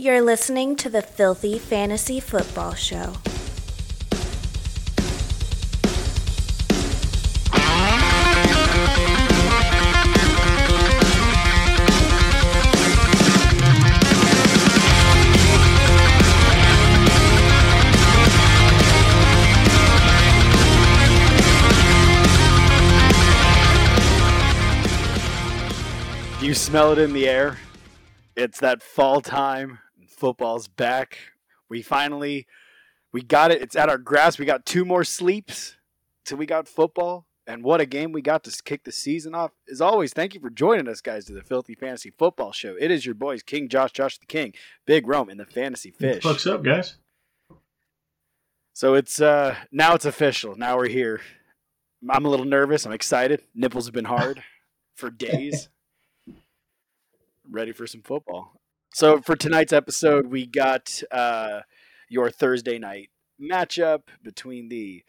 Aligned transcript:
You're 0.00 0.22
listening 0.22 0.76
to 0.76 0.88
the 0.88 1.02
Filthy 1.02 1.58
Fantasy 1.58 2.20
Football 2.20 2.72
Show. 2.72 3.12
Do 26.40 26.46
you 26.46 26.54
smell 26.54 26.92
it 26.92 26.98
in 26.98 27.12
the 27.12 27.28
air? 27.28 27.58
It's 28.34 28.60
that 28.60 28.82
fall 28.82 29.20
time. 29.20 29.78
Football's 30.20 30.68
back. 30.68 31.18
We 31.70 31.80
finally 31.80 32.46
we 33.12 33.22
got 33.22 33.50
it. 33.50 33.62
It's 33.62 33.74
at 33.74 33.88
our 33.88 33.98
grasp. 33.98 34.38
We 34.38 34.44
got 34.44 34.66
two 34.66 34.84
more 34.84 35.02
sleeps 35.02 35.76
till 36.24 36.36
we 36.36 36.46
got 36.46 36.68
football. 36.68 37.26
And 37.46 37.64
what 37.64 37.80
a 37.80 37.86
game 37.86 38.12
we 38.12 38.22
got 38.22 38.44
to 38.44 38.62
kick 38.62 38.84
the 38.84 38.92
season 38.92 39.34
off. 39.34 39.50
As 39.68 39.80
always, 39.80 40.12
thank 40.12 40.34
you 40.34 40.40
for 40.40 40.50
joining 40.50 40.86
us, 40.86 41.00
guys, 41.00 41.24
to 41.24 41.32
the 41.32 41.42
Filthy 41.42 41.74
Fantasy 41.74 42.10
Football 42.10 42.52
Show. 42.52 42.76
It 42.78 42.92
is 42.92 43.04
your 43.04 43.16
boys, 43.16 43.42
King 43.42 43.68
Josh, 43.68 43.92
Josh 43.92 44.18
the 44.18 44.26
King, 44.26 44.52
Big 44.86 45.08
Rome, 45.08 45.30
and 45.30 45.40
the 45.40 45.46
Fantasy 45.46 45.90
Fish. 45.90 46.22
What's 46.22 46.46
up, 46.46 46.62
guys? 46.62 46.96
So 48.72 48.94
it's 48.94 49.20
uh 49.20 49.56
now 49.72 49.94
it's 49.94 50.04
official. 50.04 50.54
Now 50.54 50.76
we're 50.76 50.88
here. 50.88 51.20
I'm 52.08 52.24
a 52.24 52.28
little 52.28 52.46
nervous. 52.46 52.86
I'm 52.86 52.92
excited. 52.92 53.42
Nipples 53.54 53.86
have 53.86 53.94
been 53.94 54.04
hard 54.04 54.42
for 54.94 55.10
days. 55.10 55.68
Ready 57.50 57.72
for 57.72 57.86
some 57.86 58.02
football. 58.02 58.59
So 58.92 59.20
for 59.20 59.36
tonight's 59.36 59.72
episode, 59.72 60.26
we 60.26 60.46
got 60.46 61.00
uh, 61.12 61.60
your 62.08 62.28
Thursday 62.28 62.76
night 62.76 63.10
matchup 63.40 64.02
between 64.20 64.68
the 64.68 65.04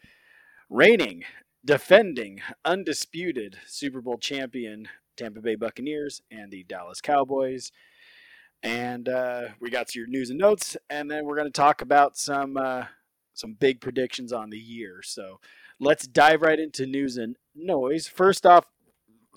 reigning, 0.70 1.24
defending, 1.64 2.40
undisputed 2.64 3.58
Super 3.66 4.00
Bowl 4.00 4.18
champion 4.18 4.88
Tampa 5.16 5.40
Bay 5.40 5.56
Buccaneers 5.56 6.22
and 6.30 6.52
the 6.52 6.62
Dallas 6.62 7.00
Cowboys. 7.00 7.72
And 8.62 9.08
uh, 9.08 9.48
we 9.60 9.68
got 9.68 9.96
your 9.96 10.06
news 10.06 10.30
and 10.30 10.38
notes, 10.38 10.76
and 10.88 11.10
then 11.10 11.26
we're 11.26 11.36
going 11.36 11.48
to 11.48 11.50
talk 11.50 11.82
about 11.82 12.16
some 12.16 12.56
uh, 12.56 12.84
some 13.34 13.54
big 13.54 13.80
predictions 13.80 14.32
on 14.32 14.50
the 14.50 14.58
year. 14.58 15.00
So 15.02 15.40
let's 15.80 16.06
dive 16.06 16.42
right 16.42 16.60
into 16.60 16.86
news 16.86 17.16
and 17.16 17.36
noise. 17.56 18.06
First 18.06 18.46
off, 18.46 18.66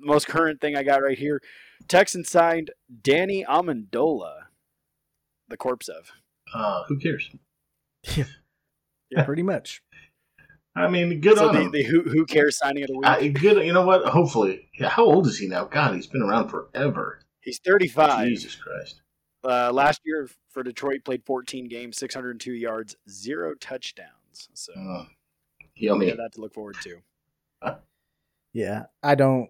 most 0.02 0.28
current 0.28 0.62
thing 0.62 0.76
I 0.76 0.84
got 0.84 1.02
right 1.04 1.18
here: 1.18 1.42
Texans 1.88 2.30
signed 2.30 2.72
Danny 3.02 3.46
Amendola, 3.48 4.34
the 5.48 5.58
corpse 5.58 5.88
of. 5.88 6.12
Uh, 6.54 6.84
who 6.88 6.98
cares? 7.00 7.30
Yeah. 8.16 9.24
Pretty 9.24 9.44
much. 9.44 9.82
I 10.76 10.88
mean, 10.90 11.22
good 11.22 11.38
so 11.38 11.48
on 11.50 11.56
the, 11.56 11.62
him. 11.62 11.72
the 11.72 11.84
who, 11.84 12.02
who 12.02 12.26
cares 12.26 12.58
signing 12.58 12.84
of 12.84 12.90
the 12.90 12.98
week? 12.98 13.06
Uh, 13.06 13.20
good. 13.40 13.66
You 13.66 13.72
know 13.72 13.86
what? 13.86 14.06
Hopefully, 14.06 14.68
yeah, 14.78 14.90
how 14.90 15.06
old 15.06 15.26
is 15.28 15.38
he 15.38 15.48
now? 15.48 15.66
God, 15.66 15.96
he's 15.96 16.08
been 16.08 16.22
around 16.22 16.50
forever. 16.50 17.22
He's 17.42 17.60
35. 17.66 18.28
Jesus 18.28 18.56
Christ. 18.56 19.02
Uh, 19.44 19.72
last 19.72 20.02
year 20.06 20.28
for 20.50 20.64
Detroit, 20.64 21.06
played 21.06 21.24
14 21.26 21.68
games, 21.70 21.98
602 21.98 22.52
yards, 22.54 22.96
zero 23.08 23.54
touchdowns. 23.54 24.50
So 24.54 24.74
Uh, 24.74 25.06
heal 25.76 25.94
we 25.94 26.00
me. 26.00 26.08
have 26.08 26.18
that 26.18 26.34
to 26.34 26.42
look 26.42 26.54
forward 26.54 26.76
to. 26.82 26.98
Yeah, 28.54 28.84
I 29.04 29.16
don't. 29.16 29.50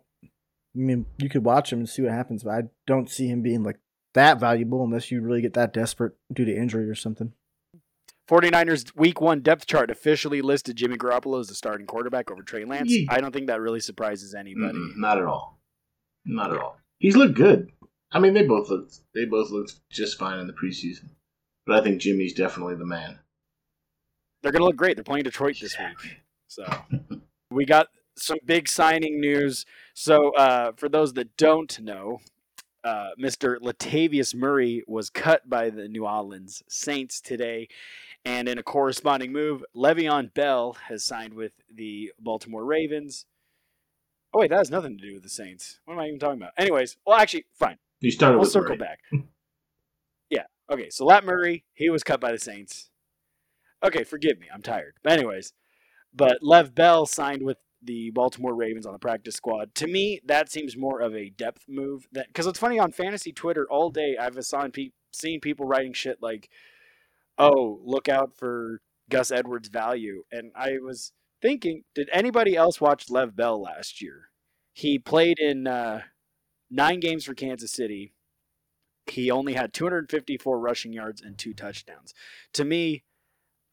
I 0.75 0.79
mean, 0.79 1.05
you 1.17 1.29
could 1.29 1.45
watch 1.45 1.71
him 1.71 1.79
and 1.79 1.89
see 1.89 2.01
what 2.01 2.11
happens, 2.11 2.43
but 2.43 2.51
I 2.51 2.61
don't 2.85 3.09
see 3.09 3.27
him 3.27 3.41
being 3.41 3.63
like 3.63 3.79
that 4.13 4.39
valuable 4.39 4.83
unless 4.83 5.11
you 5.11 5.21
really 5.21 5.41
get 5.41 5.53
that 5.53 5.73
desperate 5.73 6.13
due 6.33 6.45
to 6.45 6.55
injury 6.55 6.89
or 6.89 6.95
something. 6.95 7.33
49ers 8.29 8.95
week 8.95 9.21
one 9.21 9.41
depth 9.41 9.67
chart 9.67 9.91
officially 9.91 10.41
listed 10.41 10.75
Jimmy 10.75 10.97
Garoppolo 10.97 11.39
as 11.39 11.47
the 11.47 11.53
starting 11.55 11.85
quarterback 11.85 12.31
over 12.31 12.41
Trey 12.41 12.65
Lance. 12.65 12.91
Ye- 12.91 13.07
I 13.09 13.21
don't 13.21 13.31
think 13.31 13.47
that 13.47 13.61
really 13.61 13.79
surprises 13.79 14.33
anybody. 14.33 14.77
Mm-mm, 14.77 14.97
not 14.97 15.19
at 15.19 15.25
all. 15.25 15.59
Not 16.25 16.51
at 16.51 16.59
all. 16.59 16.77
He's 16.97 17.15
looked 17.15 17.35
good. 17.35 17.71
I 18.11 18.19
mean, 18.19 18.33
they 18.33 18.43
both 18.43 18.69
looked. 18.69 18.99
They 19.13 19.25
both 19.25 19.51
looked 19.51 19.75
just 19.91 20.17
fine 20.17 20.39
in 20.39 20.47
the 20.47 20.53
preseason. 20.53 21.09
But 21.67 21.77
I 21.77 21.83
think 21.83 22.01
Jimmy's 22.01 22.33
definitely 22.33 22.75
the 22.75 22.85
man. 22.85 23.19
They're 24.41 24.51
going 24.51 24.61
to 24.61 24.65
look 24.65 24.75
great. 24.75 24.97
They're 24.97 25.03
playing 25.03 25.23
Detroit 25.23 25.57
this 25.59 25.77
week. 25.77 26.17
So 26.47 26.63
we 27.51 27.65
got 27.65 27.87
some 28.17 28.37
big 28.45 28.67
signing 28.69 29.19
news. 29.19 29.65
So 29.97 30.35
uh, 30.35 30.73
for 30.75 30.89
those 30.89 31.13
that 31.13 31.37
don't 31.37 31.79
know, 31.79 32.19
uh, 32.83 33.11
Mr. 33.19 33.57
Latavius 33.59 34.35
Murray 34.35 34.83
was 34.87 35.09
cut 35.09 35.49
by 35.49 35.69
the 35.69 35.87
New 35.87 36.05
Orleans 36.05 36.61
Saints 36.67 37.21
today. 37.21 37.69
And 38.25 38.49
in 38.49 38.57
a 38.57 38.63
corresponding 38.63 39.31
move, 39.31 39.63
Le'Veon 39.73 40.33
Bell 40.33 40.75
has 40.89 41.05
signed 41.05 41.33
with 41.33 41.53
the 41.73 42.11
Baltimore 42.19 42.65
Ravens. 42.65 43.25
Oh, 44.33 44.39
wait, 44.39 44.49
that 44.49 44.57
has 44.57 44.69
nothing 44.69 44.97
to 44.97 45.07
do 45.07 45.13
with 45.13 45.23
the 45.23 45.29
Saints. 45.29 45.79
What 45.85 45.93
am 45.93 46.01
I 46.01 46.07
even 46.07 46.19
talking 46.19 46.41
about? 46.41 46.51
Anyways, 46.57 46.97
well, 47.07 47.15
actually, 47.17 47.45
fine. 47.57 47.77
You 48.01 48.11
started 48.11 48.35
We'll 48.35 48.41
with 48.41 48.51
circle 48.51 48.75
Murray. 48.75 48.77
back. 48.79 48.99
yeah. 50.29 50.43
Okay. 50.69 50.89
So 50.89 51.05
Lat 51.05 51.23
Murray, 51.23 51.63
he 51.73 51.89
was 51.89 52.03
cut 52.03 52.19
by 52.19 52.33
the 52.33 52.37
Saints. 52.39 52.89
Okay, 53.81 54.03
forgive 54.03 54.39
me. 54.39 54.47
I'm 54.53 54.61
tired. 54.61 54.95
But 55.03 55.13
anyways, 55.13 55.53
but 56.13 56.39
Lev 56.41 56.75
Bell 56.75 57.05
signed 57.05 57.43
with 57.43 57.57
the 57.85 58.11
Baltimore 58.11 58.55
Ravens 58.55 58.85
on 58.85 58.93
the 58.93 58.99
practice 58.99 59.35
squad. 59.35 59.73
To 59.75 59.87
me, 59.87 60.19
that 60.25 60.51
seems 60.51 60.75
more 60.75 61.01
of 61.01 61.15
a 61.15 61.29
depth 61.29 61.65
move. 61.67 62.07
That 62.11 62.27
because 62.27 62.47
it's 62.47 62.59
funny 62.59 62.79
on 62.79 62.91
fantasy 62.91 63.31
Twitter 63.31 63.67
all 63.69 63.89
day. 63.89 64.17
I've 64.19 64.43
seen, 64.43 64.71
pe- 64.71 64.91
seen 65.11 65.39
people 65.39 65.65
writing 65.65 65.93
shit 65.93 66.17
like, 66.21 66.49
"Oh, 67.37 67.79
look 67.83 68.09
out 68.09 68.35
for 68.37 68.81
Gus 69.09 69.31
Edwards' 69.31 69.69
value," 69.69 70.23
and 70.31 70.51
I 70.55 70.77
was 70.79 71.13
thinking, 71.41 71.83
did 71.93 72.09
anybody 72.11 72.55
else 72.55 72.81
watch 72.81 73.09
Lev 73.09 73.35
Bell 73.35 73.61
last 73.61 74.01
year? 74.01 74.29
He 74.73 74.97
played 74.97 75.37
in 75.39 75.67
uh, 75.67 76.01
nine 76.71 76.99
games 76.99 77.25
for 77.25 77.33
Kansas 77.33 77.71
City. 77.71 78.13
He 79.05 79.29
only 79.29 79.53
had 79.53 79.71
254 79.71 80.59
rushing 80.59 80.91
yards 80.91 81.21
and 81.21 81.37
two 81.37 81.53
touchdowns. 81.53 82.13
To 82.53 82.65
me, 82.65 83.03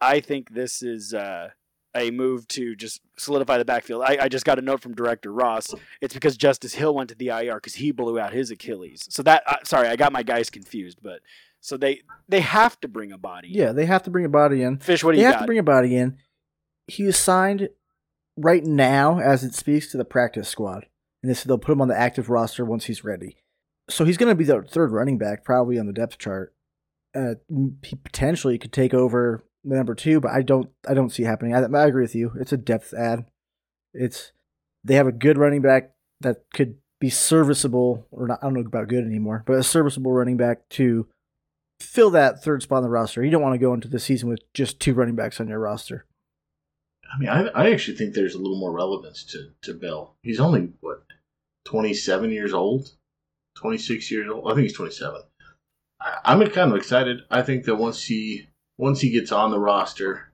I 0.00 0.20
think 0.20 0.50
this 0.50 0.82
is 0.82 1.14
uh, 1.14 1.50
a 1.94 2.10
move 2.10 2.48
to 2.48 2.74
just 2.74 3.00
solidify 3.18 3.58
the 3.58 3.64
backfield. 3.64 4.02
I, 4.02 4.16
I 4.22 4.28
just 4.28 4.44
got 4.44 4.58
a 4.58 4.62
note 4.62 4.80
from 4.80 4.94
director 4.94 5.32
Ross. 5.32 5.74
It's 6.00 6.14
because 6.14 6.36
Justice 6.36 6.74
Hill 6.74 6.94
went 6.94 7.10
to 7.10 7.14
the 7.14 7.28
IR 7.28 7.56
because 7.56 7.74
he 7.74 7.90
blew 7.92 8.18
out 8.18 8.32
his 8.32 8.50
Achilles. 8.50 9.06
So 9.10 9.22
that 9.24 9.42
uh, 9.46 9.56
sorry, 9.64 9.88
I 9.88 9.96
got 9.96 10.12
my 10.12 10.22
guys 10.22 10.50
confused. 10.50 10.98
But 11.02 11.20
so 11.60 11.76
they 11.76 12.00
they 12.28 12.40
have 12.40 12.80
to 12.80 12.88
bring 12.88 13.12
a 13.12 13.18
body. 13.18 13.48
Yeah, 13.50 13.72
they 13.72 13.86
have 13.86 14.02
to 14.04 14.10
bring 14.10 14.24
a 14.24 14.30
body 14.30 14.62
in. 14.62 14.78
Fish, 14.78 15.04
what 15.04 15.12
do 15.12 15.16
They 15.16 15.22
you 15.22 15.26
have 15.26 15.36
got? 15.36 15.40
to 15.42 15.46
bring 15.46 15.58
a 15.58 15.62
body 15.62 15.96
in. 15.96 16.16
He 16.86 17.04
is 17.04 17.16
signed 17.16 17.68
right 18.36 18.64
now, 18.64 19.18
as 19.20 19.44
it 19.44 19.54
speaks, 19.54 19.90
to 19.92 19.96
the 19.98 20.04
practice 20.04 20.48
squad, 20.48 20.86
and 21.22 21.30
this 21.30 21.44
they'll 21.44 21.58
put 21.58 21.72
him 21.72 21.80
on 21.82 21.88
the 21.88 21.98
active 21.98 22.30
roster 22.30 22.64
once 22.64 22.86
he's 22.86 23.04
ready. 23.04 23.36
So 23.90 24.04
he's 24.04 24.16
going 24.16 24.30
to 24.30 24.34
be 24.34 24.44
the 24.44 24.62
third 24.62 24.92
running 24.92 25.18
back, 25.18 25.44
probably 25.44 25.78
on 25.78 25.86
the 25.86 25.92
depth 25.92 26.16
chart. 26.18 26.54
Uh, 27.14 27.34
he 27.82 27.96
potentially 27.96 28.56
could 28.56 28.72
take 28.72 28.94
over 28.94 29.42
number 29.64 29.94
two, 29.94 30.20
but 30.20 30.32
I 30.32 30.42
don't. 30.42 30.70
I 30.88 30.94
don't 30.94 31.10
see 31.10 31.22
happening. 31.22 31.54
I, 31.54 31.60
I 31.60 31.86
agree 31.86 32.02
with 32.02 32.14
you. 32.14 32.32
It's 32.40 32.52
a 32.52 32.56
depth 32.56 32.92
ad. 32.94 33.26
It's 33.94 34.32
they 34.84 34.94
have 34.94 35.06
a 35.06 35.12
good 35.12 35.38
running 35.38 35.62
back 35.62 35.92
that 36.20 36.44
could 36.54 36.76
be 37.00 37.10
serviceable, 37.10 38.06
or 38.10 38.28
not. 38.28 38.38
I 38.42 38.46
don't 38.46 38.54
know 38.54 38.60
about 38.60 38.88
good 38.88 39.04
anymore, 39.04 39.42
but 39.46 39.58
a 39.58 39.62
serviceable 39.62 40.12
running 40.12 40.36
back 40.36 40.68
to 40.70 41.08
fill 41.80 42.10
that 42.10 42.42
third 42.42 42.62
spot 42.62 42.78
on 42.78 42.82
the 42.84 42.88
roster. 42.88 43.24
You 43.24 43.30
don't 43.30 43.42
want 43.42 43.54
to 43.54 43.58
go 43.58 43.74
into 43.74 43.88
the 43.88 43.98
season 43.98 44.28
with 44.28 44.40
just 44.54 44.80
two 44.80 44.94
running 44.94 45.16
backs 45.16 45.40
on 45.40 45.48
your 45.48 45.58
roster. 45.58 46.06
I 47.12 47.18
mean, 47.18 47.28
I, 47.28 47.46
I 47.48 47.70
actually 47.72 47.96
think 47.96 48.14
there's 48.14 48.34
a 48.34 48.38
little 48.38 48.58
more 48.58 48.72
relevance 48.72 49.24
to, 49.24 49.50
to 49.62 49.74
Bell. 49.74 50.16
He's 50.22 50.40
only, 50.40 50.70
what, 50.80 51.04
27 51.64 52.30
years 52.30 52.54
old? 52.54 52.92
26 53.56 54.10
years 54.10 54.30
old? 54.30 54.50
I 54.50 54.54
think 54.54 54.62
he's 54.62 54.76
27. 54.76 55.20
I, 56.00 56.18
I'm 56.24 56.40
kind 56.50 56.70
of 56.70 56.76
excited. 56.76 57.20
I 57.30 57.42
think 57.42 57.64
that 57.64 57.76
once 57.76 58.02
he 58.02 58.48
once 58.78 59.00
he 59.00 59.10
gets 59.10 59.32
on 59.32 59.50
the 59.50 59.58
roster, 59.58 60.32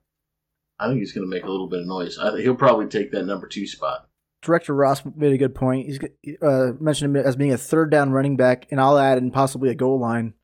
I 0.78 0.88
think 0.88 1.00
he's 1.00 1.12
going 1.12 1.28
to 1.28 1.34
make 1.34 1.44
a 1.44 1.50
little 1.50 1.68
bit 1.68 1.80
of 1.80 1.86
noise. 1.86 2.18
I, 2.18 2.40
he'll 2.40 2.54
probably 2.54 2.86
take 2.86 3.10
that 3.12 3.24
number 3.24 3.46
two 3.46 3.66
spot. 3.66 4.08
Director 4.40 4.74
Ross 4.74 5.02
made 5.16 5.32
a 5.32 5.38
good 5.38 5.54
point. 5.54 5.86
He's 5.86 5.98
uh, 6.40 6.72
mentioned 6.78 7.16
him 7.16 7.24
as 7.24 7.34
being 7.34 7.52
a 7.52 7.58
third 7.58 7.90
down 7.90 8.12
running 8.12 8.36
back, 8.36 8.68
and 8.70 8.80
I'll 8.80 8.98
add 8.98 9.18
in 9.18 9.32
possibly 9.32 9.68
a 9.68 9.74
goal 9.74 9.98
line 9.98 10.34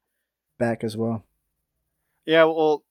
back 0.59 0.83
as 0.83 0.97
well. 0.97 1.25
Yeah, 2.27 2.45
well, 2.45 2.83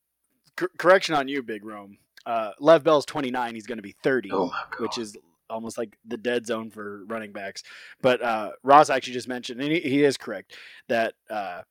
cor- 0.55 0.71
correction 0.77 1.15
on 1.15 1.27
you, 1.27 1.43
Big 1.43 1.65
Rome. 1.65 1.97
Uh, 2.25 2.51
Lev 2.59 2.85
Bell's 2.85 3.05
29. 3.05 3.53
He's 3.53 3.67
going 3.67 3.79
to 3.79 3.83
be 3.83 3.95
30, 4.01 4.29
Oh 4.31 4.51
which 4.79 4.97
is 4.97 5.17
almost 5.49 5.77
like 5.77 5.97
the 6.05 6.17
dead 6.17 6.45
zone 6.45 6.69
for 6.69 7.03
running 7.05 7.33
backs. 7.33 7.63
But 8.01 8.21
uh, 8.21 8.51
Ross 8.63 8.89
actually 8.89 9.13
just 9.13 9.27
mentioned, 9.27 9.61
and 9.61 9.71
he, 9.71 9.81
he 9.81 10.03
is 10.03 10.17
correct, 10.17 10.55
that 10.87 11.15
uh, 11.29 11.63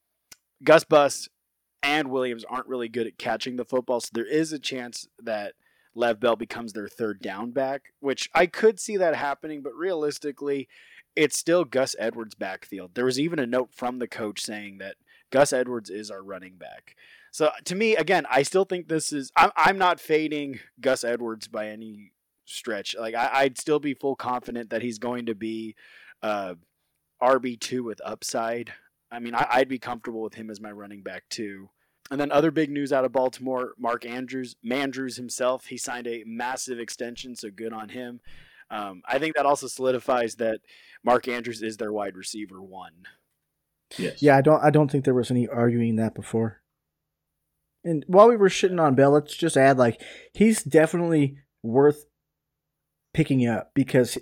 Gus 0.62 0.84
Bus 0.84 1.28
and 1.82 2.10
Williams 2.10 2.44
aren't 2.44 2.68
really 2.68 2.88
good 2.88 3.06
at 3.06 3.18
catching 3.18 3.56
the 3.56 3.64
football. 3.64 4.00
So 4.00 4.10
there 4.12 4.26
is 4.26 4.52
a 4.52 4.58
chance 4.58 5.08
that 5.22 5.54
Lev 5.94 6.20
Bell 6.20 6.36
becomes 6.36 6.72
their 6.72 6.88
third 6.88 7.20
down 7.20 7.50
back, 7.50 7.92
which 8.00 8.30
I 8.34 8.46
could 8.46 8.80
see 8.80 8.96
that 8.96 9.14
happening. 9.14 9.62
But 9.62 9.74
realistically, 9.74 10.68
it's 11.16 11.36
still 11.36 11.64
Gus 11.64 11.94
Edwards' 11.98 12.34
backfield. 12.34 12.94
There 12.94 13.04
was 13.04 13.20
even 13.20 13.38
a 13.38 13.46
note 13.46 13.70
from 13.72 13.98
the 13.98 14.08
coach 14.08 14.40
saying 14.40 14.78
that 14.78 14.96
Gus 15.30 15.52
Edwards 15.52 15.90
is 15.90 16.10
our 16.10 16.22
running 16.22 16.56
back. 16.56 16.96
So 17.30 17.50
to 17.64 17.74
me, 17.74 17.96
again, 17.96 18.26
I 18.30 18.42
still 18.42 18.64
think 18.64 18.88
this 18.88 19.12
is. 19.12 19.32
I'm, 19.36 19.50
I'm 19.56 19.78
not 19.78 20.00
fading 20.00 20.60
Gus 20.80 21.04
Edwards 21.04 21.48
by 21.48 21.68
any 21.68 22.12
stretch. 22.44 22.94
Like 22.98 23.14
I, 23.14 23.44
would 23.44 23.58
still 23.58 23.80
be 23.80 23.94
full 23.94 24.16
confident 24.16 24.70
that 24.70 24.82
he's 24.82 24.98
going 24.98 25.26
to 25.26 25.34
be 25.34 25.74
uh, 26.22 26.54
RB 27.22 27.58
two 27.58 27.84
with 27.84 28.00
upside. 28.04 28.72
I 29.12 29.20
mean, 29.20 29.34
I, 29.34 29.46
I'd 29.50 29.68
be 29.68 29.78
comfortable 29.78 30.22
with 30.22 30.34
him 30.34 30.50
as 30.50 30.60
my 30.60 30.72
running 30.72 31.02
back 31.02 31.24
too. 31.28 31.68
And 32.10 32.20
then 32.20 32.32
other 32.32 32.50
big 32.50 32.70
news 32.70 32.92
out 32.92 33.04
of 33.04 33.12
Baltimore, 33.12 33.74
Mark 33.78 34.04
Andrews, 34.04 34.56
Mandrews 34.64 35.16
himself, 35.16 35.66
he 35.66 35.76
signed 35.76 36.06
a 36.06 36.24
massive 36.26 36.80
extension, 36.80 37.36
so 37.36 37.50
good 37.50 37.72
on 37.72 37.90
him. 37.90 38.20
Um, 38.70 39.02
I 39.06 39.18
think 39.18 39.36
that 39.36 39.46
also 39.46 39.66
solidifies 39.66 40.36
that 40.36 40.60
Mark 41.04 41.28
Andrews 41.28 41.62
is 41.62 41.76
their 41.76 41.92
wide 41.92 42.16
receiver 42.16 42.60
one. 42.60 43.04
Yes. 43.98 44.22
Yeah, 44.22 44.36
I 44.36 44.40
don't 44.40 44.62
I 44.64 44.70
don't 44.70 44.90
think 44.90 45.04
there 45.04 45.14
was 45.14 45.30
any 45.30 45.46
arguing 45.46 45.96
that 45.96 46.14
before. 46.14 46.62
And 47.84 48.04
while 48.06 48.28
we 48.28 48.36
were 48.36 48.48
shitting 48.48 48.80
on 48.80 48.94
Bell, 48.94 49.10
let's 49.10 49.36
just 49.36 49.56
add 49.56 49.76
like 49.76 50.00
he's 50.32 50.62
definitely 50.62 51.36
worth 51.62 52.06
picking 53.12 53.46
up 53.46 53.72
because 53.74 54.16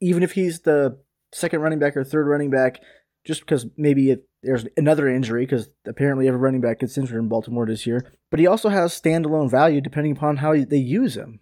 even 0.00 0.22
if 0.22 0.32
he's 0.32 0.60
the 0.60 0.98
second 1.32 1.60
running 1.60 1.78
back 1.78 1.96
or 1.96 2.02
third 2.02 2.26
running 2.26 2.50
back, 2.50 2.80
just 3.24 3.40
because 3.40 3.66
maybe 3.76 4.10
it, 4.10 4.28
there's 4.42 4.66
another 4.76 5.08
injury, 5.08 5.44
because 5.44 5.68
apparently 5.86 6.26
every 6.26 6.40
running 6.40 6.60
back 6.60 6.80
gets 6.80 6.98
injured 6.98 7.18
in 7.18 7.28
Baltimore 7.28 7.66
this 7.66 7.86
year, 7.86 8.12
but 8.30 8.40
he 8.40 8.46
also 8.46 8.68
has 8.68 9.00
standalone 9.00 9.50
value 9.50 9.80
depending 9.80 10.12
upon 10.12 10.38
how 10.38 10.52
they 10.52 10.78
use 10.78 11.16
him. 11.16 11.40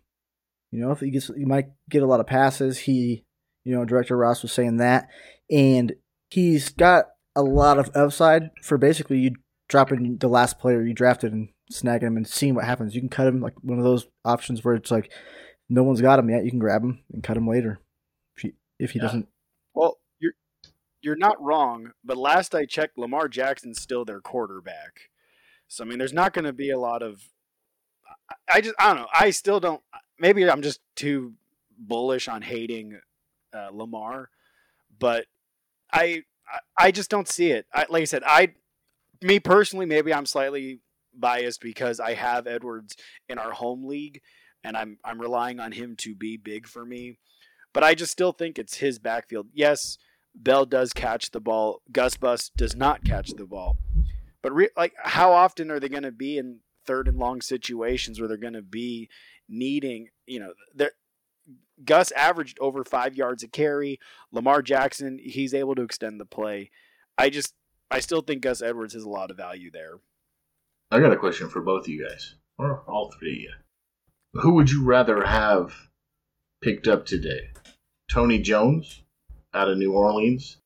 You 0.71 0.81
know, 0.81 0.91
if 0.93 1.01
he 1.01 1.11
gets, 1.11 1.29
he 1.29 1.45
might 1.45 1.69
get 1.89 2.03
a 2.03 2.07
lot 2.07 2.21
of 2.21 2.27
passes. 2.27 2.79
He, 2.79 3.25
you 3.65 3.75
know, 3.75 3.85
Director 3.85 4.17
Ross 4.17 4.43
was 4.43 4.53
saying 4.53 4.77
that, 4.77 5.09
and 5.51 5.95
he's 6.31 6.69
got 6.69 7.07
a 7.35 7.43
lot 7.43 7.79
of 7.79 7.91
upside 7.95 8.51
for 8.63 8.79
basically 8.79 9.19
you 9.19 9.33
dropping 9.69 10.19
the 10.19 10.29
last 10.29 10.59
player 10.59 10.83
you 10.83 10.93
drafted 10.93 11.33
and 11.33 11.49
snagging 11.73 12.03
him 12.03 12.17
and 12.17 12.27
seeing 12.27 12.55
what 12.55 12.65
happens. 12.65 12.95
You 12.95 13.01
can 13.01 13.09
cut 13.09 13.27
him 13.27 13.41
like 13.41 13.55
one 13.63 13.79
of 13.79 13.85
those 13.85 14.07
options 14.25 14.65
where 14.65 14.75
it's 14.75 14.91
like 14.91 15.11
no 15.69 15.83
one's 15.83 16.01
got 16.01 16.19
him 16.19 16.29
yet. 16.29 16.45
You 16.45 16.51
can 16.51 16.59
grab 16.59 16.83
him 16.83 17.01
and 17.13 17.23
cut 17.23 17.37
him 17.37 17.49
later 17.49 17.81
if 18.37 18.43
he, 18.43 18.53
if 18.79 18.91
he 18.91 18.99
yeah. 18.99 19.05
doesn't. 19.05 19.29
You're 21.03 21.17
not 21.17 21.41
wrong, 21.43 21.93
but 22.05 22.17
last 22.17 22.55
I 22.55 22.67
checked, 22.67 22.99
Lamar 22.99 23.29
Jackson's 23.29 23.81
still 23.81 24.05
their 24.05 24.21
quarterback. 24.21 25.11
So 25.69 25.85
I 25.85 25.87
mean, 25.87 25.99
there's 25.99 26.13
not 26.13 26.33
going 26.33 26.45
to 26.45 26.53
be 26.53 26.71
a 26.71 26.79
lot 26.79 27.03
of. 27.03 27.23
I 28.53 28.61
just 28.61 28.75
I 28.79 28.89
don't 28.89 29.03
know. 29.03 29.09
I 29.15 29.31
still 29.31 29.61
don't. 29.61 29.83
Maybe 30.19 30.49
I'm 30.49 30.63
just 30.63 30.81
too 30.97 31.35
bullish 31.79 32.29
on 32.29 32.43
hating 32.43 33.01
uh, 33.55 33.71
Lamar, 33.73 34.31
but 34.99 35.27
I 35.93 36.25
I 36.79 36.91
just 36.91 37.11
don't 37.11 37.29
see 37.29 37.51
it. 37.51 37.67
I, 37.73 37.87
like 37.89 38.03
I 38.03 38.07
said, 38.07 38.23
I 38.27 38.55
me 39.23 39.41
personally, 39.41 39.87
maybe 39.87 40.13
I'm 40.13 40.27
slightly 40.27 40.81
biased 41.15 41.61
because 41.61 42.01
I 42.01 42.15
have 42.15 42.47
Edwards 42.47 42.97
in 43.29 43.39
our 43.39 43.53
home 43.53 43.85
league, 43.85 44.21
and 44.65 44.77
I'm 44.77 44.99
I'm 45.05 45.21
relying 45.21 45.61
on 45.61 45.73
him 45.73 45.97
to 45.99 46.15
be 46.15 46.37
big 46.37 46.67
for 46.67 46.85
me. 46.85 47.19
But 47.73 47.85
I 47.85 47.95
just 47.95 48.13
still 48.13 48.33
think 48.33 48.59
it's 48.59 48.79
his 48.79 48.99
backfield. 48.99 49.49
Yes, 49.53 49.97
Bell 50.35 50.65
does 50.65 50.93
catch 50.93 51.31
the 51.31 51.41
ball. 51.41 51.83
Gus 51.91 52.17
Bus 52.17 52.51
does 52.57 52.77
not 52.77 53.05
catch 53.05 53.31
the 53.31 53.47
ball. 53.47 53.77
But 54.43 54.55
re- 54.55 54.71
like, 54.77 54.95
how 55.03 55.33
often 55.33 55.71
are 55.71 55.81
they 55.81 55.89
going 55.89 56.03
to 56.05 56.13
be 56.13 56.39
in 56.39 56.61
third 56.87 57.09
and 57.09 57.19
long 57.19 57.41
situations 57.41 58.19
where 58.19 58.29
they're 58.29 58.37
going 58.37 58.55
to 58.55 58.63
be 58.63 59.09
needing? 59.49 60.09
You 60.27 60.41
know, 60.41 60.89
Gus 61.85 62.11
averaged 62.13 62.59
over 62.61 62.85
five 62.85 63.17
yards 63.17 63.43
a 63.43 63.49
carry. 63.49 63.99
Lamar 64.33 64.63
Jackson, 64.63 65.19
he's 65.23 65.55
able 65.55 65.75
to 65.75 65.83
extend 65.83 66.21
the 66.21 66.27
play. 66.27 66.71
I 67.19 67.29
just, 67.31 67.55
I 67.91 68.01
still 68.01 68.23
think 68.23 68.43
Gus 68.43 68.63
Edwards 68.63 68.95
has 68.95 69.03
a 69.03 69.09
lot 69.09 69.31
of 69.31 69.37
value 69.37 69.71
there. 69.71 70.01
I 70.91 71.01
got 71.01 71.13
a 71.13 71.17
question 71.17 71.49
for 71.49 71.61
both 71.61 71.85
of 71.85 71.89
you 71.89 72.07
guys, 72.09 72.35
or 72.59 72.83
all 72.89 73.13
three 73.13 73.33
of 73.33 73.39
you. 73.39 73.53
Who 74.41 74.55
would 74.55 74.71
you 74.71 74.85
rather 74.85 75.25
have 75.25 75.75
picked 76.63 76.89
up 76.89 77.05
today? 77.05 77.51
Tony 78.11 78.39
Jones 78.41 79.03
out 79.55 79.69
of 79.69 79.79
New 79.79 79.93
Orleans 79.93 80.59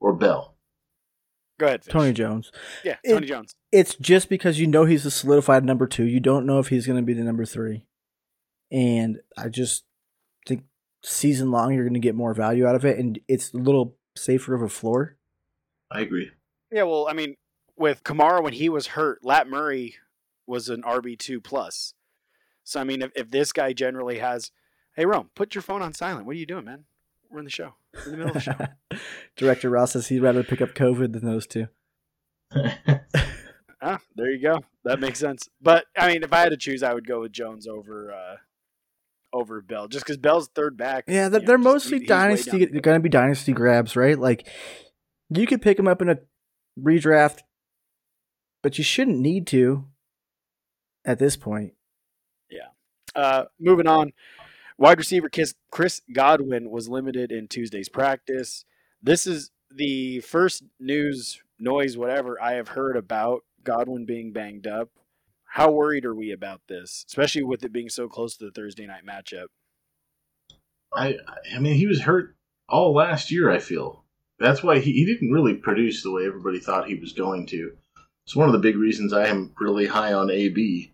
or 0.00 0.12
Bell? 0.12 0.54
Go 1.58 1.66
ahead. 1.66 1.84
Fish. 1.84 1.92
Tony 1.92 2.12
Jones. 2.12 2.52
Yeah, 2.84 2.96
Tony 3.06 3.26
it, 3.26 3.28
Jones. 3.28 3.54
It's 3.72 3.94
just 3.96 4.28
because 4.28 4.58
you 4.58 4.66
know 4.66 4.84
he's 4.84 5.06
a 5.06 5.10
solidified 5.10 5.64
number 5.64 5.86
two. 5.86 6.04
You 6.04 6.20
don't 6.20 6.46
know 6.46 6.58
if 6.58 6.68
he's 6.68 6.86
going 6.86 6.98
to 6.98 7.02
be 7.02 7.14
the 7.14 7.22
number 7.22 7.44
three. 7.44 7.84
And 8.70 9.20
I 9.38 9.48
just 9.48 9.84
think 10.46 10.64
season 11.02 11.50
long 11.50 11.72
you're 11.72 11.84
going 11.84 11.94
to 11.94 12.00
get 12.00 12.14
more 12.14 12.34
value 12.34 12.66
out 12.66 12.74
of 12.74 12.84
it, 12.84 12.98
and 12.98 13.18
it's 13.28 13.54
a 13.54 13.58
little 13.58 13.96
safer 14.16 14.54
of 14.54 14.62
a 14.62 14.68
floor. 14.68 15.16
I 15.90 16.00
agree. 16.00 16.30
Yeah, 16.70 16.82
well, 16.82 17.06
I 17.08 17.12
mean, 17.12 17.36
with 17.76 18.02
Kamara 18.02 18.42
when 18.42 18.52
he 18.52 18.68
was 18.68 18.88
hurt, 18.88 19.24
Lat 19.24 19.48
Murray 19.48 19.96
was 20.46 20.68
an 20.68 20.82
RB 20.82 21.18
two 21.18 21.40
plus. 21.40 21.94
So 22.64 22.80
I 22.80 22.84
mean, 22.84 23.02
if, 23.02 23.12
if 23.14 23.30
this 23.30 23.52
guy 23.52 23.72
generally 23.72 24.18
has, 24.18 24.50
hey 24.96 25.06
Rome, 25.06 25.30
put 25.34 25.54
your 25.54 25.62
phone 25.62 25.82
on 25.82 25.92
silent. 25.92 26.26
What 26.26 26.34
are 26.34 26.38
you 26.38 26.46
doing, 26.46 26.64
man? 26.64 26.84
We're 27.30 27.38
in 27.38 27.44
the 27.44 27.50
show. 27.50 27.74
We're 28.04 28.12
in 28.12 28.18
the 28.18 28.24
middle 28.24 28.28
of 28.28 28.34
the 28.34 28.40
show. 28.40 28.98
Director 29.36 29.70
Ross 29.70 29.92
says 29.92 30.08
he'd 30.08 30.20
rather 30.20 30.42
pick 30.42 30.60
up 30.60 30.74
COVID 30.74 31.12
than 31.12 31.24
those 31.24 31.46
two. 31.46 31.68
ah, 33.82 34.00
there 34.14 34.30
you 34.30 34.40
go. 34.40 34.60
That 34.84 35.00
makes 35.00 35.18
sense. 35.18 35.48
But 35.60 35.86
I 35.96 36.12
mean, 36.12 36.22
if 36.22 36.32
I 36.32 36.40
had 36.40 36.50
to 36.50 36.56
choose, 36.56 36.82
I 36.82 36.94
would 36.94 37.06
go 37.06 37.20
with 37.20 37.32
Jones 37.32 37.66
over 37.66 38.12
uh, 38.12 38.36
over 39.32 39.60
Bell, 39.60 39.88
just 39.88 40.04
because 40.04 40.16
Bell's 40.16 40.48
third 40.54 40.76
back. 40.76 41.04
Yeah, 41.08 41.28
they're, 41.28 41.40
they're 41.40 41.58
mostly 41.58 42.00
he, 42.00 42.06
dynasty. 42.06 42.64
They're 42.66 42.80
going 42.80 42.98
to 42.98 43.02
be 43.02 43.08
dynasty 43.08 43.52
grabs, 43.52 43.96
right? 43.96 44.18
Like 44.18 44.48
you 45.30 45.46
could 45.46 45.62
pick 45.62 45.78
him 45.78 45.88
up 45.88 46.00
in 46.02 46.08
a 46.08 46.18
redraft, 46.78 47.40
but 48.62 48.78
you 48.78 48.84
shouldn't 48.84 49.18
need 49.18 49.46
to 49.48 49.86
at 51.04 51.18
this 51.18 51.36
point. 51.36 51.72
Yeah. 52.50 52.68
Uh, 53.14 53.44
moving 53.60 53.86
on, 53.86 54.12
wide 54.78 54.98
receiver 54.98 55.28
Chris 55.70 56.02
Godwin 56.12 56.70
was 56.70 56.88
limited 56.88 57.32
in 57.32 57.48
Tuesday's 57.48 57.88
practice. 57.88 58.64
This 59.02 59.26
is 59.26 59.50
the 59.70 60.20
first 60.20 60.62
news, 60.78 61.40
noise, 61.58 61.96
whatever 61.96 62.40
I 62.40 62.54
have 62.54 62.68
heard 62.68 62.96
about 62.96 63.44
Godwin 63.62 64.06
being 64.06 64.32
banged 64.32 64.66
up. 64.66 64.90
How 65.44 65.70
worried 65.70 66.04
are 66.04 66.14
we 66.14 66.32
about 66.32 66.60
this, 66.68 67.04
especially 67.08 67.44
with 67.44 67.64
it 67.64 67.72
being 67.72 67.88
so 67.88 68.08
close 68.08 68.36
to 68.36 68.44
the 68.44 68.50
Thursday 68.50 68.86
night 68.86 69.06
matchup? 69.06 69.46
I 70.94 71.16
I 71.54 71.58
mean, 71.58 71.74
he 71.74 71.86
was 71.86 72.02
hurt 72.02 72.36
all 72.68 72.94
last 72.94 73.30
year. 73.30 73.50
I 73.50 73.58
feel 73.58 74.04
that's 74.38 74.62
why 74.62 74.80
he, 74.80 74.92
he 74.92 75.06
didn't 75.06 75.32
really 75.32 75.54
produce 75.54 76.02
the 76.02 76.12
way 76.12 76.26
everybody 76.26 76.58
thought 76.58 76.88
he 76.88 76.96
was 76.96 77.12
going 77.12 77.46
to. 77.46 77.72
It's 78.26 78.36
one 78.36 78.48
of 78.48 78.52
the 78.52 78.58
big 78.58 78.76
reasons 78.76 79.12
I 79.12 79.26
am 79.28 79.54
really 79.58 79.86
high 79.86 80.12
on 80.12 80.30
AB. 80.30 80.92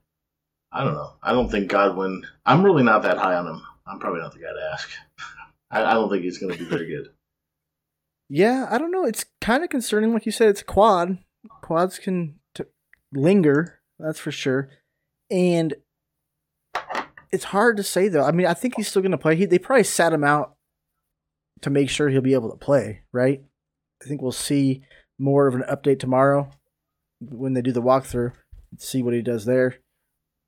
I 0.71 0.85
don't 0.85 0.95
know. 0.95 1.15
I 1.23 1.33
don't 1.33 1.51
think 1.51 1.71
Godwin. 1.71 2.27
I'm 2.47 2.65
really 2.65 2.83
not 2.83 3.03
that 3.03 3.19
high 3.19 3.35
on 3.35 3.47
him. 3.47 3.63
I'm 3.87 3.99
probably 3.99 4.21
not 4.21 4.33
the 4.33 4.39
guy 4.39 4.53
to 4.53 4.71
ask. 4.73 4.91
I, 5.71 5.85
I 5.85 5.95
don't 5.95 6.11
think 6.11 6.23
he's 6.23 6.39
going 6.39 6.53
to 6.53 6.59
be 6.59 6.65
very 6.65 6.87
good. 6.87 7.09
Yeah, 8.29 8.67
I 8.71 8.79
don't 8.79 8.93
know. 8.93 9.05
It's 9.05 9.27
kind 9.41 9.63
of 9.63 9.71
concerning. 9.71 10.13
Like 10.13 10.27
you 10.27 10.33
said, 10.33 10.49
it's 10.49 10.63
a 10.63 10.65
quad. 10.65 11.19
Quads 11.63 11.99
can 11.99 12.37
t- 12.55 12.65
linger 13.13 13.83
that's 14.03 14.19
for 14.19 14.33
sure. 14.33 14.69
And 15.31 15.75
it's 17.31 17.45
hard 17.45 17.77
to 17.79 17.83
say 17.83 18.09
though. 18.09 18.25
I 18.25 18.33
mean, 18.33 18.47
I 18.47 18.55
think 18.55 18.75
he's 18.77 18.89
still 18.89 19.03
going 19.03 19.13
to 19.13 19.19
play. 19.19 19.37
He, 19.37 19.47
they 19.47 19.59
probably 19.59 19.85
sat 19.85 20.13
him 20.13 20.25
out 20.25 20.57
to 21.63 21.71
make 21.71 21.89
sure 21.89 22.09
he'll 22.09 22.21
be 22.21 22.35
able 22.35 22.51
to 22.51 22.57
play, 22.57 23.03
right? 23.13 23.43
I 24.03 24.09
think 24.09 24.21
we'll 24.21 24.33
see 24.33 24.83
more 25.19 25.47
of 25.47 25.55
an 25.55 25.63
update 25.63 26.01
tomorrow 26.01 26.51
when 27.21 27.55
they 27.55 27.63
do 27.63 27.73
the 27.73 27.83
walkthrough. 27.83 28.33
See 28.79 29.03
what 29.03 29.15
he 29.15 29.23
does 29.23 29.45
there. 29.45 29.77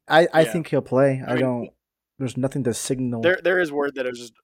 I, 0.08 0.26
I 0.32 0.42
yeah. 0.42 0.52
think 0.52 0.68
he'll 0.68 0.82
play. 0.82 1.22
I, 1.24 1.30
I 1.30 1.34
mean, 1.34 1.42
don't. 1.42 1.70
There's 2.18 2.36
nothing 2.36 2.64
to 2.64 2.74
signal. 2.74 3.22
There 3.22 3.40
there 3.42 3.60
is 3.60 3.72
word 3.72 3.94
that 3.96 4.06
it 4.06 4.10
was 4.10 4.20
just 4.20 4.34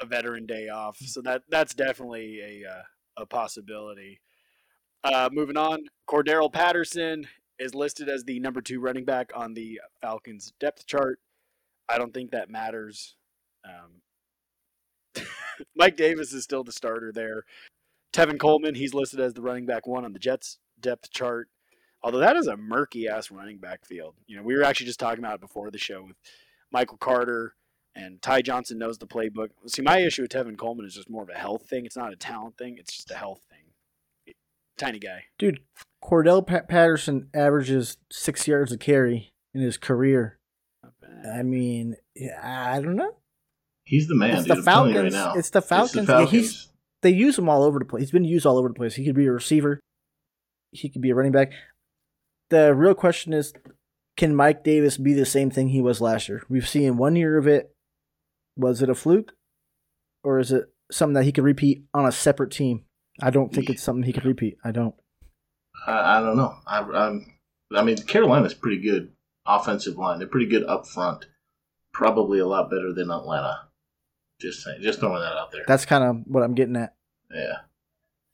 a 0.00 0.06
veteran 0.06 0.46
day 0.46 0.68
off, 0.68 0.98
so 0.98 1.20
that 1.22 1.42
that's 1.48 1.74
definitely 1.74 2.40
a 2.40 2.68
uh, 2.68 2.82
a 3.22 3.26
possibility. 3.26 4.20
Uh, 5.04 5.28
moving 5.32 5.56
on, 5.56 5.84
Cordarrelle 6.08 6.52
Patterson 6.52 7.26
is 7.58 7.74
listed 7.74 8.08
as 8.08 8.24
the 8.24 8.40
number 8.40 8.60
two 8.60 8.80
running 8.80 9.04
back 9.04 9.30
on 9.34 9.54
the 9.54 9.80
Falcons 10.00 10.52
depth 10.58 10.86
chart. 10.86 11.20
I 11.88 11.98
don't 11.98 12.12
think 12.12 12.30
that 12.30 12.50
matters. 12.50 13.16
Um, 13.64 15.24
Mike 15.76 15.96
Davis 15.96 16.32
is 16.32 16.44
still 16.44 16.64
the 16.64 16.72
starter 16.72 17.12
there. 17.12 17.44
Tevin 18.12 18.38
Coleman, 18.38 18.74
he's 18.74 18.94
listed 18.94 19.20
as 19.20 19.34
the 19.34 19.42
running 19.42 19.66
back 19.66 19.86
one 19.86 20.04
on 20.04 20.12
the 20.12 20.18
Jets 20.18 20.58
depth 20.80 21.10
chart. 21.10 21.48
Although 22.02 22.18
that 22.18 22.36
is 22.36 22.46
a 22.46 22.56
murky 22.56 23.08
ass 23.08 23.30
running 23.30 23.58
back 23.58 23.84
field. 23.84 24.14
You 24.26 24.36
know, 24.36 24.42
we 24.42 24.56
were 24.56 24.64
actually 24.64 24.86
just 24.86 25.00
talking 25.00 25.22
about 25.22 25.34
it 25.34 25.40
before 25.40 25.70
the 25.70 25.78
show 25.78 26.02
with 26.02 26.16
Michael 26.72 26.98
Carter 26.98 27.54
and 27.94 28.20
Ty 28.22 28.42
Johnson 28.42 28.78
knows 28.78 28.98
the 28.98 29.06
playbook. 29.06 29.48
See, 29.66 29.82
my 29.82 29.98
issue 29.98 30.22
with 30.22 30.30
Tevin 30.30 30.56
Coleman 30.56 30.86
is 30.86 30.94
just 30.94 31.10
more 31.10 31.22
of 31.22 31.28
a 31.28 31.38
health 31.38 31.68
thing. 31.68 31.84
It's 31.86 31.96
not 31.96 32.12
a 32.12 32.16
talent 32.16 32.56
thing. 32.56 32.76
It's 32.78 32.94
just 32.94 33.10
a 33.10 33.16
health 33.16 33.40
thing. 33.50 34.34
Tiny 34.78 34.98
guy. 34.98 35.24
Dude, 35.38 35.60
Cordarrelle 36.02 36.46
Patterson 36.68 37.28
averages 37.34 37.98
six 38.10 38.46
yards 38.48 38.72
a 38.72 38.78
carry 38.78 39.32
in 39.52 39.60
his 39.60 39.76
career. 39.76 40.38
I 41.30 41.42
mean, 41.42 41.96
I 42.42 42.80
don't 42.80 42.96
know. 42.96 43.16
He's 43.84 44.08
the 44.08 44.14
man. 44.14 44.38
It's 44.38 44.46
dude, 44.46 44.58
the 44.58 44.62
Falcons. 44.62 45.14
Right 45.14 45.36
it's 45.36 45.50
the 45.50 45.60
Falcons. 45.60 45.96
It's 45.96 46.06
the 46.06 46.06
Falcons. 46.06 46.32
Yeah, 46.32 46.38
he's 46.40 46.68
they 47.02 47.10
use 47.10 47.38
him 47.38 47.48
all 47.48 47.62
over 47.62 47.78
the 47.78 47.84
place. 47.84 48.02
He's 48.02 48.10
been 48.10 48.24
used 48.24 48.46
all 48.46 48.56
over 48.56 48.68
the 48.68 48.74
place. 48.74 48.94
He 48.94 49.04
could 49.04 49.14
be 49.14 49.26
a 49.26 49.32
receiver. 49.32 49.80
he 50.72 50.88
could 50.88 51.02
be 51.02 51.10
a 51.10 51.14
running 51.14 51.32
back. 51.32 51.52
The 52.50 52.74
real 52.74 52.94
question 52.94 53.32
is, 53.32 53.52
can 54.20 54.36
Mike 54.36 54.62
Davis 54.62 54.98
be 54.98 55.14
the 55.14 55.24
same 55.24 55.50
thing 55.50 55.70
he 55.70 55.80
was 55.80 55.98
last 56.02 56.28
year? 56.28 56.44
We've 56.50 56.68
seen 56.68 56.98
one 56.98 57.16
year 57.16 57.38
of 57.38 57.46
it. 57.46 57.74
Was 58.54 58.82
it 58.82 58.90
a 58.90 58.94
fluke, 58.94 59.32
or 60.22 60.38
is 60.38 60.52
it 60.52 60.66
something 60.92 61.14
that 61.14 61.24
he 61.24 61.32
could 61.32 61.44
repeat 61.44 61.84
on 61.94 62.04
a 62.04 62.12
separate 62.12 62.50
team? 62.50 62.84
I 63.22 63.30
don't 63.30 63.50
think 63.50 63.70
it's 63.70 63.82
something 63.82 64.02
he 64.02 64.12
could 64.12 64.26
repeat. 64.26 64.58
I 64.62 64.72
don't. 64.72 64.94
I, 65.86 66.18
I 66.18 66.20
don't 66.20 66.36
know. 66.36 66.54
I, 66.66 66.80
I'm, 66.80 67.32
I 67.74 67.82
mean, 67.82 67.96
Carolina's 67.96 68.52
pretty 68.52 68.82
good 68.82 69.10
offensive 69.46 69.96
line. 69.96 70.18
They're 70.18 70.28
pretty 70.28 70.50
good 70.50 70.64
up 70.66 70.86
front. 70.86 71.24
Probably 71.94 72.40
a 72.40 72.46
lot 72.46 72.68
better 72.68 72.92
than 72.92 73.10
Atlanta. 73.10 73.68
Just 74.38 74.62
saying, 74.62 74.82
just 74.82 75.00
throwing 75.00 75.22
that 75.22 75.32
out 75.32 75.50
there. 75.50 75.64
That's 75.66 75.86
kind 75.86 76.04
of 76.04 76.24
what 76.26 76.42
I'm 76.42 76.54
getting 76.54 76.76
at. 76.76 76.94
yeah. 77.32 77.60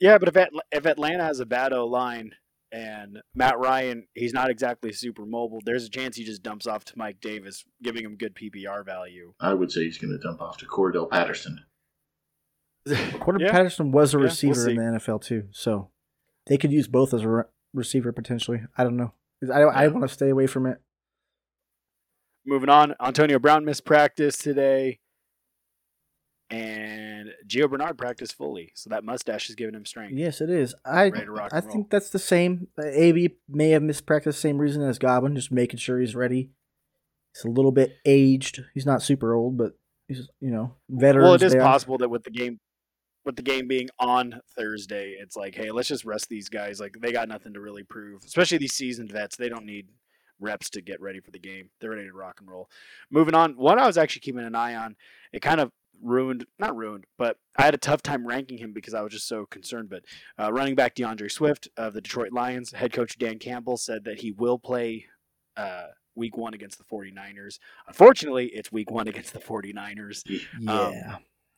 Yeah, 0.01 0.19
but 0.19 0.27
if 0.29 0.35
Atl- 0.35 0.61
if 0.73 0.85
Atlanta 0.85 1.23
has 1.23 1.39
a 1.39 1.47
bad 1.47 1.73
O 1.73 1.87
line 1.87 2.35
and 2.73 3.19
Matt 3.35 3.59
Ryan, 3.59 4.07
he's 4.15 4.33
not 4.33 4.51
exactly 4.51 4.93
super 4.93 5.25
mobile. 5.25 5.61
There's 5.65 5.85
a 5.85 5.91
chance 5.91 6.17
he 6.17 6.25
just 6.25 6.43
dumps 6.43 6.67
off 6.67 6.85
to 6.87 6.93
Mike 6.99 7.21
Davis, 7.21 7.65
giving 7.83 8.05
him 8.05 8.17
good 8.17 8.35
PPR 8.35 8.85
value. 8.85 9.33
I 9.41 9.55
would 9.55 9.71
say 9.73 9.85
he's 9.85 9.99
going 9.99 10.13
to 10.13 10.19
dump 10.19 10.41
off 10.41 10.57
to 10.59 10.67
Cordell 10.67 11.09
Patterson. 11.11 11.61
Cordell 12.87 13.41
Yeah. 13.41 13.51
Patterson 13.51 13.93
was 13.93 14.15
a 14.15 14.17
Yeah, 14.17 14.21
we'll 14.21 14.29
receiver 14.29 14.69
in 14.71 14.77
the 14.77 14.83
NFL 14.99 15.23
too, 15.23 15.49
so 15.51 15.91
they 16.47 16.57
could 16.57 16.73
use 16.73 16.87
both 16.89 17.13
as 17.15 17.23
a 17.23 17.29
re- 17.29 17.43
receiver 17.75 18.13
potentially. 18.13 18.61
I 18.77 18.85
don't 18.85 18.97
know. 18.97 19.13
I 19.53 19.63
I 19.63 19.89
want 19.89 20.07
to 20.07 20.13
stay 20.13 20.29
away 20.31 20.47
from 20.47 20.67
it. 20.67 20.79
Moving 22.47 22.69
on, 22.69 22.95
Antonio 23.01 23.39
Brown 23.41 23.65
missed 23.65 23.85
practice 23.85 24.39
today, 24.39 25.01
and 26.51 27.31
Gio 27.49 27.69
Bernard 27.69 27.99
practiced 27.99 28.35
fully, 28.37 28.73
so 28.75 28.91
that 28.91 29.05
mustache 29.05 29.49
is 29.49 29.57
giving 29.57 29.75
him 29.75 29.85
strength. 29.85 30.15
Yes, 30.17 30.41
it 30.41 30.51
is. 30.51 30.75
I 30.85 31.09
Ready 31.09 31.27
to 31.27 31.33
rock 31.33 31.51
I 31.53 31.59
roll. 31.61 31.71
think 31.73 31.91
that's 31.91 32.11
the 32.11 32.19
same. 32.19 32.69
AB 32.83 33.37
may 33.49 33.71
have 33.71 33.83
missed 33.83 34.07
practice, 34.07 34.39
same 34.39 34.59
reason 34.59 34.83
as 34.83 34.99
Godwin, 34.99 35.35
just 35.35 35.51
making 35.51 35.79
sure 35.79 35.99
he's 35.99 36.15
ready. 36.15 36.51
He's 37.35 37.45
a 37.45 37.49
little 37.49 37.73
bit 37.73 37.97
aged. 38.05 38.65
He's 38.75 38.87
not 38.87 39.03
super 39.03 39.35
old, 39.35 39.57
but 39.57 39.73
he's 40.09 40.29
you 40.41 40.51
know 40.51 40.75
veteran. 40.89 41.25
Well, 41.25 41.35
it 41.35 41.43
is 41.43 41.55
possible 41.55 41.99
that 41.99 42.09
with 42.09 42.23
the 42.23 42.31
game, 42.31 42.61
with 43.25 43.37
the 43.37 43.43
game 43.43 43.67
being 43.67 43.89
on 43.99 44.41
Thursday, 44.57 45.17
it's 45.19 45.37
like, 45.37 45.55
hey, 45.57 45.73
let's 45.73 45.89
just 45.89 46.05
rest 46.05 46.29
these 46.29 46.49
guys. 46.49 46.79
Like 46.79 46.97
they 47.01 47.13
got 47.13 47.29
nothing 47.29 47.55
to 47.55 47.61
really 47.61 47.83
prove, 47.83 48.23
especially 48.25 48.59
these 48.59 48.75
seasoned 48.75 49.11
vets. 49.11 49.37
They 49.37 49.49
don't 49.49 49.67
need 49.67 49.89
reps 50.39 50.71
to 50.71 50.81
get 50.81 51.01
ready 51.01 51.19
for 51.21 51.31
the 51.31 51.39
game. 51.39 51.71
They're 51.81 51.91
ready 51.91 52.07
to 52.07 52.13
rock 52.13 52.37
and 52.41 52.49
roll. 52.49 52.71
Moving 53.11 53.35
on, 53.35 53.57
one 53.57 53.79
I 53.79 53.87
was 53.87 53.99
actually 53.99 54.21
keeping 54.21 54.45
an 54.45 54.55
eye 54.55 54.75
on. 54.75 54.95
It 55.33 55.41
kind 55.41 55.61
of 55.61 55.73
ruined, 56.03 56.47
not 56.59 56.77
ruined, 56.77 57.05
but 57.19 57.39
I 57.57 57.63
had 57.65 57.75
a 57.75 57.79
tough 57.79 58.03
time 58.03 58.27
ranking 58.27 58.59
him 58.59 58.73
because 58.73 58.95
I 58.95 59.01
was 59.03 59.13
just 59.13 59.29
so 59.29 59.47
concerned. 59.47 59.89
But 59.91 60.03
uh, 60.39 60.53
running 60.53 60.75
back 60.75 60.95
DeAndre 60.95 61.31
Swift 61.31 61.69
of 61.77 61.95
the 61.95 62.01
Detroit 62.01 62.33
Lions, 62.33 62.73
head 62.73 62.93
coach 62.93 63.19
Dan 63.19 63.39
Campbell 63.39 63.77
said 63.77 64.05
that 64.05 64.21
he 64.21 64.31
will 64.33 64.59
play. 64.59 65.07
Uh, 65.57 65.87
Week 66.19 66.35
one 66.35 66.55
against 66.55 66.79
the 66.79 66.85
49ers. 66.85 67.59
Unfortunately, 67.87 68.47
it's 68.47 68.73
week 68.73 68.91
one 68.91 69.07
against 69.07 69.35
the 69.35 69.39
49ers. 69.39 70.23
Yeah, 70.59 71.17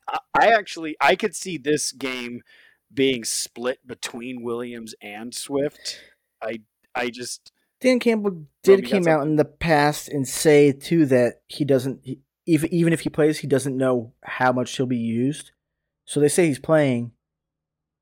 I- 0.09 0.18
I 0.35 0.47
actually 0.49 0.97
I 1.00 1.14
could 1.14 1.37
see 1.37 1.59
this 1.59 1.92
game 1.92 2.42
being 2.92 3.23
split 3.23 3.87
between 3.87 4.42
Williams 4.42 4.97
and 5.00 5.33
Swift. 5.33 6.00
I 6.42 6.62
I 6.92 7.11
just 7.11 7.52
Dan 7.80 8.00
Campbell 8.00 8.47
did 8.64 8.85
came 8.85 9.07
out 9.07 9.23
in 9.28 9.37
the 9.37 9.45
past 9.45 10.09
and 10.09 10.26
say 10.26 10.73
too 10.73 11.07
that 11.07 11.35
he 11.47 11.64
doesn't 11.64 12.00
he, 12.02 12.18
even 12.49 12.73
even 12.73 12.93
if 12.95 13.00
he 13.00 13.11
plays, 13.11 13.38
he 13.38 13.47
doesn't 13.47 13.76
know 13.76 14.14
how 14.25 14.52
much 14.52 14.75
he'll 14.75 14.87
be 14.87 14.97
used. 14.97 15.52
So 16.07 16.19
they 16.19 16.28
say 16.28 16.47
he's 16.47 16.59
playing. 16.59 17.12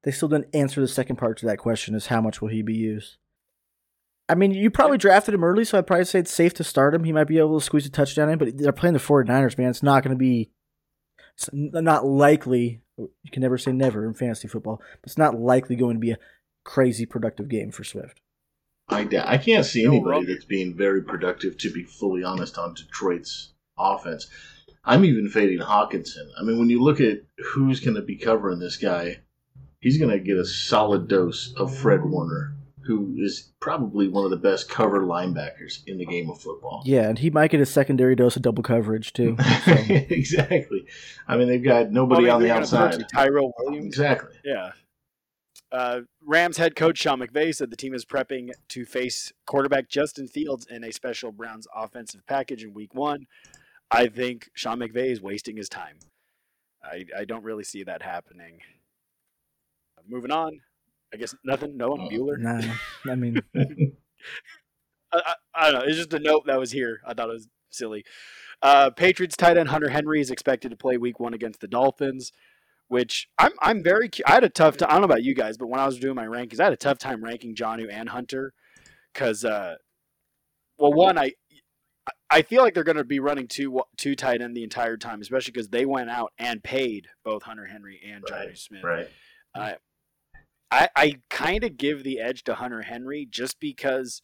They 0.05 0.13
still 0.13 0.29
didn't 0.29 0.55
answer 0.55 0.81
the 0.81 0.87
second 0.87 1.17
part 1.17 1.37
to 1.39 1.47
that 1.47 1.59
question: 1.59 1.97
is 1.97 2.07
how 2.07 2.21
much 2.21 2.41
will 2.41 2.49
he 2.49 2.63
be 2.63 2.75
used? 2.75 3.17
I 4.29 4.37
mean, 4.37 4.53
you 4.53 4.71
probably 4.71 4.99
drafted 4.99 5.35
him 5.35 5.45
early, 5.45 5.65
so 5.65 5.77
I'd 5.79 5.87
probably 5.87 6.05
say 6.05 6.21
it's 6.21 6.33
safe 6.33 6.55
to 6.55 6.65
start 6.65 6.95
him. 6.95 7.05
He 7.05 7.13
might 7.13 7.25
be 7.29 7.39
able 7.39 7.59
to 7.59 7.65
squeeze 7.65 7.87
a 7.87 7.91
touchdown 7.91 8.29
in, 8.29 8.39
but 8.39 8.57
they're 8.57 8.73
playing 8.73 8.95
the 8.95 9.01
49ers, 9.01 9.59
man. 9.59 9.71
It's 9.71 9.85
not 9.85 10.03
going 10.03 10.17
to 10.17 10.19
be, 10.19 10.51
it's 11.37 11.49
not 11.53 12.05
likely. 12.05 12.83
You 12.97 13.31
can 13.31 13.43
never 13.43 13.59
say 13.59 13.73
never 13.73 14.05
in 14.05 14.15
fantasy 14.15 14.49
football, 14.49 14.79
but 14.79 15.05
it's 15.05 15.19
not 15.19 15.39
likely 15.39 15.77
going 15.77 15.95
to 15.95 16.01
be 16.01 16.11
a 16.11 16.19
crazy 16.65 17.07
productive 17.07 17.49
game 17.49 17.71
for 17.71 17.85
Swift. 17.85 18.21
I, 18.89 19.05
da- 19.05 19.29
I 19.29 19.39
can't 19.39 19.67
see 19.67 19.85
anybody 19.85 20.27
that's 20.27 20.45
being 20.45 20.77
very 20.77 21.03
productive, 21.03 21.59
to 21.59 21.73
be 21.73 21.85
fully 21.85 22.25
honest, 22.25 22.59
on 22.59 22.75
Detroit's 22.75 23.53
offense. 23.79 24.29
I'm 24.85 25.05
even 25.05 25.29
fading 25.29 25.59
Hockenson. 25.59 26.29
I 26.39 26.43
mean, 26.43 26.59
when 26.59 26.71
you 26.71 26.81
look 26.83 27.01
at 27.01 27.19
who's 27.39 27.81
going 27.81 27.97
to 27.97 28.03
be 28.03 28.17
covering 28.17 28.61
this 28.61 28.77
guy, 28.77 29.19
he's 29.81 29.99
going 29.99 30.11
to 30.11 30.21
get 30.21 30.37
a 30.37 30.45
solid 30.45 31.09
dose 31.09 31.53
of 31.57 31.77
Fred 31.77 32.05
Warner, 32.05 32.57
who 32.85 33.17
is 33.19 33.53
probably 33.61 34.07
one 34.07 34.25
of 34.25 34.31
the 34.31 34.37
best 34.37 34.69
cover 34.69 35.01
linebackers 35.01 35.81
in 35.89 35.99
the 35.99 36.07
game 36.07 36.31
of 36.31 36.41
football. 36.41 36.83
Yeah, 36.85 37.09
and 37.09 37.19
he 37.19 37.31
might 37.31 37.51
get 37.51 37.61
a 37.61 37.67
secondary 37.67 38.15
dose 38.15 38.37
of 38.37 38.43
double 38.43 38.63
coverage 38.63 39.13
too. 39.13 39.37
So. 39.65 39.73
exactly. 39.89 40.87
I 41.27 41.37
mean, 41.37 41.49
they've 41.49 41.63
got 41.65 41.91
nobody 41.91 42.25
Well, 42.25 42.37
on 42.37 42.43
the 42.43 42.47
they're 42.47 42.55
gonna 42.55 42.67
throw 42.67 42.85
it 42.85 42.95
outside. 42.95 43.09
Tyrell 43.09 43.53
Williams. 43.59 43.87
Exactly. 43.87 44.37
Yeah. 44.45 44.71
Uh, 45.73 46.03
Rams 46.25 46.57
head 46.59 46.77
coach 46.77 46.99
Sean 46.99 47.19
McVay 47.19 47.53
said 47.53 47.71
the 47.71 47.77
team 47.77 47.93
is 47.93 48.05
prepping 48.05 48.51
to 48.69 48.85
face 48.85 49.33
quarterback 49.47 49.89
Justin 49.89 50.29
Fields 50.29 50.67
in 50.71 50.85
a 50.85 50.93
special 50.93 51.33
Browns 51.33 51.67
offensive 51.75 52.25
package 52.29 52.63
in 52.63 52.73
Week 52.73 52.95
One. 52.95 53.27
I 53.91 54.09
think 54.09 54.51
Sean 54.55 54.79
McVay 54.81 55.11
is 55.11 55.21
wasting 55.21 55.57
his 55.57 55.69
time. 55.69 55.99
I, 56.83 57.05
I 57.17 57.25
don't 57.25 57.45
really 57.45 57.65
see 57.65 57.83
that 57.85 58.03
happening. 58.03 58.61
moving 60.09 60.31
on. 60.31 60.61
I 61.13 61.17
guess 61.17 61.35
nothing. 61.45 61.77
No 61.77 61.91
one. 61.91 62.09
Bueller. 62.09 62.39
Nah, 62.39 62.63
I 63.11 63.15
mean, 63.15 63.41
I, 63.57 63.63
I, 65.13 65.35
I 65.55 65.71
don't 65.71 65.81
know. 65.81 65.87
It's 65.87 65.97
just 65.97 66.13
a 66.15 66.19
note 66.19 66.47
that 66.47 66.59
was 66.59 66.73
here. 66.73 67.01
I 67.07 67.15
thought 67.15 67.29
it 67.29 67.35
was 67.35 67.49
silly. 67.71 68.05
Uh, 68.63 68.91
Patriots 68.91 69.37
tight 69.37 69.57
end 69.57 69.69
Hunter 69.69 69.91
Henry 69.91 70.21
is 70.21 70.31
expected 70.31 70.71
to 70.71 70.77
play 70.77 70.97
Week 70.97 71.21
One 71.21 71.35
against 71.35 71.61
the 71.61 71.69
Dolphins, 71.69 72.33
which 72.89 73.29
I'm 73.39 73.53
I'm 73.61 73.83
very. 73.83 74.11
I 74.27 74.33
had 74.33 74.45
a 74.45 74.49
tough 74.49 74.77
time. 74.77 74.89
I 74.91 74.93
don't 74.93 75.03
know 75.03 75.07
about 75.07 75.23
you 75.23 75.35
guys, 75.35 75.57
but 75.57 75.69
when 75.69 75.81
I 75.81 75.87
was 75.87 75.99
doing 75.99 76.17
my 76.17 76.27
rankings, 76.27 76.61
I 76.61 76.65
had 76.65 76.73
a 76.73 76.77
tough 76.77 76.99
time 76.99 77.23
ranking 77.23 77.55
Jonnu 77.55 77.89
and 77.91 78.09
Hunter 78.09 78.53
because, 79.13 79.45
uh, 79.45 79.77
well, 80.79 80.93
one 80.93 81.19
I. 81.19 81.33
I 82.31 82.43
feel 82.43 82.63
like 82.63 82.75
they're 82.75 82.85
going 82.85 82.97
to 82.97 83.05
be 83.05 83.21
running 83.21 83.49
two 83.49 83.83
two 83.97 84.15
tight 84.15 84.43
end 84.43 84.57
the 84.57 84.65
entire 84.65 84.97
time, 84.97 85.21
especially 85.21 85.53
because 85.53 85.69
they 85.69 85.87
went 85.87 86.11
out 86.11 86.33
and 86.39 86.63
paid 86.63 87.09
both 87.25 87.45
Hunter 87.45 87.67
Henry 87.67 88.01
and 88.07 88.25
Johnny 88.27 88.49
Right, 88.49 88.59
Smith. 88.59 88.85
Right. 88.85 89.09
I 89.55 89.77
I, 90.71 90.89
I 90.97 91.15
kind 91.31 91.65
of 91.65 91.77
give 91.77 92.03
the 92.03 92.21
edge 92.21 92.43
to 92.45 92.55
Hunter 92.55 92.83
Henry 92.83 93.27
just 93.29 93.61
because 93.61 94.23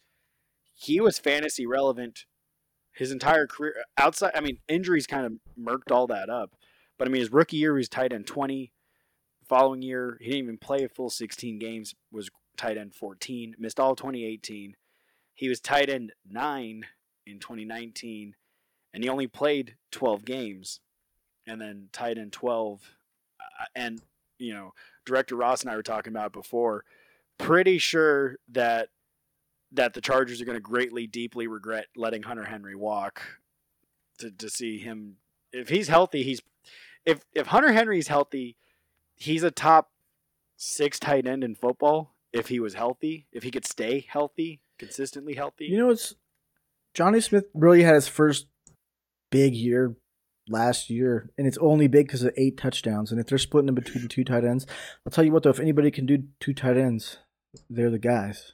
he 0.73 0.99
was 0.99 1.17
fantasy 1.17 1.65
relevant 1.65 2.25
his 2.91 3.11
entire 3.11 3.47
career. 3.47 3.75
Outside, 3.97 4.31
I 4.35 4.41
mean, 4.41 4.57
injuries 4.67 5.07
kind 5.07 5.25
of 5.25 5.33
murked 5.59 5.91
all 5.91 6.07
that 6.07 6.29
up. 6.29 6.55
But 6.97 7.07
I 7.07 7.11
mean, 7.11 7.21
his 7.21 7.31
rookie 7.31 7.57
year 7.57 7.75
he 7.75 7.79
was 7.79 7.89
tight 7.89 8.13
end 8.13 8.27
twenty. 8.27 8.71
Following 9.47 9.81
year, 9.81 10.17
he 10.21 10.27
didn't 10.27 10.43
even 10.43 10.57
play 10.57 10.83
a 10.83 10.89
full 10.89 11.09
sixteen 11.09 11.59
games. 11.59 11.95
Was 12.11 12.29
tight 12.57 12.77
end 12.77 12.93
fourteen. 12.93 13.55
Missed 13.57 13.79
all 13.79 13.95
twenty 13.95 14.25
eighteen. 14.25 14.75
He 15.33 15.49
was 15.49 15.59
tight 15.59 15.89
end 15.89 16.13
nine 16.29 16.85
in 17.25 17.39
twenty 17.39 17.65
nineteen, 17.65 18.35
and 18.93 19.03
he 19.03 19.09
only 19.09 19.27
played 19.27 19.75
twelve 19.91 20.25
games, 20.25 20.79
and 21.47 21.59
then 21.61 21.89
tight 21.91 22.17
end 22.17 22.33
twelve, 22.33 22.81
uh, 23.39 23.65
and 23.75 24.01
you 24.39 24.53
know 24.53 24.73
director 25.05 25.35
Ross 25.35 25.61
and 25.61 25.71
I 25.71 25.75
were 25.75 25.83
talking 25.83 26.13
about 26.13 26.33
before. 26.33 26.85
Pretty 27.37 27.77
sure 27.77 28.37
that 28.51 28.89
that 29.71 29.93
the 29.93 30.01
Chargers 30.01 30.39
are 30.39 30.45
going 30.45 30.57
to 30.57 30.61
greatly, 30.61 31.07
deeply 31.07 31.47
regret 31.47 31.87
letting 31.95 32.23
Hunter 32.23 32.45
Henry 32.45 32.75
walk. 32.75 33.21
To 34.19 34.29
to 34.29 34.49
see 34.49 34.77
him, 34.77 35.17
if 35.51 35.69
he's 35.69 35.87
healthy, 35.87 36.23
he's 36.23 36.41
if 37.05 37.25
if 37.33 37.47
Hunter 37.47 37.73
Henry's 37.73 38.07
healthy, 38.07 38.55
he's 39.15 39.43
a 39.43 39.51
top 39.51 39.89
six 40.55 40.99
tight 40.99 41.25
end 41.27 41.43
in 41.43 41.55
football. 41.55 42.13
If 42.31 42.47
he 42.47 42.59
was 42.59 42.73
healthy, 42.73 43.27
if 43.31 43.43
he 43.43 43.51
could 43.51 43.65
stay 43.65 44.05
healthy, 44.07 44.61
consistently 44.79 45.35
healthy. 45.35 45.65
you 45.65 45.77
know, 45.77 45.89
it's 45.89 46.15
Johnny 46.93 47.21
Smith 47.21 47.45
really 47.53 47.83
had 47.83 47.95
his 47.95 48.07
first 48.07 48.47
big 49.31 49.55
year 49.55 49.95
last 50.47 50.89
year, 50.89 51.31
and 51.37 51.47
it's 51.47 51.57
only 51.59 51.87
big 51.87 52.07
because 52.07 52.23
of 52.23 52.33
eight 52.37 52.57
touchdowns. 52.57 53.11
And 53.11 53.19
if 53.19 53.27
they're 53.27 53.37
splitting 53.37 53.67
them 53.67 53.75
between 53.75 54.03
the 54.03 54.09
two 54.09 54.23
tight 54.23 54.43
ends, 54.43 54.67
I'll 55.05 55.11
tell 55.11 55.23
you 55.23 55.31
what 55.31 55.43
though, 55.43 55.49
if 55.49 55.59
anybody 55.59 55.91
can 55.91 56.05
do 56.05 56.23
two 56.39 56.53
tight 56.53 56.77
ends, 56.77 57.17
they're 57.69 57.89
the 57.89 57.99
guys. 57.99 58.53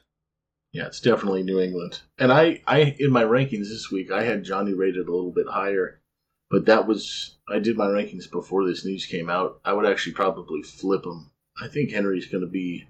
Yeah, 0.72 0.86
it's 0.86 1.00
definitely 1.00 1.42
New 1.42 1.58
England. 1.58 2.00
And 2.18 2.32
I, 2.32 2.62
I 2.66 2.96
in 2.98 3.10
my 3.10 3.24
rankings 3.24 3.68
this 3.68 3.90
week, 3.90 4.10
I 4.10 4.22
had 4.22 4.44
Johnny 4.44 4.72
rated 4.72 5.08
a 5.08 5.12
little 5.12 5.32
bit 5.32 5.48
higher, 5.48 6.00
but 6.48 6.66
that 6.66 6.86
was 6.86 7.36
I 7.48 7.58
did 7.58 7.76
my 7.76 7.86
rankings 7.86 8.30
before 8.30 8.64
this 8.64 8.84
news 8.84 9.04
came 9.04 9.28
out. 9.28 9.60
I 9.64 9.72
would 9.72 9.86
actually 9.86 10.12
probably 10.12 10.62
flip 10.62 11.04
him. 11.04 11.30
I 11.60 11.68
think 11.68 11.90
Henry's 11.90 12.28
going 12.28 12.44
to 12.44 12.50
be 12.50 12.86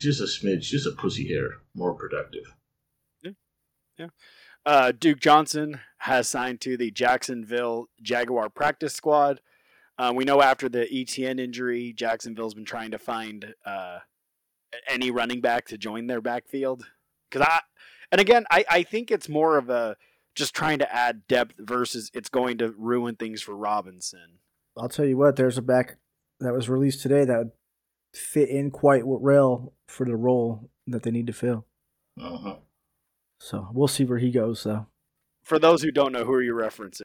just 0.00 0.20
a 0.20 0.24
smidge, 0.24 0.62
just 0.62 0.86
a 0.86 0.90
pussy 0.92 1.28
hair 1.28 1.58
more 1.74 1.94
productive. 1.94 2.52
Uh, 4.66 4.92
Duke 4.92 5.20
Johnson 5.20 5.80
has 5.98 6.28
signed 6.28 6.60
to 6.62 6.76
the 6.76 6.90
Jacksonville 6.90 7.88
Jaguar 8.02 8.48
practice 8.48 8.94
squad. 8.94 9.40
Uh, 9.98 10.12
we 10.14 10.24
know 10.24 10.42
after 10.42 10.68
the 10.68 10.86
ETN 10.86 11.38
injury, 11.38 11.92
Jacksonville's 11.92 12.54
been 12.54 12.64
trying 12.64 12.90
to 12.90 12.98
find 12.98 13.54
uh, 13.66 13.98
any 14.88 15.10
running 15.10 15.40
back 15.40 15.66
to 15.66 15.78
join 15.78 16.06
their 16.06 16.20
backfield. 16.20 16.84
Because 17.30 17.46
I, 17.46 17.60
and 18.12 18.20
again, 18.20 18.44
I, 18.50 18.64
I 18.70 18.82
think 18.82 19.10
it's 19.10 19.28
more 19.28 19.58
of 19.58 19.68
a 19.70 19.96
just 20.34 20.54
trying 20.54 20.78
to 20.78 20.94
add 20.94 21.26
depth 21.26 21.54
versus 21.58 22.10
it's 22.14 22.28
going 22.28 22.58
to 22.58 22.74
ruin 22.78 23.16
things 23.16 23.42
for 23.42 23.54
Robinson. 23.54 24.38
I'll 24.76 24.88
tell 24.88 25.04
you 25.04 25.16
what, 25.16 25.36
there's 25.36 25.58
a 25.58 25.62
back 25.62 25.96
that 26.38 26.54
was 26.54 26.68
released 26.68 27.02
today 27.02 27.24
that 27.24 27.38
would 27.38 27.50
fit 28.14 28.48
in 28.48 28.70
quite 28.70 29.06
well 29.06 29.74
for 29.86 30.06
the 30.06 30.16
role 30.16 30.70
that 30.86 31.02
they 31.02 31.10
need 31.10 31.26
to 31.26 31.32
fill. 31.32 31.66
Uh-huh. 32.20 32.56
So 33.40 33.68
we'll 33.72 33.88
see 33.88 34.04
where 34.04 34.18
he 34.18 34.30
goes, 34.30 34.62
though. 34.62 34.86
For 35.42 35.58
those 35.58 35.82
who 35.82 35.90
don't 35.90 36.12
know, 36.12 36.24
who 36.24 36.34
are 36.34 36.42
you 36.42 36.54
referencing? 36.54 37.00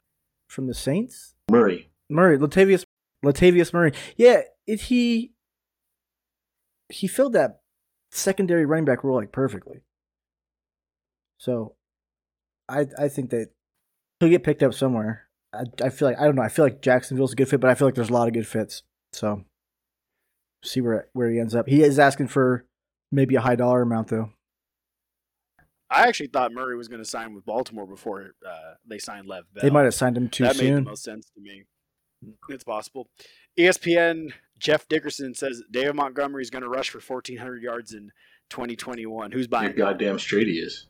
From 0.48 0.66
the 0.66 0.74
Saints? 0.74 1.34
Murray. 1.50 1.90
Murray, 2.08 2.38
Latavius, 2.38 2.84
Latavius 3.24 3.72
Murray. 3.72 3.92
Yeah, 4.16 4.42
it, 4.66 4.82
he 4.82 5.32
he 6.88 7.08
filled 7.08 7.32
that 7.32 7.60
secondary 8.12 8.64
running 8.64 8.84
back 8.84 9.02
role 9.02 9.16
like 9.16 9.32
perfectly. 9.32 9.80
So, 11.38 11.74
I 12.68 12.86
I 12.98 13.08
think 13.08 13.30
that 13.30 13.48
he'll 14.20 14.28
get 14.28 14.44
picked 14.44 14.62
up 14.62 14.74
somewhere. 14.74 15.28
I 15.52 15.64
I 15.82 15.88
feel 15.88 16.08
like 16.08 16.20
I 16.20 16.24
don't 16.24 16.36
know. 16.36 16.42
I 16.42 16.48
feel 16.48 16.64
like 16.64 16.82
Jacksonville's 16.82 17.32
a 17.32 17.36
good 17.36 17.48
fit, 17.48 17.60
but 17.60 17.70
I 17.70 17.74
feel 17.74 17.88
like 17.88 17.94
there's 17.94 18.10
a 18.10 18.14
lot 18.14 18.28
of 18.28 18.34
good 18.34 18.46
fits. 18.46 18.82
So, 19.12 19.44
see 20.62 20.80
where 20.80 21.08
where 21.12 21.30
he 21.30 21.40
ends 21.40 21.54
up. 21.54 21.66
He 21.66 21.82
is 21.82 21.98
asking 21.98 22.28
for 22.28 22.66
maybe 23.10 23.34
a 23.34 23.40
high 23.40 23.56
dollar 23.56 23.82
amount 23.82 24.08
though. 24.08 24.30
I 25.90 26.08
actually 26.08 26.28
thought 26.28 26.52
Murray 26.52 26.76
was 26.76 26.88
going 26.88 27.02
to 27.02 27.08
sign 27.08 27.34
with 27.34 27.44
Baltimore 27.44 27.86
before 27.86 28.32
uh, 28.46 28.74
they 28.88 28.98
signed 28.98 29.26
Lev 29.28 29.44
Bell. 29.54 29.62
They 29.62 29.70
might 29.70 29.84
have 29.84 29.94
signed 29.94 30.16
him 30.16 30.28
too 30.28 30.44
that 30.44 30.56
soon. 30.56 30.74
made 30.74 30.84
the 30.86 30.90
most 30.90 31.04
sense 31.04 31.30
to 31.30 31.40
me. 31.40 31.64
It's 32.48 32.64
possible. 32.64 33.08
ESPN 33.58 34.32
Jeff 34.58 34.88
Dickerson 34.88 35.34
says 35.34 35.62
David 35.70 35.94
Montgomery 35.94 36.42
is 36.42 36.50
going 36.50 36.62
to 36.62 36.68
rush 36.68 36.90
for 36.90 36.98
1,400 36.98 37.62
yards 37.62 37.92
in 37.92 38.10
2021. 38.50 39.30
Who's 39.30 39.42
You're 39.42 39.48
buying? 39.48 39.76
goddamn 39.76 40.18
straight 40.18 40.48
he 40.48 40.54
is. 40.54 40.86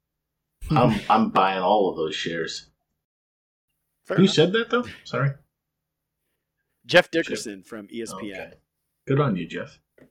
I'm 0.70 1.00
I'm 1.08 1.30
buying 1.30 1.60
all 1.62 1.88
of 1.90 1.96
those 1.96 2.14
shares. 2.16 2.70
Fair 4.06 4.16
Who 4.16 4.24
enough. 4.24 4.34
said 4.34 4.52
that 4.52 4.70
though? 4.70 4.84
Sorry. 5.04 5.30
Jeff 6.86 7.10
Dickerson 7.10 7.62
from 7.62 7.86
E 7.90 8.00
ESPN. 8.00 8.14
Okay. 8.14 8.52
Good 9.06 9.20
on 9.20 9.36
you, 9.36 9.46
Jeff. 9.46 9.78
I 10.00 10.04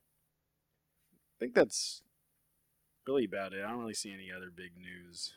think 1.39 1.53
that's 1.53 2.03
really 3.07 3.25
about 3.25 3.53
it. 3.53 3.63
I 3.63 3.69
don't 3.69 3.79
really 3.79 3.93
see 3.93 4.13
any 4.13 4.31
other 4.35 4.51
big 4.53 4.71
news 4.77 5.35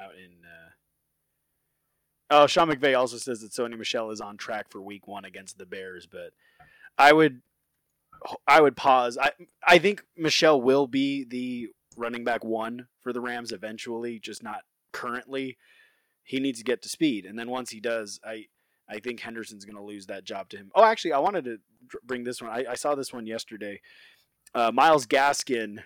out 0.00 0.12
in. 0.14 0.44
Uh... 0.44 0.70
Oh, 2.30 2.46
Sean 2.46 2.68
McVay 2.68 2.98
also 2.98 3.16
says 3.16 3.40
that 3.40 3.52
Sony 3.52 3.76
Michel 3.76 4.10
is 4.10 4.20
on 4.20 4.36
track 4.36 4.70
for 4.70 4.80
Week 4.80 5.06
One 5.06 5.24
against 5.24 5.58
the 5.58 5.66
Bears, 5.66 6.06
but 6.06 6.32
I 6.98 7.12
would, 7.12 7.42
I 8.46 8.60
would 8.60 8.76
pause. 8.76 9.18
I 9.20 9.32
I 9.66 9.78
think 9.78 10.04
Michel 10.16 10.60
will 10.60 10.86
be 10.86 11.24
the 11.24 11.68
running 11.96 12.24
back 12.24 12.42
one 12.44 12.88
for 13.00 13.12
the 13.12 13.20
Rams 13.20 13.52
eventually, 13.52 14.18
just 14.18 14.42
not 14.42 14.62
currently. 14.92 15.58
He 16.24 16.40
needs 16.40 16.58
to 16.58 16.64
get 16.64 16.82
to 16.82 16.88
speed, 16.88 17.26
and 17.26 17.38
then 17.38 17.50
once 17.50 17.70
he 17.70 17.80
does, 17.80 18.20
I 18.24 18.46
I 18.88 18.98
think 19.00 19.20
Henderson's 19.20 19.64
going 19.64 19.76
to 19.76 19.82
lose 19.82 20.06
that 20.06 20.24
job 20.24 20.48
to 20.50 20.56
him. 20.56 20.70
Oh, 20.74 20.84
actually, 20.84 21.12
I 21.12 21.18
wanted 21.18 21.44
to 21.44 21.58
bring 22.04 22.24
this 22.24 22.40
one. 22.40 22.50
I, 22.50 22.64
I 22.70 22.74
saw 22.74 22.94
this 22.94 23.12
one 23.12 23.26
yesterday. 23.26 23.80
Uh, 24.54 24.70
Myles 24.72 25.06
Gaskin 25.06 25.82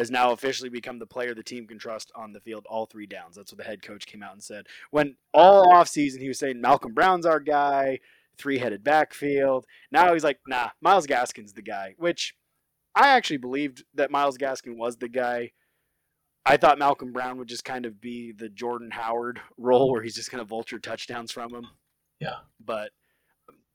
has 0.00 0.10
now 0.10 0.32
officially 0.32 0.70
become 0.70 0.98
the 0.98 1.06
player 1.06 1.34
the 1.34 1.42
team 1.42 1.66
can 1.66 1.78
trust 1.78 2.10
on 2.16 2.32
the 2.32 2.40
field 2.40 2.64
all 2.70 2.86
three 2.86 3.06
downs. 3.06 3.36
That's 3.36 3.52
what 3.52 3.58
the 3.58 3.64
head 3.64 3.82
coach 3.82 4.06
came 4.06 4.22
out 4.22 4.32
and 4.32 4.42
said. 4.42 4.66
When 4.90 5.14
all 5.34 5.66
offseason 5.66 6.20
he 6.20 6.28
was 6.28 6.38
saying 6.38 6.58
Malcolm 6.58 6.94
Brown's 6.94 7.26
our 7.26 7.38
guy, 7.38 8.00
three 8.38 8.56
headed 8.56 8.82
backfield. 8.82 9.66
Now 9.92 10.14
he's 10.14 10.24
like, 10.24 10.40
nah, 10.46 10.70
Myles 10.80 11.06
Gaskin's 11.06 11.52
the 11.52 11.60
guy, 11.60 11.94
which 11.98 12.34
I 12.94 13.08
actually 13.08 13.36
believed 13.36 13.84
that 13.94 14.10
Myles 14.10 14.38
Gaskin 14.38 14.78
was 14.78 14.96
the 14.96 15.08
guy. 15.08 15.52
I 16.46 16.56
thought 16.56 16.78
Malcolm 16.78 17.12
Brown 17.12 17.36
would 17.36 17.48
just 17.48 17.66
kind 17.66 17.84
of 17.84 18.00
be 18.00 18.32
the 18.32 18.48
Jordan 18.48 18.90
Howard 18.90 19.38
role 19.58 19.92
where 19.92 20.02
he's 20.02 20.14
just 20.14 20.30
going 20.32 20.42
to 20.42 20.48
vulture 20.48 20.78
touchdowns 20.78 21.30
from 21.30 21.54
him. 21.54 21.66
Yeah. 22.20 22.36
But 22.64 22.92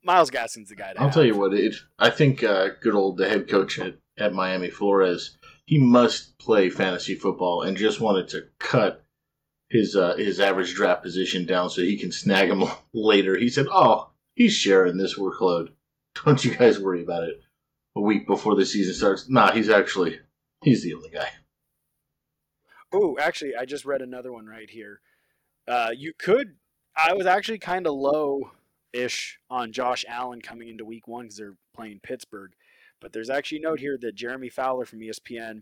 Myles 0.04 0.32
Gaskin's 0.32 0.70
the 0.70 0.76
guy 0.76 0.94
I'll 0.98 1.06
have. 1.06 1.14
tell 1.14 1.24
you 1.24 1.38
what. 1.38 1.54
It. 1.54 1.76
I 2.00 2.10
think 2.10 2.44
uh, 2.44 2.70
good 2.82 2.96
old 2.96 3.18
the 3.18 3.30
head 3.30 3.48
coach 3.48 3.78
at, 3.78 3.96
at 4.18 4.34
Miami, 4.34 4.72
Flores. 4.72 5.38
He 5.66 5.80
must 5.80 6.38
play 6.38 6.70
fantasy 6.70 7.16
football 7.16 7.64
and 7.64 7.76
just 7.76 8.00
wanted 8.00 8.28
to 8.30 8.48
cut 8.60 9.04
his 9.70 9.96
uh, 9.96 10.16
his 10.16 10.40
average 10.40 10.74
draft 10.76 11.04
position 11.04 11.46
down 11.46 11.70
so 11.70 11.82
he 11.82 11.98
can 11.98 12.12
snag 12.12 12.50
him 12.50 12.64
later. 12.94 13.38
He 13.38 13.50
said, 13.50 13.68
"Oh, 13.72 14.12
he's 14.36 14.54
sharing 14.54 14.98
this 14.98 15.18
workload. 15.18 15.70
Don't 16.24 16.44
you 16.46 16.56
guys 16.56 16.80
worry 16.80 17.04
about 17.04 17.24
it." 17.24 17.42
A 17.98 18.02
week 18.02 18.28
before 18.28 18.56
the 18.56 18.66
season 18.66 18.94
starts, 18.94 19.30
nah, 19.30 19.52
he's 19.54 19.70
actually 19.70 20.20
he's 20.62 20.84
the 20.84 20.94
only 20.94 21.10
guy. 21.10 21.30
Oh, 22.92 23.18
actually, 23.20 23.56
I 23.56 23.66
just 23.66 23.86
read 23.86 24.02
another 24.02 24.32
one 24.32 24.46
right 24.46 24.70
here. 24.70 25.00
Uh, 25.68 25.92
you 25.96 26.14
could. 26.18 26.56
I 26.96 27.14
was 27.14 27.26
actually 27.26 27.60
kind 27.60 27.88
of 27.88 27.94
low 27.94 28.52
ish 28.94 29.40
on 29.50 29.72
Josh 29.72 30.06
Allen 30.08 30.42
coming 30.42 30.70
into 30.70 30.86
week 30.86 31.08
one 31.08 31.26
because 31.26 31.38
they're 31.38 31.58
playing 31.76 32.00
Pittsburgh. 32.02 32.52
But 33.06 33.14
there's 33.14 33.30
actually 33.30 33.60
a 33.60 33.62
note 33.62 33.82
here 33.82 34.00
that 34.02 34.16
Jeremy 34.16 34.50
Fowler 34.50 34.84
from 34.84 35.00
ESPN 35.00 35.62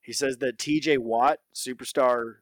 he 0.00 0.12
says 0.12 0.38
that 0.38 0.58
TJ 0.58 0.98
Watt, 0.98 1.38
superstar 1.54 2.38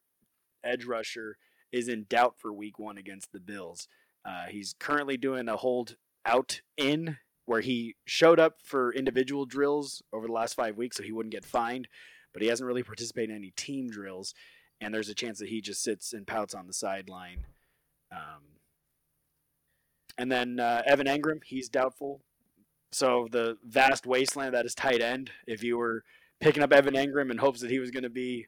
edge 0.64 0.87
rusher, 0.87 1.37
is 1.70 1.88
in 1.88 2.07
doubt 2.09 2.37
for 2.38 2.50
week 2.50 2.79
one 2.79 2.96
against 2.96 3.33
the 3.33 3.38
Bills. 3.38 3.87
Uh, 4.24 4.46
he's 4.48 4.74
currently 4.81 5.18
doing 5.18 5.46
a 5.46 5.59
hold 5.59 5.96
out 6.24 6.62
in 6.79 7.18
where 7.44 7.61
he 7.61 7.96
showed 8.07 8.40
up 8.40 8.62
for 8.64 8.94
individual 8.94 9.44
drills 9.44 10.03
over 10.11 10.26
the 10.26 10.33
last 10.33 10.55
five 10.55 10.79
weeks 10.79 10.96
so 10.96 11.03
he 11.03 11.12
wouldn't 11.12 11.35
get 11.35 11.44
fined, 11.44 11.87
but 12.33 12.40
he 12.40 12.48
hasn't 12.48 12.66
really 12.66 12.83
participated 12.83 13.29
in 13.29 13.37
any 13.37 13.50
team 13.50 13.90
drills. 13.90 14.33
And 14.81 14.94
there's 14.94 15.11
a 15.11 15.14
chance 15.14 15.38
that 15.40 15.50
he 15.50 15.61
just 15.61 15.83
sits 15.83 16.14
and 16.14 16.26
pouts 16.26 16.55
on 16.55 16.66
the 16.66 16.72
sideline. 16.72 17.44
Um, 18.11 18.57
and 20.16 20.33
then 20.33 20.59
uh, 20.59 20.81
Evan 20.87 21.07
Engram, 21.07 21.44
he's 21.44 21.68
doubtful. 21.68 22.22
So 22.92 23.29
the 23.31 23.57
vast 23.64 24.07
wasteland 24.07 24.55
that 24.55 24.66
is 24.66 24.74
tight 24.74 25.00
end, 25.00 25.31
if 25.46 25.62
you 25.62 25.79
were 25.79 26.03
picking 26.40 26.62
up 26.62 26.72
Evan 26.72 26.94
Engram 26.94 27.31
in 27.31 27.38
hopes 27.38 27.61
that 27.61 27.70
he 27.70 27.79
was 27.79 27.90
going 27.90 28.03
to 28.03 28.11
be 28.11 28.46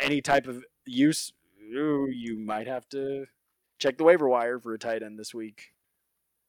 any 0.00 0.20
type 0.20 0.46
of 0.46 0.64
use, 0.86 1.32
ooh, 1.74 2.08
you 2.10 2.38
might 2.38 2.66
have 2.66 2.88
to 2.90 3.26
check 3.78 3.98
the 3.98 4.04
waiver 4.04 4.28
wire 4.28 4.58
for 4.58 4.74
a 4.74 4.78
tight 4.78 5.02
end 5.02 5.18
this 5.18 5.34
week. 5.34 5.72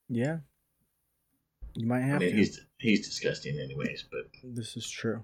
Yeah. 0.09 0.37
You 1.75 1.87
might 1.87 2.01
have 2.01 2.09
I 2.09 2.11
have 2.11 2.21
mean, 2.21 2.31
to. 2.31 2.37
he's 2.37 2.61
he's 2.77 3.07
disgusting, 3.07 3.57
anyways. 3.59 4.03
But 4.11 4.27
This 4.43 4.77
is 4.77 4.87
true. 4.87 5.23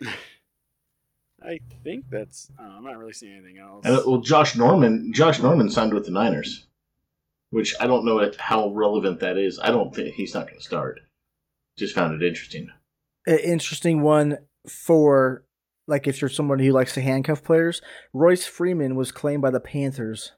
I 1.44 1.58
think 1.84 2.06
that's. 2.08 2.50
Uh, 2.58 2.62
I'm 2.62 2.84
not 2.84 2.96
really 2.96 3.12
seeing 3.12 3.34
anything 3.34 3.58
else. 3.58 3.84
and, 3.84 3.96
uh, 3.96 4.02
well, 4.06 4.20
Josh 4.20 4.56
Norman, 4.56 5.12
Josh 5.12 5.40
Norman 5.40 5.68
signed 5.68 5.92
with 5.92 6.04
the 6.06 6.12
Niners, 6.12 6.66
which 7.52 7.74
I 7.78 7.86
don't 7.86 8.06
know 8.06 8.30
how 8.38 8.70
relevant 8.70 9.20
that 9.20 9.36
is. 9.36 9.60
I 9.62 9.70
don't 9.70 9.94
think 9.94 10.14
he's 10.14 10.34
not 10.34 10.46
going 10.46 10.58
to 10.58 10.64
start. 10.64 11.00
Just 11.78 11.94
found 11.94 12.20
it 12.20 12.26
interesting. 12.26 12.68
An 13.26 13.38
interesting 13.38 14.00
one 14.00 14.38
for 14.66 15.44
like 15.86 16.06
if 16.06 16.20
you're 16.20 16.30
somebody 16.30 16.66
who 16.66 16.72
likes 16.72 16.94
to 16.94 17.02
handcuff 17.02 17.44
players. 17.44 17.82
Royce 18.14 18.46
Freeman 18.46 18.96
was 18.96 19.12
claimed 19.12 19.42
by 19.42 19.50
the 19.50 19.60
Panthers. 19.60 20.32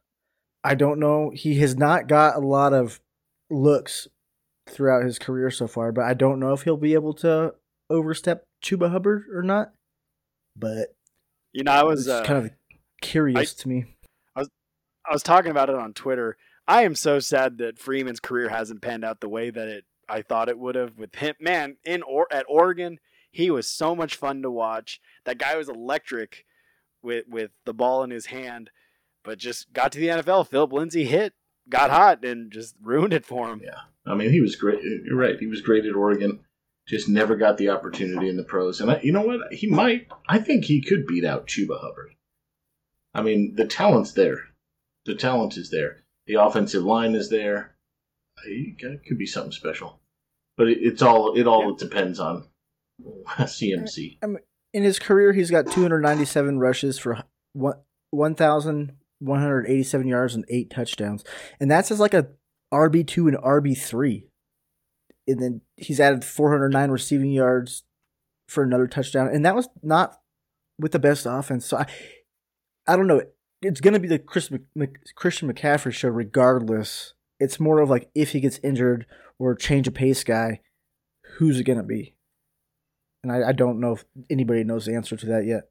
I 0.64 0.74
don't 0.74 0.98
know. 0.98 1.30
He 1.32 1.60
has 1.60 1.76
not 1.76 2.08
got 2.08 2.36
a 2.36 2.40
lot 2.40 2.72
of 2.72 3.00
looks 3.48 4.08
throughout 4.68 5.04
his 5.04 5.20
career 5.20 5.50
so 5.50 5.68
far, 5.68 5.92
but 5.92 6.04
I 6.04 6.14
don't 6.14 6.40
know 6.40 6.52
if 6.52 6.62
he'll 6.62 6.76
be 6.76 6.94
able 6.94 7.14
to 7.14 7.54
overstep 7.90 8.42
Chuba 8.64 8.90
Hubbard 8.90 9.24
or 9.32 9.42
not. 9.42 9.72
But 10.56 10.96
you 11.52 11.62
know, 11.62 11.72
I 11.72 11.84
was 11.84 12.08
uh, 12.08 12.24
kind 12.24 12.44
of 12.44 12.50
curious 13.00 13.54
to 13.54 13.68
me. 13.68 13.84
I 14.34 14.40
was 14.40 14.48
I 15.08 15.12
was 15.12 15.22
talking 15.22 15.52
about 15.52 15.68
it 15.68 15.76
on 15.76 15.92
Twitter. 15.92 16.36
I 16.66 16.82
am 16.82 16.94
so 16.94 17.18
sad 17.20 17.58
that 17.58 17.78
Freeman's 17.78 18.20
career 18.20 18.48
hasn't 18.48 18.82
panned 18.82 19.04
out 19.04 19.20
the 19.20 19.28
way 19.28 19.50
that 19.50 19.68
it 19.68 19.84
I 20.08 20.22
thought 20.22 20.48
it 20.48 20.58
would 20.58 20.74
have 20.74 20.98
with 20.98 21.14
him. 21.16 21.34
Man, 21.40 21.76
in 21.84 22.02
or 22.02 22.26
at 22.30 22.46
Oregon, 22.48 22.98
he 23.30 23.50
was 23.50 23.66
so 23.66 23.94
much 23.94 24.16
fun 24.16 24.42
to 24.42 24.50
watch. 24.50 25.00
That 25.24 25.38
guy 25.38 25.56
was 25.56 25.68
electric 25.68 26.44
with 27.02 27.24
with 27.28 27.50
the 27.64 27.74
ball 27.74 28.02
in 28.02 28.10
his 28.10 28.26
hand, 28.26 28.70
but 29.22 29.38
just 29.38 29.72
got 29.72 29.92
to 29.92 29.98
the 29.98 30.08
NFL. 30.08 30.48
Philip 30.48 30.72
Lindsay 30.72 31.04
hit, 31.04 31.34
got 31.68 31.90
hot, 31.90 32.24
and 32.24 32.50
just 32.50 32.74
ruined 32.80 33.12
it 33.12 33.26
for 33.26 33.48
him. 33.48 33.60
Yeah. 33.64 33.80
I 34.06 34.14
mean, 34.14 34.30
he 34.30 34.40
was 34.40 34.56
great. 34.56 34.80
You're 34.82 35.16
right. 35.16 35.38
He 35.38 35.46
was 35.46 35.62
great 35.62 35.86
at 35.86 35.96
Oregon. 35.96 36.40
Just 36.86 37.08
never 37.08 37.36
got 37.36 37.56
the 37.56 37.70
opportunity 37.70 38.28
in 38.28 38.36
the 38.36 38.44
pros. 38.44 38.82
And 38.82 38.90
I, 38.90 39.00
you 39.02 39.12
know 39.12 39.22
what? 39.22 39.52
He 39.52 39.66
might. 39.66 40.08
I 40.28 40.38
think 40.38 40.64
he 40.64 40.82
could 40.82 41.06
beat 41.06 41.24
out 41.24 41.46
Chuba 41.46 41.80
Hubbard. 41.80 42.14
I 43.14 43.22
mean, 43.22 43.54
the 43.56 43.64
talent's 43.64 44.12
there. 44.12 44.48
The 45.06 45.14
talent 45.14 45.56
is 45.56 45.70
there. 45.70 46.03
The 46.26 46.34
offensive 46.34 46.82
line 46.84 47.14
is 47.14 47.28
there. 47.30 47.74
It 48.46 48.78
could 49.06 49.18
be 49.18 49.26
something 49.26 49.52
special. 49.52 50.00
But 50.56 50.68
it, 50.68 50.78
it's 50.80 51.02
all. 51.02 51.34
It 51.36 51.46
all 51.46 51.74
depends 51.74 52.18
on 52.20 52.48
CMC. 53.28 54.18
In 54.72 54.82
his 54.82 54.98
career, 54.98 55.32
he's 55.32 55.50
got 55.50 55.70
297 55.70 56.58
rushes 56.58 56.98
for 56.98 57.22
one 57.52 57.76
1,187 58.10 60.06
yards 60.08 60.34
and 60.34 60.44
eight 60.48 60.70
touchdowns, 60.70 61.24
and 61.60 61.70
that's 61.70 61.90
as 61.90 62.00
like 62.00 62.14
a 62.14 62.28
RB 62.72 63.06
two 63.06 63.28
and 63.28 63.36
RB 63.38 63.76
three. 63.76 64.26
and 65.26 65.40
then 65.40 65.60
he's 65.76 66.00
added 66.00 66.24
409 66.24 66.90
receiving 66.90 67.30
yards 67.30 67.84
for 68.48 68.62
another 68.62 68.86
touchdown, 68.86 69.28
and 69.28 69.44
that 69.44 69.54
was 69.54 69.68
not 69.82 70.20
with 70.78 70.92
the 70.92 70.98
best 70.98 71.26
offense. 71.26 71.66
So 71.66 71.78
I, 71.78 71.86
I 72.86 72.96
don't 72.96 73.06
know. 73.06 73.22
It's 73.64 73.80
going 73.80 73.94
to 73.94 74.00
be 74.00 74.08
the 74.08 74.18
Chris 74.18 74.50
Mc, 74.74 75.14
Christian 75.14 75.52
McCaffrey 75.52 75.92
show 75.92 76.08
regardless. 76.08 77.14
It's 77.40 77.58
more 77.58 77.80
of 77.80 77.90
like 77.90 78.10
if 78.14 78.30
he 78.32 78.40
gets 78.40 78.60
injured 78.62 79.06
or 79.38 79.54
change 79.54 79.88
of 79.88 79.94
pace 79.94 80.22
guy, 80.24 80.60
who's 81.38 81.58
it 81.58 81.64
going 81.64 81.78
to 81.78 81.84
be? 81.84 82.14
And 83.22 83.32
I, 83.32 83.48
I 83.48 83.52
don't 83.52 83.80
know 83.80 83.92
if 83.94 84.04
anybody 84.30 84.64
knows 84.64 84.86
the 84.86 84.94
answer 84.94 85.16
to 85.16 85.26
that 85.26 85.46
yet. 85.46 85.68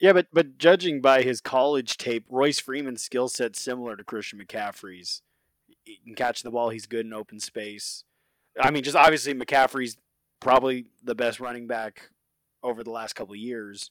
Yeah, 0.00 0.12
but 0.12 0.26
but 0.32 0.58
judging 0.58 1.00
by 1.00 1.22
his 1.22 1.40
college 1.40 1.96
tape, 1.96 2.26
Royce 2.28 2.58
Freeman's 2.58 3.02
skill 3.02 3.28
set 3.28 3.56
similar 3.56 3.96
to 3.96 4.04
Christian 4.04 4.40
McCaffrey's. 4.40 5.22
He 5.84 6.00
can 6.04 6.14
catch 6.14 6.42
the 6.42 6.50
ball. 6.50 6.70
He's 6.70 6.86
good 6.86 7.06
in 7.06 7.12
open 7.12 7.38
space. 7.38 8.04
I 8.60 8.70
mean, 8.70 8.82
just 8.82 8.96
obviously 8.96 9.34
McCaffrey's 9.34 9.96
probably 10.40 10.86
the 11.02 11.14
best 11.14 11.40
running 11.40 11.66
back 11.66 12.10
over 12.62 12.82
the 12.82 12.90
last 12.90 13.14
couple 13.14 13.34
of 13.34 13.38
years. 13.38 13.90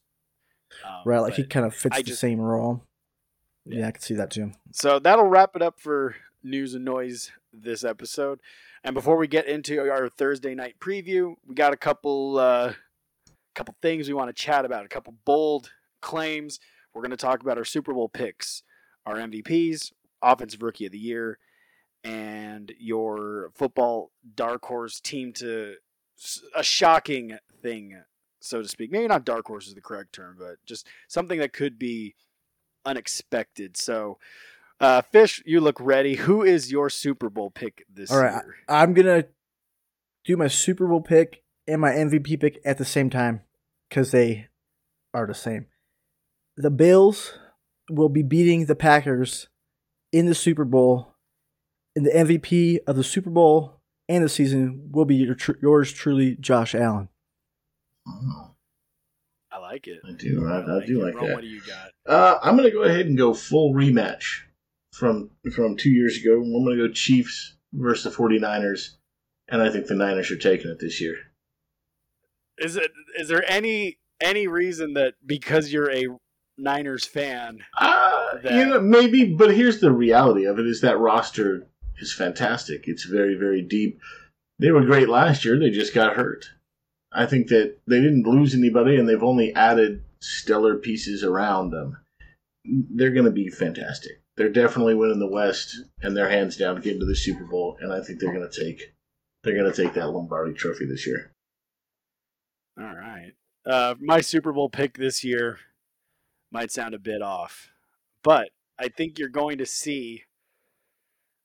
Um, 0.85 1.01
right, 1.05 1.19
like 1.19 1.35
he 1.35 1.45
kind 1.45 1.65
of 1.65 1.73
fits 1.73 1.95
I 1.95 1.99
the 2.01 2.07
just- 2.09 2.19
same 2.19 2.39
role. 2.39 2.83
Yeah. 3.65 3.79
Yeah. 3.79 3.87
I 3.87 3.91
can 3.91 4.01
see 4.01 4.15
that 4.15 4.31
too. 4.31 4.51
So 4.71 4.99
that'll 4.99 5.27
wrap 5.27 5.55
it 5.55 5.61
up 5.61 5.79
for 5.79 6.15
news 6.43 6.73
and 6.73 6.85
noise 6.85 7.31
this 7.53 7.83
episode. 7.83 8.39
And 8.83 8.93
before 8.93 9.17
we 9.17 9.27
get 9.27 9.47
into 9.47 9.79
our 9.89 10.09
Thursday 10.09 10.53
night 10.55 10.75
preview, 10.79 11.35
we 11.47 11.55
got 11.55 11.73
a 11.73 11.77
couple 11.77 12.37
uh, 12.37 12.73
couple 13.53 13.75
things 13.81 14.07
we 14.07 14.13
want 14.13 14.35
to 14.35 14.41
chat 14.41 14.65
about. 14.65 14.85
A 14.85 14.89
couple 14.89 15.13
bold 15.25 15.71
claims. 16.01 16.59
We're 16.93 17.01
going 17.01 17.11
to 17.11 17.17
talk 17.17 17.41
about 17.41 17.57
our 17.57 17.65
Super 17.65 17.93
Bowl 17.93 18.09
picks, 18.09 18.63
our 19.05 19.15
MVPs, 19.15 19.93
Offensive 20.21 20.61
Rookie 20.61 20.85
of 20.85 20.91
the 20.91 20.99
Year, 20.99 21.39
and 22.03 22.71
your 22.77 23.51
football 23.55 24.11
dark 24.35 24.65
horse 24.65 24.99
team 24.99 25.33
to 25.33 25.75
a 26.55 26.63
shocking 26.63 27.37
thing, 27.61 27.95
so 28.39 28.61
to 28.61 28.67
speak. 28.67 28.91
Maybe 28.91 29.07
not 29.07 29.25
dark 29.25 29.47
horse 29.47 29.67
is 29.67 29.75
the 29.75 29.81
correct 29.81 30.13
term, 30.13 30.35
but 30.37 30.57
just 30.65 30.87
something 31.07 31.39
that 31.39 31.53
could 31.53 31.79
be 31.79 32.15
unexpected. 32.85 33.77
So, 33.77 34.17
uh, 34.79 35.01
Fish, 35.01 35.41
you 35.45 35.61
look 35.61 35.79
ready. 35.79 36.15
Who 36.15 36.43
is 36.43 36.71
your 36.71 36.89
Super 36.89 37.29
Bowl 37.29 37.49
pick 37.49 37.85
this 37.93 38.11
All 38.11 38.19
right, 38.19 38.33
year? 38.33 38.55
I'm 38.67 38.93
gonna 38.93 39.25
do 40.25 40.37
my 40.37 40.47
Super 40.47 40.87
Bowl 40.87 41.01
pick 41.01 41.43
and 41.67 41.81
my 41.81 41.91
MVP 41.91 42.39
pick 42.39 42.59
at 42.65 42.77
the 42.77 42.85
same 42.85 43.09
time 43.09 43.41
because 43.89 44.11
they 44.11 44.47
are 45.13 45.27
the 45.27 45.33
same. 45.33 45.67
The 46.57 46.71
Bills 46.71 47.33
will 47.89 48.09
be 48.09 48.23
beating 48.23 48.65
the 48.65 48.75
Packers 48.75 49.47
in 50.11 50.27
the 50.27 50.35
Super 50.35 50.65
Bowl, 50.65 51.15
and 51.95 52.05
the 52.05 52.11
MVP 52.11 52.79
of 52.87 52.95
the 52.95 53.03
Super 53.03 53.29
Bowl 53.29 53.81
and 54.09 54.23
the 54.23 54.29
season 54.29 54.89
will 54.91 55.05
be 55.05 55.15
your, 55.15 55.35
tr- 55.35 55.53
yours 55.61 55.91
truly, 55.91 56.35
Josh 56.39 56.75
Allen. 56.75 57.09
Oh, 58.07 58.51
I 59.51 59.59
like 59.59 59.87
it. 59.87 60.01
I 60.07 60.11
do. 60.11 60.47
I, 60.47 60.59
I 60.59 60.85
do 60.85 61.01
it. 61.01 61.05
like 61.05 61.15
Ron, 61.15 61.27
that. 61.27 61.33
What 61.35 61.41
do 61.41 61.47
you 61.47 61.61
got? 61.61 61.91
Uh, 62.05 62.37
I'm 62.41 62.57
going 62.57 62.69
to 62.69 62.75
go 62.75 62.83
ahead 62.83 63.05
and 63.05 63.17
go 63.17 63.33
full 63.33 63.73
rematch 63.73 64.41
from 64.91 65.29
from 65.53 65.77
two 65.77 65.89
years 65.91 66.17
ago. 66.17 66.33
I'm 66.41 66.51
going 66.65 66.77
to 66.77 66.87
go 66.87 66.93
Chiefs 66.93 67.55
versus 67.73 68.03
the 68.03 68.21
49ers, 68.23 68.89
and 69.47 69.61
I 69.61 69.69
think 69.69 69.87
the 69.87 69.95
Niners 69.95 70.29
are 70.31 70.37
taking 70.37 70.69
it 70.69 70.79
this 70.79 70.99
year. 71.01 71.15
Is 72.57 72.75
it? 72.75 72.91
Is 73.17 73.29
there 73.29 73.43
any 73.49 73.97
any 74.21 74.47
reason 74.47 74.93
that 74.93 75.15
because 75.25 75.71
you're 75.71 75.91
a 75.91 76.07
Niners 76.57 77.05
fan? 77.05 77.59
Uh, 77.77 78.37
That- 78.43 78.53
you 78.53 78.65
know, 78.65 78.81
maybe, 78.81 79.33
but 79.33 79.53
here's 79.55 79.79
the 79.79 79.91
reality 79.91 80.45
of 80.45 80.59
it: 80.59 80.67
is 80.67 80.81
that 80.81 80.99
roster 80.99 81.67
is 81.99 82.13
fantastic. 82.13 82.83
It's 82.87 83.05
very, 83.05 83.35
very 83.35 83.61
deep. 83.61 83.99
They 84.59 84.71
were 84.71 84.85
great 84.85 85.09
last 85.09 85.45
year. 85.45 85.57
They 85.57 85.69
just 85.71 85.93
got 85.95 86.15
hurt. 86.15 86.45
I 87.11 87.25
think 87.27 87.47
that 87.47 87.77
they 87.87 88.01
didn't 88.01 88.27
lose 88.27 88.53
anybody, 88.53 88.97
and 88.97 89.07
they've 89.07 89.23
only 89.23 89.53
added 89.55 90.03
stellar 90.23 90.77
pieces 90.77 91.23
around 91.23 91.71
them. 91.71 91.97
They're 92.65 93.11
going 93.11 93.25
to 93.25 93.31
be 93.31 93.49
fantastic. 93.49 94.21
They're 94.35 94.49
definitely 94.49 94.95
winning 94.95 95.19
the 95.19 95.27
West, 95.27 95.75
and 96.01 96.15
they're 96.15 96.29
hands 96.29 96.57
down 96.57 96.81
getting 96.81 97.01
to 97.01 97.05
the 97.05 97.15
Super 97.15 97.43
Bowl. 97.43 97.77
And 97.81 97.91
I 97.91 98.01
think 98.01 98.19
they're 98.19 98.33
going 98.33 98.49
to 98.49 98.63
take 98.65 98.93
they're 99.43 99.55
going 99.55 99.71
to 99.71 99.83
take 99.83 99.93
that 99.93 100.09
Lombardi 100.09 100.53
Trophy 100.53 100.85
this 100.85 101.05
year. 101.05 101.33
All 102.79 102.95
right. 102.95 103.33
Uh, 103.65 103.95
my 103.99 104.21
Super 104.21 104.53
Bowl 104.53 104.69
pick 104.69 104.97
this 104.97 105.23
year 105.23 105.59
might 106.51 106.71
sound 106.71 106.93
a 106.93 106.99
bit 106.99 107.21
off, 107.21 107.69
but 108.23 108.49
I 108.79 108.87
think 108.87 109.19
you're 109.19 109.29
going 109.29 109.57
to 109.57 109.65
see 109.65 110.23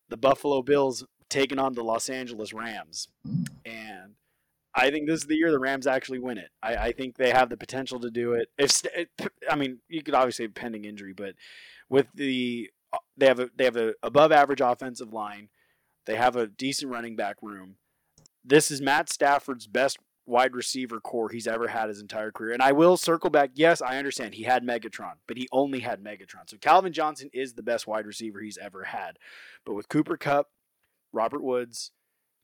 the 0.08 0.16
Buffalo 0.16 0.62
Bills 0.62 1.04
taking 1.28 1.58
on 1.58 1.74
the 1.74 1.84
Los 1.84 2.08
Angeles 2.08 2.52
Rams. 2.52 3.08
And 3.64 4.14
I 4.74 4.90
think 4.90 5.08
this 5.08 5.20
is 5.20 5.26
the 5.26 5.36
year 5.36 5.50
the 5.50 5.58
Rams 5.58 5.86
actually 5.86 6.18
win 6.18 6.38
it. 6.38 6.50
I, 6.62 6.76
I 6.76 6.92
think 6.92 7.16
they 7.16 7.30
have 7.30 7.48
the 7.48 7.56
potential 7.56 8.00
to 8.00 8.10
do 8.10 8.32
it. 8.32 8.48
If 8.58 8.82
I 9.50 9.56
mean, 9.56 9.78
you 9.88 10.02
could 10.02 10.14
obviously 10.14 10.44
have 10.44 10.54
pending 10.54 10.84
injury, 10.84 11.12
but 11.12 11.34
with 11.88 12.06
the 12.14 12.70
uh, 12.92 12.98
they 13.16 13.26
have 13.26 13.40
a 13.40 13.50
they 13.56 13.64
have 13.64 13.76
a 13.76 13.94
above 14.02 14.32
average 14.32 14.60
offensive 14.60 15.12
line. 15.12 15.48
They 16.06 16.16
have 16.16 16.36
a 16.36 16.46
decent 16.46 16.90
running 16.90 17.16
back 17.16 17.36
room. 17.42 17.76
This 18.44 18.70
is 18.70 18.80
Matt 18.80 19.10
Stafford's 19.10 19.66
best 19.66 19.98
wide 20.28 20.54
receiver 20.54 21.00
corps 21.00 21.30
he's 21.30 21.46
ever 21.46 21.68
had 21.68 21.88
his 21.88 22.00
entire 22.00 22.30
career. 22.30 22.52
And 22.52 22.62
I 22.62 22.72
will 22.72 22.96
circle 22.96 23.30
back. 23.30 23.50
Yes, 23.54 23.82
I 23.82 23.96
understand 23.96 24.34
he 24.34 24.44
had 24.44 24.62
Megatron, 24.62 25.14
but 25.26 25.36
he 25.36 25.48
only 25.50 25.80
had 25.80 26.02
Megatron. 26.02 26.48
So 26.48 26.56
Calvin 26.58 26.92
Johnson 26.92 27.30
is 27.32 27.54
the 27.54 27.62
best 27.62 27.86
wide 27.86 28.06
receiver 28.06 28.40
he's 28.40 28.58
ever 28.58 28.84
had. 28.84 29.18
But 29.64 29.74
with 29.74 29.88
Cooper 29.88 30.16
Kupp, 30.16 30.48
Robert 31.12 31.42
Woods, 31.42 31.92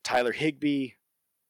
Tyler 0.03 0.33
Higbee, 0.33 0.91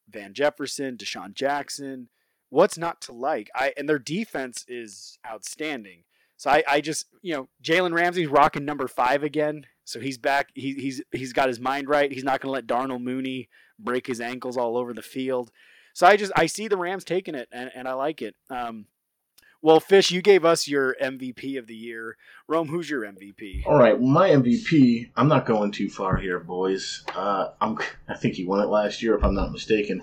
Van 0.09 0.35
Jefferson, 0.35 0.97
DeSean 0.97 1.35
Jackson, 1.35 2.09
what's 2.51 2.79
not 2.79 3.01
to 3.03 3.12
like? 3.12 3.51
I 3.55 3.73
and 3.77 3.88
their 3.88 3.99
defense 3.99 4.64
is 4.69 5.19
outstanding. 5.27 6.05
So 6.37 6.51
I, 6.51 6.62
I 6.69 6.81
just 6.81 7.07
you 7.23 7.35
know 7.35 7.49
Jalen 7.62 7.93
Ramsey's 7.93 8.29
rocking 8.29 8.64
number 8.64 8.88
five 8.88 9.23
again. 9.23 9.67
So 9.85 10.01
he's 10.01 10.19
back. 10.19 10.49
He, 10.55 10.75
he's 10.75 11.03
he's 11.12 11.33
got 11.33 11.49
his 11.49 11.61
mind 11.61 11.88
right. 11.88 12.11
He's 12.11 12.25
not 12.25 12.40
going 12.40 12.49
to 12.49 12.55
let 12.55 12.67
Darnell 12.67 12.99
Mooney 12.99 13.49
break 13.79 14.07
his 14.07 14.21
ankles 14.21 14.57
all 14.57 14.77
over 14.77 14.95
the 14.95 15.03
field. 15.03 15.51
So 15.93 16.07
I 16.07 16.17
just 16.17 16.33
I 16.35 16.47
see 16.47 16.69
the 16.69 16.77
Rams 16.77 17.05
taking 17.05 17.35
it, 17.35 17.49
and, 17.53 17.71
and 17.75 17.87
I 17.87 17.93
like 17.93 18.23
it. 18.23 18.35
Um, 18.51 18.87
well, 19.64 19.81
Fish, 19.81 20.11
you 20.11 20.20
gave 20.20 20.44
us 20.44 20.68
your 20.68 20.94
MVP 21.03 21.59
of 21.59 21.66
the 21.66 21.74
year. 21.74 22.18
Rome, 22.46 22.68
who's 22.68 22.90
your 22.90 23.00
MVP? 23.00 23.62
All 23.64 23.79
right, 23.79 23.98
my 23.98 24.29
MVP. 24.29 25.11
I'm 25.16 25.27
not 25.27 25.46
going 25.46 25.72
too 25.72 25.88
far 25.88 26.18
here, 26.18 26.38
boys. 26.38 27.03
Uh, 27.14 27.48
I'm. 27.62 27.79
I 28.07 28.14
think 28.14 28.35
he 28.35 28.44
won 28.44 28.61
it 28.61 28.68
last 28.68 29.03
year, 29.03 29.16
if 29.16 29.24
I'm 29.24 29.33
not 29.33 29.53
mistaken. 29.53 30.03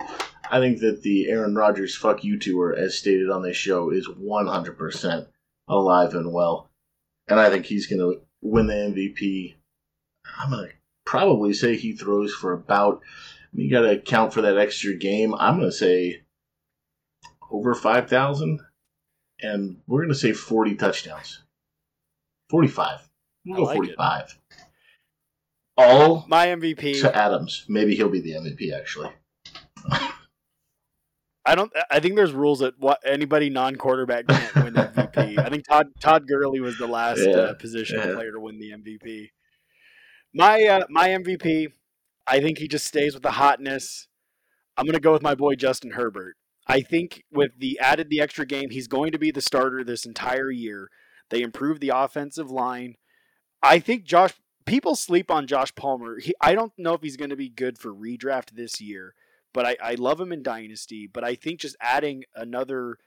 I 0.50 0.58
think 0.58 0.80
that 0.80 1.02
the 1.02 1.30
Aaron 1.30 1.54
Rodgers 1.54 1.94
"fuck 1.94 2.24
you" 2.24 2.40
tour, 2.40 2.74
as 2.76 2.98
stated 2.98 3.30
on 3.30 3.42
this 3.42 3.56
show, 3.56 3.90
is 3.90 4.08
100 4.08 4.76
percent 4.76 5.28
alive 5.68 6.16
and 6.16 6.32
well, 6.32 6.68
and 7.28 7.38
I 7.38 7.48
think 7.48 7.66
he's 7.66 7.86
going 7.86 8.00
to 8.00 8.20
win 8.40 8.66
the 8.66 8.74
MVP. 8.74 9.54
I'm 10.40 10.50
going 10.50 10.70
to 10.70 10.74
probably 11.06 11.54
say 11.54 11.76
he 11.76 11.92
throws 11.92 12.34
for 12.34 12.52
about. 12.52 13.00
You 13.52 13.70
got 13.70 13.82
to 13.82 13.92
account 13.92 14.34
for 14.34 14.42
that 14.42 14.58
extra 14.58 14.96
game. 14.96 15.36
I'm 15.36 15.58
going 15.58 15.70
to 15.70 15.76
say 15.76 16.22
over 17.48 17.74
5,000, 17.74 18.60
and 19.42 19.76
we're 19.86 20.00
going 20.00 20.08
to 20.10 20.14
say 20.14 20.32
40 20.32 20.74
touchdowns. 20.76 21.42
45. 22.50 23.08
We'll 23.46 23.54
I 23.54 23.58
go 23.58 23.80
like 23.80 23.90
it. 23.90 23.96
45. 23.96 24.38
All 25.76 26.24
My 26.28 26.46
MVP. 26.48 27.00
to 27.00 27.16
Adams. 27.16 27.64
Maybe 27.68 27.94
he'll 27.96 28.08
be 28.10 28.20
the 28.20 28.32
MVP, 28.32 28.72
actually. 28.76 29.10
I 31.44 31.56
don't. 31.56 31.72
I 31.90 31.98
think 31.98 32.14
there's 32.14 32.32
rules 32.32 32.60
that 32.60 32.74
what 32.78 33.00
anybody 33.04 33.50
non-quarterback 33.50 34.28
can't 34.28 34.54
win 34.54 34.74
MVP. 34.74 35.38
I 35.38 35.48
think 35.48 35.66
Todd 35.66 35.88
Todd 35.98 36.28
Gurley 36.28 36.60
was 36.60 36.78
the 36.78 36.86
last 36.86 37.20
Yeah, 37.20 37.32
uh, 37.36 37.54
position 37.54 37.98
yeah. 37.98 38.14
player 38.14 38.30
to 38.30 38.38
win 38.38 38.60
the 38.60 38.70
MVP. 38.70 39.30
My 40.32 40.62
uh, 40.64 40.84
my 40.88 41.08
MVP. 41.08 41.72
I 42.28 42.38
think 42.40 42.58
he 42.58 42.68
just 42.68 42.86
stays 42.86 43.14
with 43.14 43.24
the 43.24 43.32
hotness. 43.32 44.06
I'm 44.76 44.86
gonna 44.86 45.00
go 45.00 45.12
with 45.12 45.22
my 45.22 45.34
boy 45.34 45.56
Justin 45.56 45.90
Herbert. 45.90 46.36
I 46.66 46.80
think 46.80 47.24
with 47.30 47.58
the 47.58 47.78
added 47.80 48.08
the 48.08 48.20
extra 48.20 48.46
game, 48.46 48.70
he's 48.70 48.88
going 48.88 49.12
to 49.12 49.18
be 49.18 49.30
the 49.30 49.40
starter 49.40 49.82
this 49.82 50.06
entire 50.06 50.50
year. 50.50 50.90
They 51.30 51.42
improved 51.42 51.80
the 51.80 51.92
offensive 51.94 52.50
line. 52.50 52.96
I 53.62 53.78
think 53.78 54.04
Josh. 54.04 54.34
People 54.64 54.94
sleep 54.94 55.28
on 55.28 55.48
Josh 55.48 55.74
Palmer. 55.74 56.20
He, 56.20 56.34
I 56.40 56.54
don't 56.54 56.72
know 56.78 56.94
if 56.94 57.02
he's 57.02 57.16
going 57.16 57.30
to 57.30 57.36
be 57.36 57.48
good 57.48 57.78
for 57.78 57.92
redraft 57.92 58.50
this 58.52 58.80
year 58.80 59.12
but 59.52 59.66
I, 59.66 59.76
I 59.82 59.94
love 59.94 60.20
him 60.20 60.32
in 60.32 60.42
Dynasty. 60.42 61.06
But 61.06 61.24
I 61.24 61.34
think 61.34 61.60
just 61.60 61.76
adding 61.80 62.24
another 62.34 62.98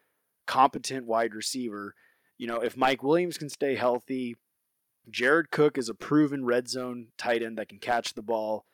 competent 0.46 1.06
wide 1.06 1.34
receiver, 1.34 1.96
you 2.38 2.48
know, 2.48 2.60
if 2.60 2.78
Mike 2.78 3.04
Williams 3.04 3.38
can 3.38 3.50
stay 3.50 3.76
healthy, 3.76 4.36
Jared 5.10 5.52
Cook 5.52 5.78
is 5.78 5.90
a 5.90 5.94
proven 5.94 6.46
red 6.46 6.68
zone 6.68 7.08
tight 7.18 7.44
end 7.44 7.58
that 7.58 7.70
can 7.70 7.80
catch 7.80 8.14
the 8.14 8.22
ball. 8.22 8.66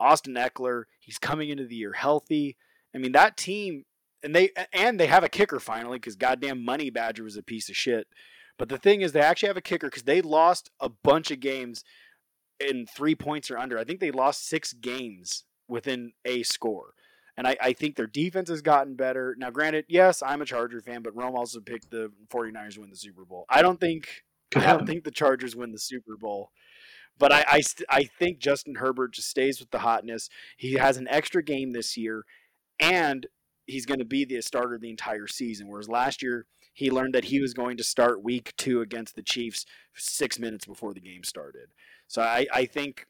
Austin 0.00 0.34
Ekeler, 0.34 0.84
he's 0.98 1.18
coming 1.18 1.50
into 1.50 1.66
the 1.66 1.76
year 1.76 1.92
healthy. 1.92 2.56
I 2.94 2.98
mean, 2.98 3.12
that 3.12 3.36
team, 3.36 3.84
and 4.24 4.34
they 4.34 4.50
and 4.72 4.98
they 4.98 5.06
have 5.06 5.22
a 5.22 5.28
kicker 5.28 5.60
finally 5.60 5.98
because 5.98 6.16
goddamn 6.16 6.64
Money 6.64 6.90
Badger 6.90 7.22
was 7.22 7.36
a 7.36 7.42
piece 7.42 7.68
of 7.68 7.76
shit. 7.76 8.08
But 8.58 8.68
the 8.68 8.78
thing 8.78 9.02
is, 9.02 9.12
they 9.12 9.20
actually 9.20 9.48
have 9.48 9.56
a 9.56 9.62
kicker 9.62 9.88
because 9.88 10.04
they 10.04 10.22
lost 10.22 10.70
a 10.80 10.88
bunch 10.88 11.30
of 11.30 11.40
games 11.40 11.84
in 12.60 12.86
three 12.86 13.14
points 13.14 13.50
or 13.50 13.58
under. 13.58 13.78
I 13.78 13.84
think 13.84 14.00
they 14.00 14.10
lost 14.10 14.48
six 14.48 14.72
games 14.72 15.44
within 15.68 16.12
a 16.24 16.42
score. 16.44 16.94
And 17.36 17.48
I, 17.48 17.56
I 17.60 17.72
think 17.72 17.96
their 17.96 18.06
defense 18.06 18.48
has 18.48 18.62
gotten 18.62 18.94
better. 18.94 19.34
Now, 19.36 19.50
granted, 19.50 19.86
yes, 19.88 20.22
I'm 20.22 20.40
a 20.40 20.44
Charger 20.44 20.80
fan, 20.80 21.02
but 21.02 21.16
Rome 21.16 21.34
also 21.34 21.60
picked 21.60 21.90
the 21.90 22.12
49ers 22.32 22.74
to 22.74 22.80
win 22.80 22.90
the 22.90 22.96
Super 22.96 23.24
Bowl. 23.24 23.44
I 23.48 23.60
don't 23.60 23.80
think 23.80 24.24
I 24.56 24.72
don't 24.72 24.86
think 24.86 25.02
the 25.02 25.10
Chargers 25.10 25.56
win 25.56 25.72
the 25.72 25.78
Super 25.78 26.16
Bowl. 26.16 26.50
But 27.18 27.32
I 27.32 27.44
I, 27.48 27.60
st- 27.60 27.88
I 27.90 28.04
think 28.04 28.38
Justin 28.38 28.76
Herbert 28.76 29.14
just 29.14 29.28
stays 29.30 29.58
with 29.58 29.70
the 29.70 29.80
hotness. 29.80 30.28
He 30.56 30.74
has 30.74 30.96
an 30.96 31.08
extra 31.08 31.42
game 31.42 31.72
this 31.72 31.96
year, 31.96 32.24
and 32.80 33.26
he's 33.66 33.86
going 33.86 33.98
to 33.98 34.04
be 34.04 34.24
the 34.24 34.40
starter 34.40 34.78
the 34.78 34.90
entire 34.90 35.26
season. 35.26 35.68
Whereas 35.68 35.88
last 35.88 36.22
year, 36.22 36.46
he 36.72 36.90
learned 36.90 37.14
that 37.14 37.24
he 37.24 37.40
was 37.40 37.54
going 37.54 37.76
to 37.76 37.84
start 37.84 38.22
week 38.22 38.52
two 38.56 38.80
against 38.80 39.14
the 39.14 39.22
Chiefs 39.22 39.64
six 39.94 40.38
minutes 40.38 40.66
before 40.66 40.92
the 40.92 41.00
game 41.00 41.22
started. 41.22 41.68
So 42.08 42.22
I, 42.22 42.46
I 42.52 42.66
think 42.66 43.06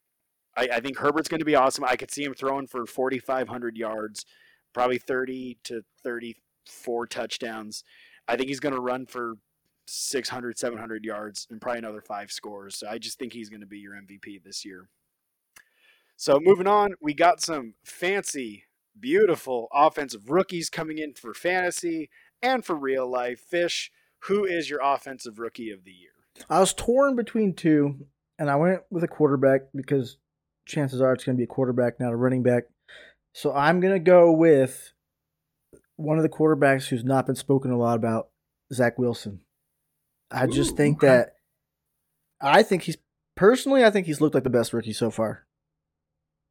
I, 0.57 0.69
I 0.75 0.81
think 0.81 0.99
Herbert's 0.99 1.29
going 1.29 1.41
to 1.41 1.45
be 1.45 1.57
awesome. 1.57 1.85
I 1.85 1.97
could 1.97 2.11
see 2.11 2.25
him 2.25 2.35
throwing 2.35 2.67
for 2.67 2.87
4,500 2.87 3.77
yards, 3.77 4.25
probably 4.73 4.99
30 4.99 5.59
to 5.65 5.83
34 6.03 7.07
touchdowns. 7.07 7.85
I 8.29 8.37
think 8.37 8.49
he's 8.49 8.61
going 8.61 8.75
to 8.75 8.81
run 8.81 9.07
for 9.07 9.35
600, 9.87 10.59
700 10.59 11.05
yards 11.05 11.47
and 11.51 11.61
probably 11.61 11.81
another 11.81 12.01
five 12.01 12.31
scores. 12.31 12.79
So 12.79 12.89
I 12.89 12.99
just 12.99 13.19
think 13.19 13.33
he's 13.33 13.51
going 13.51 13.61
to 13.61 13.67
be 13.67 13.79
your 13.79 13.95
MVP 13.95 14.43
this 14.43 14.65
year. 14.65 14.89
So 16.17 16.39
moving 16.41 16.67
on, 16.67 16.95
we 17.03 17.13
got 17.13 17.41
some 17.41 17.75
fancy, 17.85 18.65
beautiful 18.99 19.69
offensive 19.73 20.31
rookies 20.31 20.71
coming 20.71 20.99
in 20.99 21.15
for 21.15 21.35
fantasy 21.35 22.11
and 22.43 22.65
for 22.65 22.75
real 22.75 23.11
life. 23.11 23.41
Fish, 23.41 23.91
who 24.25 24.45
is 24.45 24.71
your 24.71 24.81
offensive 24.83 25.39
rookie 25.39 25.71
of 25.71 25.85
the 25.85 25.93
year? 25.93 26.11
I 26.49 26.61
was 26.61 26.75
torn 26.75 27.17
between 27.17 27.55
two, 27.55 28.07
and 28.39 28.51
I 28.51 28.57
went 28.57 28.81
with 28.91 29.05
a 29.05 29.09
quarterback 29.09 29.63
because 29.75 30.19
chances 30.67 31.01
are 31.01 31.13
it's 31.13 31.25
going 31.25 31.37
to 31.37 31.41
be 31.41 31.45
a 31.45 31.49
quarterback, 31.49 32.01
not 32.01 32.13
a 32.13 32.17
running 32.17 32.43
back. 32.43 32.65
So 33.33 33.53
I'm 33.53 33.81
going 33.81 33.95
to 33.95 34.01
go 34.01 34.33
with 34.33 34.93
one 35.97 36.17
of 36.17 36.23
the 36.23 36.29
quarterbacks 36.29 36.89
who's 36.89 37.05
not 37.05 37.27
been 37.27 37.37
spoken 37.37 37.71
a 37.71 37.79
lot 37.79 37.97
about, 37.97 38.29
Zach 38.73 38.99
Wilson. 38.99 39.41
I 40.31 40.47
just 40.47 40.73
Ooh, 40.73 40.77
think 40.77 40.99
okay. 40.99 41.07
that 41.07 41.35
I 42.41 42.63
think 42.63 42.83
he's 42.83 42.97
personally, 43.37 43.85
I 43.85 43.91
think 43.91 44.07
he's 44.07 44.21
looked 44.21 44.35
like 44.35 44.45
the 44.45 44.51
best 44.51 44.73
rookie 44.73 44.93
so 44.93 45.11
far. 45.11 45.47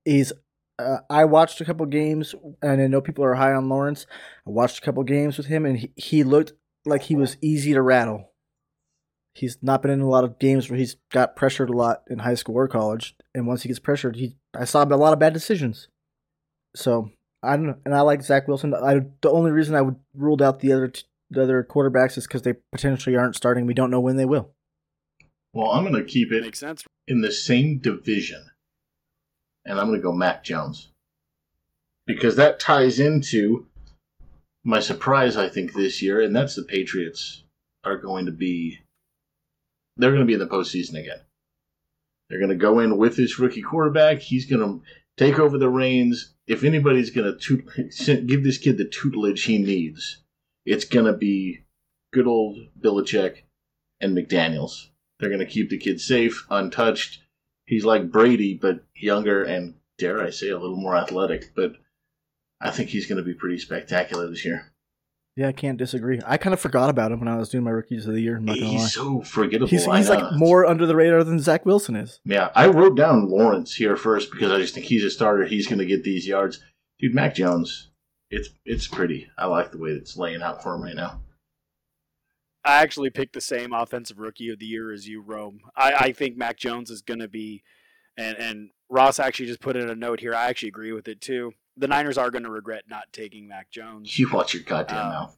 He's 0.06 0.32
uh, 0.80 0.98
I 1.10 1.26
watched 1.26 1.62
a 1.62 1.66
couple 1.66 1.86
games, 1.86 2.34
and 2.62 2.82
I 2.82 2.88
know 2.88 3.02
people 3.02 3.24
are 3.24 3.36
high 3.36 3.54
on 3.54 3.70
Lawrence. 3.70 4.06
I 4.48 4.50
watched 4.50 4.80
a 4.80 4.82
couple 4.82 5.04
games 5.04 5.38
with 5.38 5.48
him, 5.48 5.66
and 5.66 5.78
he, 5.78 5.92
he 5.96 6.24
looked 6.24 6.54
like 6.86 7.04
he 7.04 7.16
was 7.16 7.38
easy 7.42 7.74
to 7.74 7.82
rattle. 7.82 8.32
He's 9.36 9.58
not 9.62 9.82
been 9.82 9.92
in 9.92 10.02
a 10.02 10.10
lot 10.10 10.24
of 10.24 10.38
games 10.40 10.70
where 10.70 10.78
he's 10.78 10.96
got 11.12 11.36
pressured 11.36 11.70
a 11.70 11.74
lot 11.78 12.04
in 12.10 12.20
high 12.20 12.36
school 12.36 12.56
or 12.56 12.68
college, 12.68 13.16
and 13.34 13.48
once 13.48 13.64
he 13.64 13.68
gets 13.70 13.80
pressured, 13.80 14.16
he 14.16 14.36
I 14.54 14.66
saw 14.66 14.84
a 14.84 14.96
lot 14.96 15.14
of 15.14 15.20
bad 15.20 15.34
decisions. 15.34 15.88
So 16.76 17.10
I 17.42 17.56
don't 17.56 17.66
know, 17.66 17.78
and 17.86 17.96
I 17.96 18.02
like 18.02 18.22
Zach 18.22 18.48
Wilson. 18.48 18.74
I 18.76 19.02
the 19.22 19.32
only 19.32 19.52
reason 19.52 19.74
I 19.76 19.82
would 19.82 19.96
ruled 20.14 20.42
out 20.42 20.60
the 20.60 20.72
other 20.74 20.88
t- 20.90 21.04
the 21.32 21.42
other 21.44 21.64
quarterbacks 21.68 22.16
is 22.18 22.28
because 22.28 22.44
they 22.44 22.54
potentially 22.72 23.16
aren't 23.16 23.36
starting. 23.36 23.66
We 23.66 23.74
don't 23.74 23.90
know 23.90 24.00
when 24.00 24.18
they 24.18 24.26
will. 24.26 24.52
Well, 25.52 25.72
I'm 25.72 25.84
going 25.84 25.96
to 25.96 26.04
keep 26.12 26.32
it 26.32 26.44
Makes 26.44 26.60
sense. 26.60 26.84
in 27.08 27.22
the 27.22 27.32
same 27.32 27.80
division, 27.80 28.44
and 29.66 29.80
I'm 29.80 29.88
going 29.88 30.00
to 30.00 30.04
go 30.04 30.12
Mac 30.12 30.44
Jones 30.44 30.90
because 32.06 32.36
that 32.36 32.60
ties 32.60 33.00
into 33.00 33.68
my 34.64 34.80
surprise. 34.80 35.38
I 35.38 35.50
think 35.50 35.74
this 35.74 36.02
year, 36.02 36.22
and 36.22 36.36
that's 36.36 36.56
the 36.56 36.64
Patriots 36.64 37.44
are 37.84 37.98
going 37.98 38.26
to 38.26 38.32
be 38.32 38.80
they're 39.98 40.12
going 40.12 40.22
to 40.22 40.28
be 40.28 40.34
in 40.34 40.40
the 40.40 40.48
postseason 40.48 41.00
again. 41.00 41.20
They're 42.30 42.40
going 42.40 42.50
to 42.50 42.56
go 42.56 42.80
in 42.80 42.98
with 42.98 43.16
this 43.16 43.38
rookie 43.38 43.62
quarterback. 43.62 44.20
He's 44.20 44.46
going 44.46 44.62
to 44.62 44.86
take 45.18 45.40
over 45.40 45.58
the 45.58 45.70
reins. 45.70 46.34
If 46.48 46.64
anybody's 46.64 47.12
going 47.12 47.38
to 47.38 47.58
give 48.26 48.44
this 48.44 48.58
kid 48.58 48.78
the 48.78 48.86
tutelage 48.86 49.44
he 49.44 49.60
needs, 49.60 50.18
it's 50.66 50.86
going 50.86 51.06
to 51.06 51.14
be 51.14 51.64
good 52.12 52.28
old 52.28 52.58
Belichick 52.80 53.44
and 54.02 54.18
McDaniels. 54.18 54.88
They're 55.20 55.30
going 55.30 55.40
to 55.40 55.46
keep 55.46 55.70
the 55.70 55.78
kid 55.78 56.02
safe, 56.02 56.46
untouched. 56.50 57.20
He's 57.74 57.86
like 57.86 58.12
Brady, 58.12 58.54
but 58.54 58.84
younger 58.96 59.44
and, 59.44 59.74
dare 59.98 60.22
I 60.22 60.30
say, 60.30 60.50
a 60.50 60.60
little 60.60 60.78
more 60.78 60.96
athletic. 60.96 61.54
But 61.56 61.74
I 62.62 62.70
think 62.70 62.90
he's 62.90 63.08
going 63.08 63.18
to 63.18 63.24
be 63.24 63.34
pretty 63.34 63.58
spectacular 63.58 64.30
this 64.30 64.46
year. 64.46 64.72
Yeah, 65.36 65.48
I 65.48 65.52
can't 65.54 65.80
disagree. 65.80 66.22
I 66.28 66.38
kind 66.38 66.54
of 66.54 66.60
forgot 66.60 66.92
about 66.92 67.12
him 67.12 67.18
when 67.20 67.28
I 67.28 67.38
was 67.38 67.50
doing 67.50 67.64
my 67.64 67.72
rookies 67.72 68.06
of 68.06 68.14
the 68.14 68.22
year. 68.22 68.38
I'm 68.38 68.46
not 68.46 68.58
gonna 68.60 68.68
lie. 68.68 68.74
He's 68.74 68.94
so 68.94 69.22
forgettable. 69.22 69.68
He's, 69.68 69.86
he's 69.86 70.08
like 70.08 70.34
more 70.34 70.68
under 70.68 70.86
the 70.86 70.96
radar 70.96 71.24
than 71.24 71.40
Zach 71.40 71.66
Wilson 71.66 71.96
is. 71.96 72.20
Yeah, 72.24 72.52
I 72.54 72.68
wrote 72.68 72.96
down 72.96 73.28
Lawrence 73.28 73.74
here 73.74 73.96
first 73.96 74.30
because 74.32 74.52
I 74.52 74.60
just 74.60 74.76
think 74.76 74.86
he's 74.86 75.04
a 75.04 75.10
starter. 75.10 75.46
He's 75.46 75.66
going 75.66 75.80
to 75.80 75.88
get 75.88 76.04
these 76.04 76.28
yards. 76.28 76.60
Dude, 77.00 77.16
Mac 77.16 77.34
Jones, 77.34 77.90
it's 78.30 78.50
it's 78.64 78.88
pretty. 78.88 79.28
I 79.36 79.48
like 79.48 79.72
the 79.72 79.80
way 79.80 79.90
it's 79.90 80.16
laying 80.16 80.44
out 80.44 80.62
for 80.62 80.76
him 80.76 80.84
right 80.84 80.96
now. 80.96 81.22
I 82.66 82.82
actually 82.82 83.10
picked 83.10 83.34
the 83.34 83.42
same 83.42 83.74
offensive 83.74 84.20
rookie 84.20 84.50
of 84.50 84.60
the 84.60 84.66
year 84.66 84.92
as 84.92 85.08
you, 85.08 85.22
Rome. 85.22 85.60
I, 85.76 85.94
I 85.94 86.12
think 86.14 86.38
Mac 86.38 86.58
Jones 86.58 86.90
is 86.90 87.02
going 87.02 87.20
to 87.20 87.28
be, 87.28 87.64
and 88.18 88.38
and 88.38 88.70
Ross 88.90 89.20
actually 89.20 89.48
just 89.48 89.60
put 89.62 89.76
in 89.76 89.90
a 89.90 89.96
note 89.96 90.20
here. 90.20 90.34
I 90.34 90.46
actually 90.50 90.70
agree 90.70 90.92
with 90.94 91.08
it 91.08 91.20
too. 91.22 91.52
The 91.76 91.88
Niners 91.88 92.18
are 92.18 92.30
going 92.32 92.44
to 92.44 92.52
regret 92.52 92.84
not 92.88 93.06
taking 93.12 93.48
Mac 93.48 93.70
Jones. 93.72 94.18
You 94.18 94.30
watch 94.32 94.54
your 94.54 94.64
goddamn 94.64 94.98
Uh, 94.98 95.10
mouth. 95.10 95.38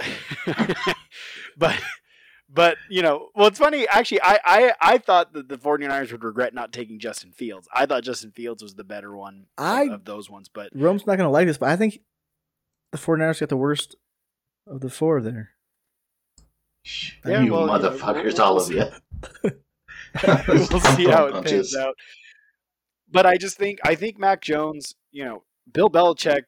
but 1.58 1.78
but 2.48 2.76
you 2.88 3.02
know 3.02 3.28
well 3.34 3.46
it's 3.48 3.58
funny 3.58 3.86
actually 3.88 4.20
I, 4.22 4.38
I 4.44 4.72
i 4.80 4.98
thought 4.98 5.34
that 5.34 5.48
the 5.50 5.58
49ers 5.58 6.10
would 6.12 6.24
regret 6.24 6.54
not 6.54 6.72
taking 6.72 6.98
justin 6.98 7.32
fields 7.32 7.68
i 7.74 7.84
thought 7.84 8.02
justin 8.02 8.30
fields 8.32 8.62
was 8.62 8.74
the 8.76 8.82
better 8.84 9.14
one 9.14 9.46
of- 9.58 9.64
I- 9.66 9.88
of, 9.94 10.06
those 10.06 10.30
ones 10.30 10.48
but 10.48 10.70
Rome's 10.74 11.06
not 11.06 11.16
going 11.18 11.26
to 11.26 11.30
like 11.30 11.46
this, 11.46 11.58
but 11.58 11.68
I 11.68 11.76
think 11.76 12.00
the 12.92 12.98
49ers 12.98 13.40
got 13.40 13.50
the 13.50 13.56
worst 13.58 13.94
of 14.66 14.80
the 14.80 14.88
four 14.90 15.20
there. 15.20 15.50
Yeah, 17.26 17.40
you 17.40 17.52
well, 17.52 17.60
you 17.62 17.66
know, 17.66 17.90
motherfuckers, 17.90 18.24
we'll- 18.38 18.42
all 18.42 18.54
we'll 18.56 18.64
of 18.64 18.72
you. 18.72 18.84
we'll 20.70 20.80
see 20.80 21.06
how 21.06 21.26
it 21.26 21.32
Punches. 21.32 21.72
pans 21.72 21.76
out. 21.76 21.94
But 23.12 23.26
i 23.26 23.36
just 23.36 23.56
think 23.56 23.78
i 23.84 23.94
think 23.94 24.18
mac 24.18 24.40
jones 24.40 24.94
you 25.10 25.24
know 25.24 25.42
bill 25.72 25.90
belichick 25.90 26.42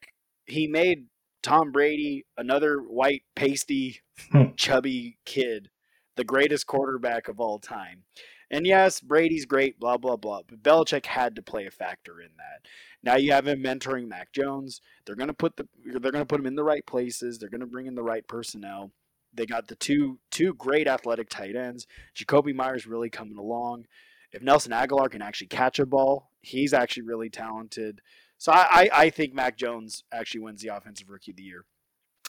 he 0.45 0.65
made 0.67 1.05
tom 1.41 1.71
brady 1.71 2.25
another 2.37 2.77
white 2.79 3.23
pasty 3.35 3.99
Hmm. 4.31 4.51
chubby 4.55 5.17
kid 5.25 5.69
the 6.15 6.23
greatest 6.23 6.67
quarterback 6.67 7.27
of 7.27 7.39
all 7.39 7.57
time. 7.57 8.03
And 8.51 8.67
yes 8.67 9.01
brady's 9.01 9.45
great 9.45 9.79
blah 9.79 9.97
blah 9.97 10.15
blah 10.17 10.41
but 10.47 10.61
belichick 10.63 11.07
had 11.07 11.35
to 11.35 11.41
play 11.41 11.65
a 11.65 11.71
factor 11.71 12.21
in 12.21 12.29
that. 12.37 12.67
Now 13.01 13.15
you 13.17 13.31
have 13.33 13.47
him 13.47 13.63
mentoring 13.63 14.07
mac 14.07 14.31
jones. 14.31 14.79
They're 15.05 15.15
going 15.15 15.27
to 15.29 15.33
put 15.33 15.57
the 15.57 15.67
they're 15.85 15.99
going 16.11 16.21
to 16.21 16.25
put 16.27 16.39
him 16.39 16.45
in 16.45 16.55
the 16.55 16.63
right 16.63 16.85
places. 16.85 17.39
They're 17.39 17.49
going 17.49 17.61
to 17.61 17.67
bring 17.67 17.87
in 17.87 17.95
the 17.95 18.03
right 18.03 18.25
personnel 18.27 18.91
they 19.33 19.45
got 19.45 19.67
the 19.67 19.75
two 19.75 20.19
two 20.31 20.53
great 20.53 20.87
athletic 20.87 21.29
tight 21.29 21.55
ends 21.55 21.87
jakobi 22.15 22.53
meyers 22.53 22.87
really 22.87 23.09
coming 23.09 23.37
along 23.37 23.85
if 24.31 24.41
nelson 24.41 24.71
agholor 24.71 25.09
can 25.09 25.21
actually 25.21 25.47
catch 25.47 25.79
a 25.79 25.85
ball 25.85 26.29
he's 26.41 26.73
actually 26.73 27.03
really 27.03 27.29
talented 27.29 28.01
so 28.37 28.51
i 28.51 28.67
i, 28.71 28.89
I 29.05 29.09
think 29.09 29.33
mac 29.33 29.57
jones 29.57 30.03
actually 30.11 30.41
wins 30.41 30.61
the 30.61 30.75
offensive 30.75 31.09
rookie 31.09 31.31
of 31.31 31.37
the 31.37 31.43
year 31.43 31.65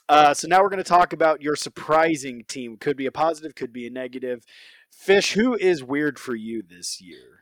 uh, 0.09 0.35
so 0.35 0.47
now 0.49 0.62
we're 0.62 0.69
going 0.69 0.83
to 0.83 0.85
talk 0.85 1.12
about 1.12 1.40
your 1.40 1.57
surprising 1.57 2.45
team. 2.47 2.77
Could 2.77 2.97
be 2.97 3.07
a 3.07 3.12
positive, 3.12 3.55
could 3.55 3.73
be 3.73 3.87
a 3.87 3.90
negative. 3.90 4.45
Fish, 4.93 5.33
who 5.33 5.55
is 5.55 5.83
weird 5.83 6.19
for 6.19 6.35
you 6.35 6.62
this 6.62 7.01
year? 7.01 7.40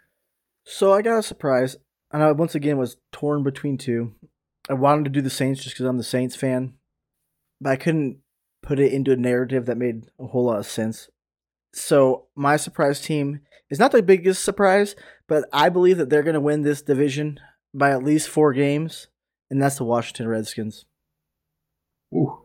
So 0.65 0.93
I 0.93 1.03
got 1.03 1.19
a 1.19 1.23
surprise, 1.23 1.77
and 2.13 2.23
I 2.23 2.31
once 2.33 2.55
again 2.55 2.79
was 2.79 2.99
torn 3.11 3.43
between 3.43 3.79
two. 3.79 4.15
I 4.71 4.75
wanted 4.75 5.05
to 5.05 5.11
do 5.11 5.21
the 5.21 5.31
Saints 5.31 5.63
just 5.63 5.75
because 5.75 5.87
I'm 5.87 5.99
the 5.99 6.05
Saints 6.05 6.37
fan, 6.37 6.75
but 7.61 7.71
I 7.71 7.77
couldn't 7.77 8.19
put 8.63 8.79
it 8.79 8.93
into 8.93 9.13
a 9.13 9.17
narrative 9.17 9.67
that 9.67 9.77
made 9.77 10.07
a 10.19 10.27
whole 10.27 10.45
lot 10.47 10.59
of 10.59 10.67
sense. 10.67 11.09
So 11.73 12.27
my 12.35 12.57
surprise 12.57 13.01
team 13.01 13.41
is 13.71 13.79
not 13.79 13.93
the 13.93 14.03
biggest 14.03 14.45
surprise, 14.45 14.95
but 15.27 15.45
I 15.53 15.69
believe 15.69 15.97
that 15.99 16.11
they're 16.11 16.23
going 16.23 16.35
to 16.35 16.41
win 16.41 16.63
this 16.63 16.83
division 16.83 17.41
by 17.75 17.91
at 17.91 18.05
least 18.05 18.29
four 18.29 18.53
games, 18.53 19.09
and 19.51 19.61
that's 19.61 19.77
the 19.77 19.85
Washington 19.85 20.29
Redskins. 20.29 20.85
Ooh. 22.15 22.43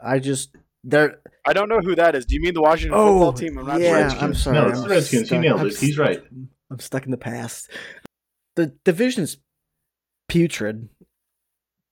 I 0.00 0.20
just 0.20 0.54
they're 0.84 1.20
I 1.44 1.52
don't 1.52 1.68
know 1.68 1.80
who 1.80 1.96
that 1.96 2.14
is. 2.14 2.24
Do 2.24 2.34
you 2.34 2.40
mean 2.40 2.54
the 2.54 2.62
Washington 2.62 2.98
oh 2.98 3.14
football 3.14 3.32
team? 3.32 3.58
I'm 3.58 3.66
not 3.66 3.80
yeah. 3.80 3.88
sure. 3.88 3.96
Redskins. 3.98 4.22
I'm 4.22 4.34
sorry. 4.34 4.56
No, 4.56 4.68
it's 4.68 4.78
I'm 4.78 4.82
the 4.84 4.88
Redskins. 4.90 5.30
He 5.30 5.38
nailed 5.38 5.60
I'm 5.60 5.66
it. 5.66 5.76
He's 5.76 5.98
right. 5.98 6.22
I'm 6.70 6.78
stuck 6.78 7.04
in 7.04 7.10
the 7.10 7.16
past. 7.16 7.70
The 8.54 8.66
division's 8.84 9.38
putrid. 10.28 10.88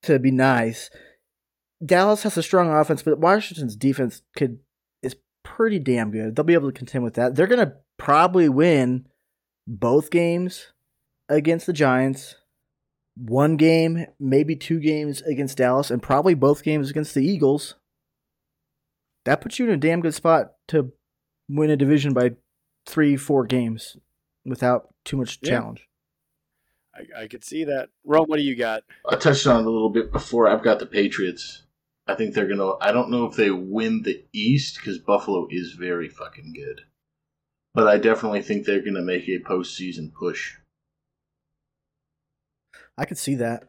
To 0.02 0.20
be 0.20 0.30
nice, 0.30 0.88
Dallas 1.84 2.22
has 2.22 2.36
a 2.36 2.42
strong 2.42 2.70
offense, 2.70 3.02
but 3.02 3.18
Washington's 3.18 3.76
defense 3.76 4.22
could 4.36 4.60
is 5.02 5.16
pretty 5.44 5.78
damn 5.78 6.10
good. 6.10 6.34
They'll 6.34 6.44
be 6.44 6.54
able 6.54 6.70
to 6.72 6.78
contend 6.78 7.04
with 7.04 7.14
that. 7.14 7.34
They're 7.34 7.46
gonna 7.46 7.74
probably 7.98 8.48
win 8.48 9.06
both 9.66 10.10
games 10.10 10.72
against 11.28 11.66
the 11.66 11.72
Giants. 11.72 12.36
One 13.18 13.56
game, 13.56 14.06
maybe 14.20 14.56
two 14.56 14.78
games 14.78 15.22
against 15.22 15.56
Dallas, 15.58 15.90
and 15.90 16.02
probably 16.02 16.34
both 16.34 16.62
games 16.62 16.90
against 16.90 17.14
the 17.14 17.24
Eagles. 17.26 17.74
That 19.24 19.40
puts 19.40 19.58
you 19.58 19.66
in 19.66 19.72
a 19.72 19.76
damn 19.78 20.00
good 20.02 20.14
spot 20.14 20.52
to 20.68 20.92
win 21.48 21.70
a 21.70 21.76
division 21.76 22.12
by 22.12 22.32
three, 22.86 23.16
four 23.16 23.44
games 23.44 23.96
without 24.44 24.94
too 25.04 25.16
much 25.16 25.38
Yeah. 25.42 25.50
challenge. 25.50 25.88
I, 26.94 27.22
I 27.22 27.26
could 27.26 27.42
see 27.44 27.64
that. 27.64 27.88
Rome, 28.04 28.26
what 28.28 28.36
do 28.36 28.42
you 28.42 28.54
got? 28.54 28.82
I 29.08 29.16
touched 29.16 29.46
on 29.46 29.60
it 29.60 29.66
a 29.66 29.70
little 29.70 29.90
bit 29.90 30.12
before. 30.12 30.48
I've 30.48 30.62
got 30.62 30.78
the 30.78 30.86
Patriots. 30.86 31.62
I 32.06 32.14
think 32.14 32.34
they're 32.34 32.48
gonna. 32.48 32.74
I 32.80 32.92
don't 32.92 33.10
know 33.10 33.24
if 33.26 33.34
they 33.36 33.50
win 33.50 34.02
the 34.02 34.24
East 34.32 34.76
because 34.76 34.98
Buffalo 34.98 35.48
is 35.50 35.72
very 35.72 36.08
fucking 36.08 36.52
good, 36.54 36.82
but 37.74 37.88
I 37.88 37.98
definitely 37.98 38.42
think 38.42 38.64
they're 38.64 38.84
gonna 38.84 39.02
make 39.02 39.28
a 39.28 39.38
postseason 39.40 40.12
push. 40.12 40.54
I 42.96 43.04
could 43.04 43.18
see 43.18 43.34
that. 43.36 43.64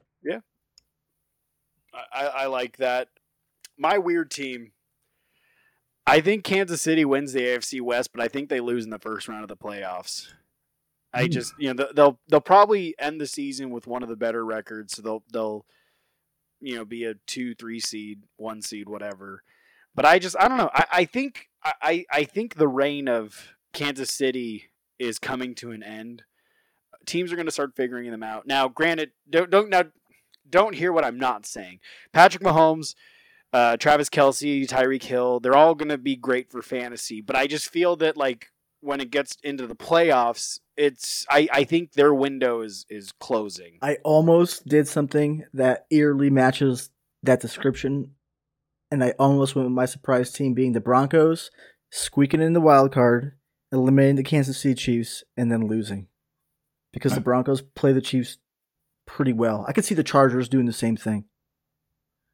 I, 2.13 2.25
I 2.27 2.45
like 2.45 2.77
that. 2.77 3.09
My 3.75 3.97
weird 3.97 4.29
team. 4.29 4.71
I 6.05 6.21
think 6.21 6.43
Kansas 6.43 6.81
City 6.81 7.03
wins 7.05 7.33
the 7.33 7.41
AFC 7.41 7.81
West, 7.81 8.11
but 8.13 8.21
I 8.21 8.27
think 8.27 8.49
they 8.49 8.59
lose 8.59 8.83
in 8.85 8.91
the 8.91 8.99
first 8.99 9.27
round 9.27 9.41
of 9.43 9.47
the 9.49 9.57
playoffs. 9.57 10.27
I 11.11 11.23
Hmm. 11.25 11.31
just 11.31 11.53
you 11.57 11.73
know 11.73 11.87
they'll 11.95 12.19
they'll 12.27 12.39
probably 12.39 12.93
end 12.99 13.19
the 13.19 13.25
season 13.25 13.71
with 13.71 13.87
one 13.87 14.03
of 14.03 14.09
the 14.09 14.15
better 14.15 14.45
records, 14.45 14.93
so 14.95 15.01
they'll 15.01 15.23
they'll 15.33 15.65
you 16.61 16.75
know 16.75 16.85
be 16.85 17.05
a 17.05 17.15
two 17.25 17.55
three 17.55 17.79
seed, 17.79 18.23
one 18.37 18.61
seed, 18.61 18.89
whatever. 18.89 19.43
But 19.95 20.05
I 20.05 20.19
just 20.19 20.35
I 20.39 20.47
don't 20.47 20.57
know. 20.57 20.69
I, 20.73 20.85
I 20.91 21.05
think 21.05 21.49
I 21.63 22.05
I 22.11 22.23
think 22.23 22.55
the 22.55 22.67
reign 22.67 23.07
of 23.07 23.49
Kansas 23.73 24.13
City 24.13 24.65
is 24.99 25.19
coming 25.19 25.55
to 25.55 25.71
an 25.71 25.83
end. 25.83 26.23
Teams 27.05 27.31
are 27.31 27.35
going 27.35 27.45
to 27.47 27.51
start 27.51 27.75
figuring 27.75 28.09
them 28.11 28.23
out 28.23 28.47
now. 28.47 28.67
Granted, 28.67 29.11
don't 29.29 29.49
don't 29.49 29.69
now 29.69 29.83
don't 30.49 30.75
hear 30.75 30.91
what 30.91 31.05
I'm 31.05 31.19
not 31.19 31.45
saying. 31.45 31.79
Patrick 32.13 32.43
Mahomes, 32.43 32.95
uh, 33.53 33.77
Travis 33.77 34.09
Kelce, 34.09 34.67
Tyreek 34.67 35.03
Hill, 35.03 35.39
they're 35.39 35.55
all 35.55 35.75
going 35.75 35.89
to 35.89 35.97
be 35.97 36.15
great 36.15 36.51
for 36.51 36.61
fantasy. 36.61 37.21
But 37.21 37.35
I 37.35 37.47
just 37.47 37.69
feel 37.69 37.95
that 37.97 38.17
like 38.17 38.51
when 38.81 39.01
it 39.01 39.11
gets 39.11 39.37
into 39.43 39.67
the 39.67 39.75
playoffs, 39.75 40.59
it's 40.77 41.25
I, 41.29 41.47
I 41.51 41.63
think 41.63 41.93
their 41.93 42.13
window 42.13 42.61
is 42.61 42.85
is 42.89 43.11
closing. 43.11 43.79
I 43.81 43.97
almost 44.03 44.67
did 44.67 44.87
something 44.87 45.43
that 45.53 45.85
eerily 45.89 46.29
matches 46.29 46.89
that 47.23 47.41
description, 47.41 48.11
and 48.91 49.03
I 49.03 49.13
almost 49.19 49.55
went 49.55 49.67
with 49.67 49.75
my 49.75 49.85
surprise 49.85 50.31
team 50.31 50.53
being 50.53 50.73
the 50.73 50.79
Broncos, 50.79 51.49
squeaking 51.91 52.41
in 52.41 52.53
the 52.53 52.61
wild 52.61 52.93
card, 52.93 53.33
eliminating 53.71 54.15
the 54.15 54.23
Kansas 54.23 54.59
City 54.59 54.75
Chiefs, 54.75 55.23
and 55.35 55.51
then 55.51 55.67
losing. 55.67 56.07
Because 56.93 57.13
the 57.13 57.21
Broncos 57.21 57.61
play 57.61 57.91
the 57.91 58.01
Chiefs 58.01 58.37
pretty 59.05 59.33
well. 59.33 59.65
I 59.67 59.73
could 59.73 59.85
see 59.85 59.95
the 59.95 60.03
Chargers 60.03 60.49
doing 60.49 60.65
the 60.65 60.73
same 60.73 60.95
thing. 60.95 61.25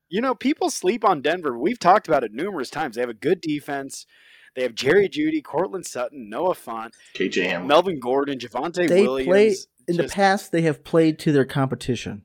You 0.10 0.22
know, 0.22 0.36
people 0.36 0.70
sleep 0.70 1.04
on 1.04 1.22
Denver. 1.22 1.58
We've 1.58 1.80
talked 1.80 2.08
about 2.08 2.24
it 2.24 2.32
numerous 2.34 2.70
times. 2.70 2.96
They 2.96 3.02
have 3.02 3.10
a 3.10 3.16
good 3.16 3.42
defense. 3.42 4.06
They 4.56 4.62
have 4.64 4.76
Jerry 4.76 5.10
Jeudy, 5.10 5.44
Courtland 5.44 5.86
Sutton, 5.86 6.30
Noah 6.30 6.54
Fant, 6.56 6.92
KJ 7.16 7.48
Hamler. 7.50 7.66
Melvin 7.66 8.00
Gordon, 8.00 8.38
Javonte 8.38 8.88
They 8.88 9.02
Williams. 9.04 9.28
play 9.28 9.56
in 9.88 9.98
the 9.98 10.08
past. 10.08 10.52
They 10.52 10.62
have 10.62 10.84
played 10.84 11.18
to 11.20 11.32
their 11.32 11.46
competition, 11.46 12.24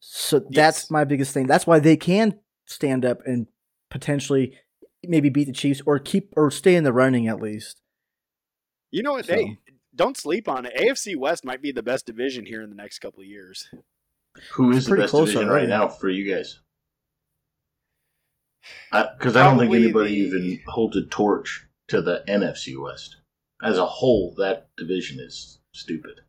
so 0.00 0.38
Yes. 0.50 0.54
that's 0.54 0.90
my 0.90 1.04
biggest 1.04 1.32
thing. 1.32 1.46
That's 1.46 1.66
why 1.66 1.78
they 1.78 1.96
can 1.96 2.40
stand 2.66 3.04
up 3.04 3.20
and 3.26 3.46
potentially 3.90 4.58
maybe 5.04 5.28
beat 5.28 5.44
the 5.44 5.52
Chiefs 5.52 5.80
or 5.86 5.98
keep 5.98 6.32
or 6.36 6.50
stay 6.50 6.74
in 6.74 6.84
the 6.84 6.92
running 6.92 7.28
at 7.28 7.40
least. 7.40 7.80
You 8.90 9.02
know 9.02 9.12
what? 9.12 9.26
So- 9.26 9.34
Hey, 9.34 9.58
don't 9.94 10.16
sleep 10.16 10.48
on 10.48 10.66
it. 10.66 10.72
AFC 10.76 11.14
West 11.14 11.44
might 11.44 11.62
be 11.62 11.70
the 11.70 11.82
best 11.82 12.06
division 12.06 12.44
here 12.46 12.62
in 12.62 12.70
the 12.70 12.76
next 12.76 12.98
couple 12.98 13.20
of 13.20 13.26
years. 13.26 13.68
Who 14.54 14.72
is 14.72 14.84
the 14.86 14.88
pretty 14.90 15.02
best 15.04 15.10
close 15.12 15.28
division 15.30 15.48
right 15.48 15.68
now 15.68 15.86
for 15.88 16.08
you 16.08 16.34
guys? 16.34 16.58
Because 18.90 19.36
I, 19.36 19.44
don't 19.44 19.58
think 19.58 19.74
anybody 19.74 20.28
the- 20.28 20.36
even 20.36 20.60
holds 20.66 20.96
a 20.96 21.04
torch 21.06 21.66
to 21.88 22.00
the 22.00 22.24
NFC 22.28 22.80
West 22.80 23.16
as 23.62 23.78
a 23.78 23.86
whole. 23.86 24.34
That 24.38 24.68
division 24.76 25.18
is 25.20 25.58
stupid. 25.72 26.20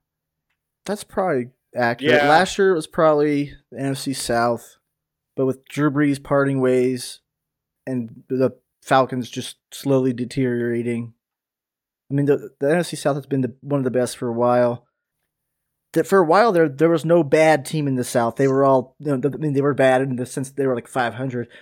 That's 0.86 1.04
probably 1.04 1.50
accurate. 1.76 2.13
Yeah. 2.13 2.30
Last 2.30 2.58
year 2.58 2.71
it 2.71 2.76
was 2.76 2.88
probably 2.88 3.54
the 3.71 3.78
NFC 3.78 4.15
South, 4.15 4.78
but 5.36 5.45
with 5.45 5.65
Drew 5.65 5.91
Brees 5.91 6.21
parting 6.21 6.62
ways 6.62 7.21
and 7.88 8.24
the 8.30 8.52
Falcons 8.82 9.30
just 9.30 9.58
slowly 9.71 10.13
deteriorating. 10.13 11.13
I 12.10 12.13
mean, 12.13 12.26
the, 12.28 12.52
the 12.60 12.67
NFC 12.67 12.98
South 12.98 13.15
has 13.15 13.26
been 13.26 13.41
the, 13.41 13.56
one 13.62 13.80
of 13.80 13.84
the 13.84 13.91
best 13.91 14.17
for 14.17 14.28
a 14.28 14.34
while. 14.34 14.86
That 15.93 16.06
for 16.06 16.19
a 16.19 16.26
while 16.26 16.52
there, 16.52 16.69
there 16.69 16.89
was 16.89 17.06
no 17.06 17.24
bad 17.24 17.65
team 17.65 17.88
in 17.88 17.95
the 17.95 18.04
South. 18.04 18.36
They 18.36 18.48
were 18.48 18.63
all, 18.63 18.95
you 19.00 19.17
know, 19.17 19.30
I 19.34 19.38
mean, 19.38 19.54
they 19.54 19.62
were 19.62 19.74
bad 19.74 20.02
in 20.02 20.17
the 20.17 20.26
sense 20.26 20.52
they 20.52 20.67
were 20.67 20.76
like 20.76 20.88
500, 20.88 21.48
but 21.48 21.54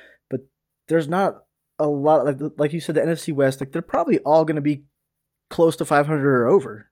there's 0.87 1.07
not 1.07 1.43
a 1.79 1.87
lot 1.87 2.25
like 2.25 2.37
like 2.57 2.73
you 2.73 2.79
said, 2.79 2.95
the 2.95 3.01
NFC 3.01 3.33
West. 3.33 3.59
Like 3.59 3.71
they're 3.71 3.81
probably 3.81 4.19
all 4.19 4.45
going 4.45 4.55
to 4.55 4.61
be 4.61 4.83
close 5.49 5.75
to 5.77 5.85
500 5.85 6.25
or 6.25 6.47
over. 6.47 6.89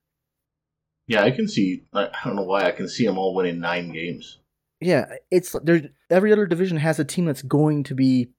Yeah, 1.08 1.24
I 1.24 1.32
can 1.32 1.48
see. 1.48 1.84
I 1.94 2.08
I 2.08 2.26
don't 2.26 2.36
know 2.36 2.44
why 2.44 2.66
I 2.66 2.72
can 2.72 2.88
see 2.88 3.06
them 3.06 3.18
all 3.18 3.36
winning 3.36 3.60
nine 3.60 3.92
games. 3.92 4.40
Yeah, 4.80 5.06
it's 5.30 5.56
there. 5.64 5.90
Every 6.10 6.32
other 6.32 6.48
division 6.48 6.78
has 6.78 7.00
a 7.00 7.06
team 7.06 7.26
that's 7.26 7.44
going 7.44 7.84
to 7.84 7.96
be 7.96 8.32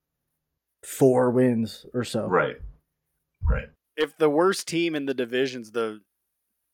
four 0.82 1.30
wins 1.30 1.86
or 1.94 2.04
so. 2.04 2.26
Right. 2.26 2.56
Right. 3.48 3.68
If 3.96 4.16
the 4.16 4.30
worst 4.30 4.66
team 4.66 4.94
in 4.94 5.06
the 5.06 5.14
division's 5.14 5.70
the 5.70 6.00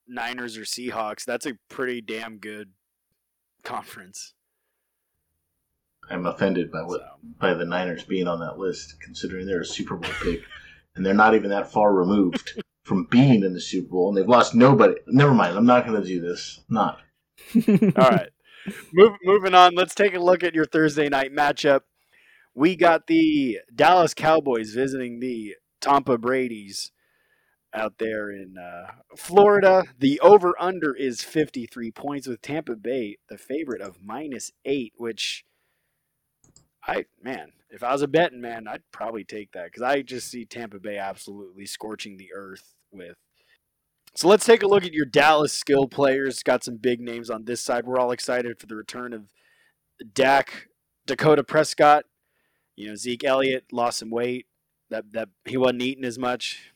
Niners 0.07 0.57
or 0.57 0.63
Seahawks, 0.63 1.25
that's 1.25 1.47
a 1.47 1.59
pretty 1.69 2.01
damn 2.01 2.39
good 2.39 2.71
conference. 3.65 4.35
I'm 6.11 6.27
offended 6.27 6.71
by 6.71 6.83
what 6.83 7.03
by 7.39 7.55
the 7.55 7.65
Niners 7.65 8.05
being 8.05 8.29
on 8.29 8.41
that 8.41 8.59
list, 8.59 9.01
considering 9.01 9.47
they're 9.47 9.61
a 9.61 9.67
Super 9.67 9.97
Bowl 9.97 10.11
pick, 10.23 10.43
and 10.95 11.05
they're 11.05 11.15
not 11.15 11.35
even 11.35 11.51
that 11.51 11.71
far 11.71 11.93
removed 11.93 12.61
from 12.83 13.07
being 13.11 13.45
in 13.45 13.53
the 13.53 13.61
Super 13.61 13.89
Bowl, 13.89 14.09
and 14.09 14.17
they've 14.17 14.29
lost 14.29 14.55
nobody. 14.55 14.95
Never 15.07 15.35
mind. 15.35 15.57
I'm 15.57 15.67
not 15.67 15.87
going 15.87 16.01
to 16.01 16.07
do 16.07 16.21
this. 16.21 16.61
Not. 16.69 17.01
all 17.57 18.11
right. 18.11 18.31
Move, 18.93 19.13
moving 19.25 19.55
on. 19.55 19.75
Let's 19.75 19.95
take 19.95 20.15
a 20.15 20.21
look 20.21 20.43
at 20.43 20.55
your 20.55 20.65
Thursday 20.67 21.09
night 21.09 21.33
matchup. 21.33 21.81
We 22.55 22.77
got 22.77 23.07
the 23.07 23.59
Dallas 23.75 24.15
Cowboys 24.15 24.73
visiting 24.73 25.21
the 25.21 25.55
Tampa 25.81 26.19
Brady's 26.19 26.91
out 27.73 27.99
there 27.99 28.31
in 28.31 28.57
uh, 28.59 28.93
Florida. 29.17 29.85
The 29.99 30.19
over 30.21 30.55
under 30.59 30.95
is 30.95 31.23
53 31.23 31.91
points 31.93 32.27
with 32.27 32.43
Tampa 32.43 32.77
Bay 32.77 33.19
the 33.29 33.39
favorite 33.39 33.83
of 33.83 33.99
minus 34.03 34.51
8 34.65 34.95
which 34.97 35.45
I 36.89 37.05
man, 37.23 37.53
if 37.71 37.85
I 37.85 37.93
was 37.93 38.03
a 38.03 38.09
betting 38.09 38.41
man, 38.41 38.67
I'd 38.67 38.83
probably 38.91 39.25
take 39.25 39.53
that 39.53 39.73
cuz 39.73 39.83
I 39.83 40.03
just 40.03 40.29
see 40.31 40.45
Tampa 40.45 40.81
Bay 40.81 40.99
absolutely 40.99 41.67
scorching 41.67 42.17
the 42.17 42.33
earth 42.35 42.75
with 42.91 43.17
so 44.15 44.27
let's 44.27 44.45
take 44.45 44.63
a 44.63 44.67
look 44.67 44.85
at 44.85 44.93
your 44.93 45.07
Dallas 45.07 45.53
skill 45.53 45.87
players. 45.87 46.43
Got 46.43 46.65
some 46.65 46.77
big 46.77 47.01
names 47.01 47.31
on 47.31 47.45
this 47.45 47.61
side. 47.61 47.87
We're 47.87 47.99
all 47.99 48.11
excited 48.11 48.59
for 48.59 48.67
the 48.67 48.75
return 48.75 49.13
of 49.13 49.29
Dak, 50.13 50.67
Dakota 51.07 51.45
Prescott. 51.45 52.05
You 52.75 52.89
know, 52.89 52.95
Zeke 52.97 53.25
Elliott 53.25 53.67
lost 53.73 53.99
some 53.99 54.11
weight. 54.11 54.47
That 54.91 55.13
that 55.13 55.29
he 55.45 55.57
wasn't 55.57 55.83
eating 55.83 56.05
as 56.05 56.19
much. 56.19 56.73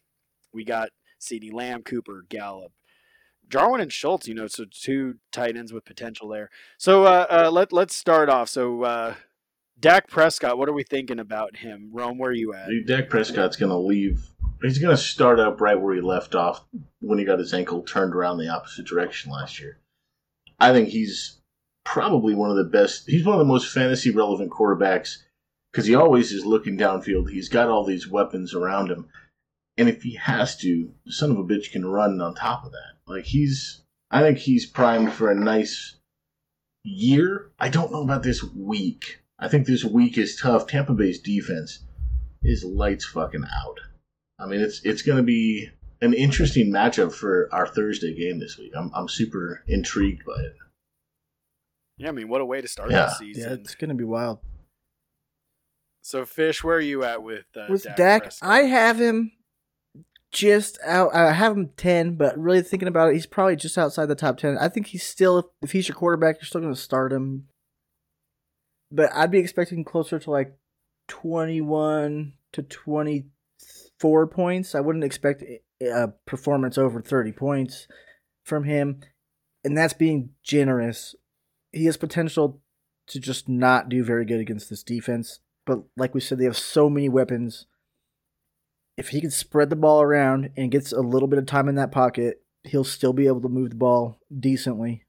We 0.52 0.64
got 0.64 0.90
CeeDee 1.20 1.52
Lamb, 1.52 1.82
Cooper, 1.82 2.24
Gallup, 2.28 2.72
Jarwin, 3.48 3.80
and 3.80 3.92
Schultz. 3.92 4.28
You 4.28 4.34
know, 4.34 4.46
so 4.46 4.64
two 4.70 5.16
tight 5.32 5.56
ends 5.56 5.72
with 5.72 5.84
potential 5.84 6.28
there. 6.28 6.50
So 6.78 7.06
uh, 7.06 7.26
uh, 7.28 7.50
let 7.50 7.72
let's 7.72 7.96
start 7.96 8.28
off. 8.28 8.50
So 8.50 8.82
uh, 8.82 9.14
Dak 9.82 10.06
Prescott, 10.06 10.58
what 10.58 10.68
are 10.68 10.72
we 10.72 10.84
thinking 10.84 11.18
about 11.18 11.56
him? 11.56 11.90
Rome, 11.92 12.16
where 12.16 12.30
are 12.30 12.34
you 12.34 12.54
at? 12.54 12.68
Dude, 12.68 12.86
Dak 12.86 13.10
Prescott's 13.10 13.56
going 13.56 13.70
to 13.70 13.76
leave. 13.76 14.30
He's 14.62 14.78
going 14.78 14.94
to 14.94 15.02
start 15.02 15.40
up 15.40 15.60
right 15.60 15.78
where 15.78 15.92
he 15.92 16.00
left 16.00 16.36
off 16.36 16.64
when 17.00 17.18
he 17.18 17.24
got 17.24 17.40
his 17.40 17.52
ankle 17.52 17.82
turned 17.82 18.14
around 18.14 18.38
the 18.38 18.48
opposite 18.48 18.86
direction 18.86 19.32
last 19.32 19.58
year. 19.58 19.80
I 20.60 20.70
think 20.70 20.90
he's 20.90 21.40
probably 21.84 22.32
one 22.32 22.48
of 22.48 22.56
the 22.56 22.62
best. 22.62 23.08
He's 23.08 23.26
one 23.26 23.34
of 23.34 23.40
the 23.40 23.52
most 23.52 23.74
fantasy 23.74 24.10
relevant 24.10 24.52
quarterbacks 24.52 25.16
because 25.72 25.86
he 25.86 25.96
always 25.96 26.30
is 26.30 26.46
looking 26.46 26.78
downfield. 26.78 27.30
He's 27.30 27.48
got 27.48 27.68
all 27.68 27.84
these 27.84 28.08
weapons 28.08 28.54
around 28.54 28.88
him. 28.88 29.08
And 29.76 29.88
if 29.88 30.04
he 30.04 30.14
has 30.14 30.56
to, 30.58 30.92
the 31.04 31.12
son 31.12 31.32
of 31.32 31.38
a 31.38 31.44
bitch 31.44 31.72
can 31.72 31.84
run 31.84 32.20
on 32.20 32.36
top 32.36 32.64
of 32.64 32.70
that. 32.70 32.98
Like 33.08 33.24
he's, 33.24 33.82
I 34.12 34.20
think 34.20 34.38
he's 34.38 34.64
primed 34.64 35.12
for 35.12 35.28
a 35.28 35.34
nice 35.34 35.96
year. 36.84 37.50
I 37.58 37.68
don't 37.68 37.90
know 37.90 38.02
about 38.02 38.22
this 38.22 38.44
week. 38.44 39.21
I 39.42 39.48
think 39.48 39.66
this 39.66 39.84
week 39.84 40.16
is 40.18 40.36
tough. 40.36 40.66
Tampa 40.66 40.94
Bay's 40.94 41.20
defense 41.20 41.80
is 42.42 42.64
lights 42.64 43.04
fucking 43.04 43.44
out. 43.44 43.80
I 44.38 44.46
mean, 44.46 44.60
it's 44.60 44.80
it's 44.84 45.02
going 45.02 45.16
to 45.18 45.22
be 45.22 45.68
an 46.00 46.14
interesting 46.14 46.72
matchup 46.72 47.12
for 47.12 47.48
our 47.52 47.66
Thursday 47.66 48.14
game 48.14 48.38
this 48.38 48.56
week. 48.58 48.72
I'm 48.76 48.90
I'm 48.94 49.08
super 49.08 49.62
intrigued 49.66 50.24
by 50.24 50.40
it. 50.40 50.54
Yeah, 51.98 52.08
I 52.08 52.12
mean, 52.12 52.28
what 52.28 52.40
a 52.40 52.44
way 52.44 52.60
to 52.60 52.68
start 52.68 52.90
Yeah. 52.90 53.12
the 53.18 53.26
yeah, 53.26 53.34
season. 53.34 53.52
it's 53.52 53.74
gonna 53.74 53.94
be 53.94 54.04
wild. 54.04 54.38
So, 56.04 56.24
Fish, 56.24 56.64
where 56.64 56.76
are 56.76 56.80
you 56.80 57.04
at 57.04 57.22
with 57.22 57.44
uh, 57.56 57.66
With 57.68 57.84
Dak? 57.84 57.96
Dak, 57.96 58.32
I 58.42 58.60
have 58.62 59.00
him 59.00 59.32
just 60.32 60.78
out. 60.84 61.14
I 61.14 61.32
have 61.32 61.56
him 61.56 61.70
ten, 61.76 62.14
but 62.16 62.36
really 62.38 62.62
thinking 62.62 62.88
about 62.88 63.10
it, 63.10 63.14
he's 63.14 63.26
probably 63.26 63.54
just 63.56 63.78
outside 63.78 64.06
the 64.06 64.14
top 64.16 64.38
ten. 64.38 64.58
I 64.58 64.68
think 64.68 64.88
he's 64.88 65.04
still, 65.04 65.38
if, 65.38 65.44
if 65.62 65.72
he's 65.72 65.88
your 65.88 65.94
quarterback, 65.94 66.36
you're 66.36 66.46
still 66.46 66.60
going 66.60 66.74
to 66.74 66.80
start 66.80 67.12
him. 67.12 67.46
But 68.94 69.10
I'd 69.14 69.30
be 69.30 69.38
expecting 69.38 69.84
closer 69.84 70.18
to 70.18 70.30
like 70.30 70.54
twenty-one 71.08 72.34
to 72.52 72.62
twenty-four 72.62 74.26
points. 74.26 74.74
I 74.74 74.80
wouldn't 74.80 75.04
expect 75.04 75.42
a 75.82 76.08
performance 76.26 76.76
over 76.76 77.00
thirty 77.00 77.32
points 77.32 77.88
from 78.44 78.64
him. 78.64 79.00
and 79.64 79.76
that's 79.76 79.92
being 79.94 80.30
generous. 80.42 81.14
He 81.72 81.86
has 81.86 81.96
potential 81.96 82.60
to 83.08 83.20
just 83.20 83.48
not 83.48 83.88
do 83.88 84.04
very 84.04 84.24
good 84.24 84.40
against 84.40 84.70
this 84.70 84.82
defense. 84.82 85.40
But 85.64 85.82
like 85.96 86.14
we 86.14 86.20
said, 86.20 86.38
they 86.38 86.44
have 86.44 86.58
so 86.58 86.90
many 86.90 87.08
weapons. 87.08 87.66
If 88.96 89.08
he 89.08 89.20
can 89.20 89.30
spread 89.30 89.70
the 89.70 89.76
ball 89.76 90.02
around 90.02 90.50
and 90.56 90.70
gets 90.70 90.92
a 90.92 91.00
little 91.00 91.28
bit 91.28 91.38
of 91.38 91.46
time 91.46 91.68
in 91.68 91.76
that 91.76 91.92
pocket, 91.92 92.42
he'll 92.64 92.84
still 92.84 93.12
be 93.12 93.26
able 93.26 93.40
to 93.42 93.48
move 93.48 93.70
the 93.70 93.76
ball 93.76 94.18
decently. 94.36 95.04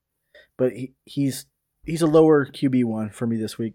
But 0.57 0.73
he, 0.73 0.93
he's 1.05 1.45
he's 1.83 2.01
a 2.01 2.07
lower 2.07 2.45
QB 2.45 2.85
one 2.85 3.09
for 3.09 3.27
me 3.27 3.37
this 3.37 3.57
week. 3.57 3.73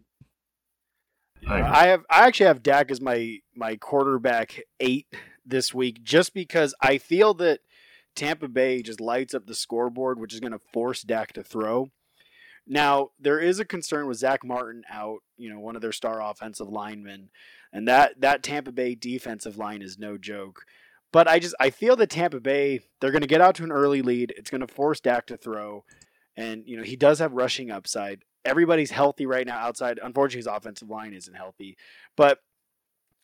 I. 1.46 1.62
I 1.62 1.86
have 1.88 2.04
I 2.10 2.26
actually 2.26 2.46
have 2.46 2.62
Dak 2.62 2.90
as 2.90 3.00
my 3.00 3.38
my 3.54 3.76
quarterback 3.76 4.60
eight 4.80 5.06
this 5.46 5.72
week 5.72 6.02
just 6.02 6.34
because 6.34 6.74
I 6.80 6.98
feel 6.98 7.34
that 7.34 7.60
Tampa 8.14 8.48
Bay 8.48 8.82
just 8.82 9.00
lights 9.00 9.34
up 9.34 9.46
the 9.46 9.54
scoreboard, 9.54 10.18
which 10.18 10.34
is 10.34 10.40
going 10.40 10.52
to 10.52 10.60
force 10.72 11.02
Dak 11.02 11.32
to 11.34 11.42
throw. 11.44 11.90
Now 12.66 13.10
there 13.18 13.38
is 13.38 13.60
a 13.60 13.64
concern 13.64 14.06
with 14.06 14.18
Zack 14.18 14.44
Martin 14.44 14.82
out, 14.90 15.20
you 15.36 15.48
know, 15.48 15.60
one 15.60 15.76
of 15.76 15.82
their 15.82 15.92
star 15.92 16.20
offensive 16.20 16.68
linemen, 16.68 17.30
and 17.72 17.86
that 17.88 18.20
that 18.20 18.42
Tampa 18.42 18.72
Bay 18.72 18.94
defensive 18.94 19.56
line 19.56 19.80
is 19.80 19.98
no 19.98 20.18
joke. 20.18 20.64
But 21.12 21.28
I 21.28 21.38
just 21.38 21.54
I 21.60 21.70
feel 21.70 21.96
that 21.96 22.10
Tampa 22.10 22.40
Bay 22.40 22.80
they're 23.00 23.12
going 23.12 23.22
to 23.22 23.28
get 23.28 23.40
out 23.40 23.54
to 23.56 23.64
an 23.64 23.72
early 23.72 24.02
lead. 24.02 24.34
It's 24.36 24.50
going 24.50 24.60
to 24.60 24.66
force 24.66 25.00
Dak 25.00 25.26
to 25.26 25.36
throw, 25.36 25.84
and 26.38 26.62
you 26.66 26.76
know 26.76 26.84
he 26.84 26.96
does 26.96 27.18
have 27.18 27.32
rushing 27.32 27.70
upside. 27.70 28.22
Everybody's 28.44 28.92
healthy 28.92 29.26
right 29.26 29.46
now 29.46 29.58
outside. 29.58 29.98
Unfortunately, 30.02 30.38
his 30.38 30.46
offensive 30.46 30.88
line 30.88 31.12
isn't 31.12 31.34
healthy, 31.34 31.76
but 32.16 32.38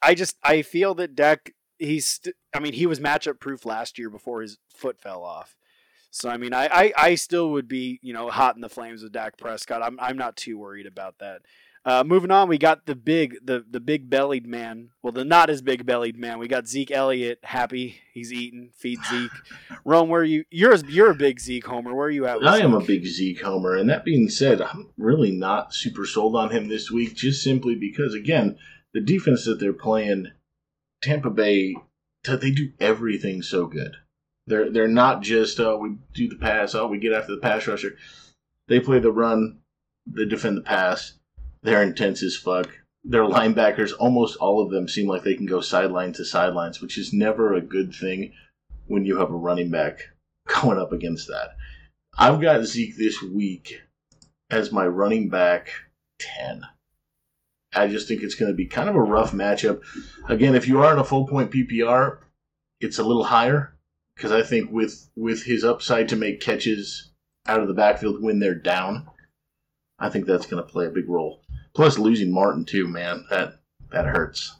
I 0.02 0.14
just 0.14 0.36
I 0.42 0.62
feel 0.62 0.94
that 0.96 1.14
Dak 1.14 1.54
he's 1.78 2.06
st- 2.06 2.34
I 2.52 2.58
mean 2.58 2.74
he 2.74 2.86
was 2.86 3.00
matchup 3.00 3.38
proof 3.38 3.64
last 3.64 3.98
year 3.98 4.10
before 4.10 4.42
his 4.42 4.58
foot 4.74 5.00
fell 5.00 5.22
off. 5.22 5.54
So 6.10 6.28
I 6.28 6.36
mean 6.36 6.52
I, 6.52 6.66
I 6.66 6.92
I 6.96 7.14
still 7.14 7.52
would 7.52 7.68
be 7.68 8.00
you 8.02 8.12
know 8.12 8.28
hot 8.30 8.56
in 8.56 8.60
the 8.60 8.68
flames 8.68 9.02
with 9.02 9.12
Dak 9.12 9.38
Prescott. 9.38 9.82
I'm 9.82 9.98
I'm 10.00 10.18
not 10.18 10.36
too 10.36 10.58
worried 10.58 10.86
about 10.86 11.18
that. 11.20 11.42
Uh, 11.86 12.02
moving 12.02 12.30
on, 12.30 12.48
we 12.48 12.56
got 12.56 12.86
the 12.86 12.94
big 12.94 13.36
the 13.44 13.64
the 13.68 13.80
big 13.80 14.08
bellied 14.08 14.46
man. 14.46 14.88
Well, 15.02 15.12
the 15.12 15.24
not 15.24 15.50
as 15.50 15.60
big 15.60 15.84
bellied 15.84 16.16
man. 16.16 16.38
We 16.38 16.48
got 16.48 16.66
Zeke 16.66 16.90
Elliott 16.90 17.40
happy. 17.42 17.96
He's 18.14 18.32
eating. 18.32 18.70
Feed 18.74 19.00
Zeke. 19.10 19.30
Rome, 19.84 20.08
where 20.08 20.22
are 20.22 20.24
you? 20.24 20.44
You're 20.50 20.72
a- 20.72 20.86
you're 20.86 21.10
a 21.10 21.14
big 21.14 21.38
Zeke 21.40 21.66
homer. 21.66 21.94
Where 21.94 22.06
are 22.06 22.10
you 22.10 22.26
at? 22.26 22.38
with 22.38 22.48
I 22.48 22.60
am 22.60 22.72
a 22.72 22.80
big 22.80 23.04
Zeke 23.06 23.42
homer, 23.42 23.76
and 23.76 23.90
that 23.90 24.04
being 24.04 24.30
said, 24.30 24.62
I'm 24.62 24.92
really 24.96 25.30
not 25.30 25.74
super 25.74 26.06
sold 26.06 26.36
on 26.36 26.50
him 26.50 26.68
this 26.68 26.90
week, 26.90 27.14
just 27.14 27.42
simply 27.42 27.74
because, 27.74 28.14
again, 28.14 28.56
the 28.94 29.00
defense 29.02 29.44
that 29.44 29.60
they're 29.60 29.72
playing, 29.74 30.28
Tampa 31.02 31.28
Bay, 31.28 31.74
they 32.24 32.50
do 32.50 32.72
everything 32.80 33.42
so 33.42 33.66
good. 33.66 33.96
They're 34.46 34.70
they're 34.70 34.88
not 34.88 35.22
just 35.22 35.60
oh 35.60 35.78
we 35.78 35.96
do 36.12 36.28
the 36.28 36.36
pass, 36.36 36.74
oh 36.74 36.86
we 36.86 36.98
get 36.98 37.12
after 37.12 37.34
the 37.34 37.40
pass 37.40 37.66
rusher. 37.66 37.96
They 38.68 38.80
play 38.80 38.98
the 39.00 39.12
run, 39.12 39.58
they 40.06 40.24
defend 40.24 40.56
the 40.56 40.62
pass. 40.62 41.14
They're 41.64 41.82
intense 41.82 42.22
as 42.22 42.36
fuck. 42.36 42.68
Their 43.02 43.24
linebackers, 43.24 43.92
almost 43.98 44.36
all 44.36 44.62
of 44.62 44.70
them, 44.70 44.86
seem 44.86 45.08
like 45.08 45.24
they 45.24 45.34
can 45.34 45.46
go 45.46 45.62
sideline 45.62 46.12
to 46.12 46.24
sidelines, 46.24 46.80
which 46.80 46.98
is 46.98 47.12
never 47.12 47.54
a 47.54 47.62
good 47.62 47.94
thing 47.94 48.32
when 48.86 49.06
you 49.06 49.18
have 49.18 49.30
a 49.30 49.36
running 49.36 49.70
back 49.70 50.10
going 50.62 50.78
up 50.78 50.92
against 50.92 51.26
that. 51.28 51.56
I've 52.18 52.40
got 52.40 52.64
Zeke 52.64 52.96
this 52.96 53.22
week 53.22 53.80
as 54.50 54.72
my 54.72 54.86
running 54.86 55.30
back 55.30 55.70
10. 56.18 56.62
I 57.74 57.88
just 57.88 58.06
think 58.06 58.22
it's 58.22 58.36
going 58.36 58.52
to 58.52 58.56
be 58.56 58.66
kind 58.66 58.88
of 58.88 58.94
a 58.94 59.02
rough 59.02 59.32
matchup. 59.32 59.82
Again, 60.28 60.54
if 60.54 60.68
you 60.68 60.80
are 60.82 60.92
in 60.92 60.98
a 60.98 61.04
full 61.04 61.26
point 61.26 61.50
PPR, 61.50 62.18
it's 62.80 62.98
a 62.98 63.02
little 63.02 63.24
higher 63.24 63.74
because 64.14 64.32
I 64.32 64.42
think 64.42 64.70
with 64.70 65.08
with 65.16 65.44
his 65.44 65.64
upside 65.64 66.10
to 66.10 66.16
make 66.16 66.40
catches 66.40 67.10
out 67.46 67.60
of 67.60 67.68
the 67.68 67.74
backfield 67.74 68.22
when 68.22 68.38
they're 68.38 68.54
down, 68.54 69.08
I 69.98 70.08
think 70.08 70.26
that's 70.26 70.46
going 70.46 70.62
to 70.62 70.70
play 70.70 70.86
a 70.86 70.90
big 70.90 71.08
role. 71.08 71.43
Plus 71.74 71.98
losing 71.98 72.32
Martin 72.32 72.64
too, 72.64 72.86
man, 72.86 73.24
that 73.30 73.60
that 73.90 74.06
hurts. 74.06 74.56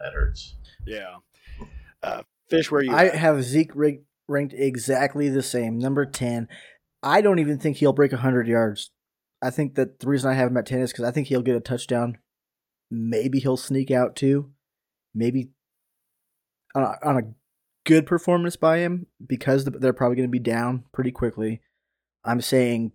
That 0.00 0.12
hurts. 0.12 0.56
Yeah. 0.86 1.16
Uh, 2.02 2.22
Fish, 2.48 2.70
where 2.70 2.80
are 2.80 2.84
you? 2.84 2.92
I 2.92 3.06
at? 3.06 3.14
have 3.14 3.42
Zeke 3.42 3.74
rig- 3.74 4.04
ranked 4.28 4.54
exactly 4.54 5.28
the 5.28 5.42
same, 5.42 5.78
number 5.78 6.04
10. 6.04 6.48
I 7.02 7.20
don't 7.20 7.38
even 7.38 7.58
think 7.58 7.76
he'll 7.78 7.92
break 7.92 8.12
100 8.12 8.46
yards. 8.46 8.90
I 9.42 9.50
think 9.50 9.74
that 9.74 10.00
the 10.00 10.06
reason 10.06 10.30
I 10.30 10.34
have 10.34 10.50
him 10.50 10.56
at 10.56 10.66
10 10.66 10.80
is 10.80 10.92
because 10.92 11.04
I 11.04 11.10
think 11.10 11.28
he'll 11.28 11.42
get 11.42 11.56
a 11.56 11.60
touchdown. 11.60 12.18
Maybe 12.90 13.40
he'll 13.40 13.56
sneak 13.56 13.90
out 13.90 14.16
too. 14.16 14.50
Maybe 15.14 15.50
on 16.74 16.82
a, 16.82 16.94
on 17.02 17.16
a 17.18 17.34
good 17.84 18.06
performance 18.06 18.56
by 18.56 18.78
him 18.78 19.06
because 19.24 19.64
they're 19.64 19.92
probably 19.92 20.16
going 20.16 20.28
to 20.28 20.32
be 20.32 20.38
down 20.38 20.84
pretty 20.92 21.10
quickly. 21.10 21.60
I'm 22.24 22.40
saying 22.40 22.92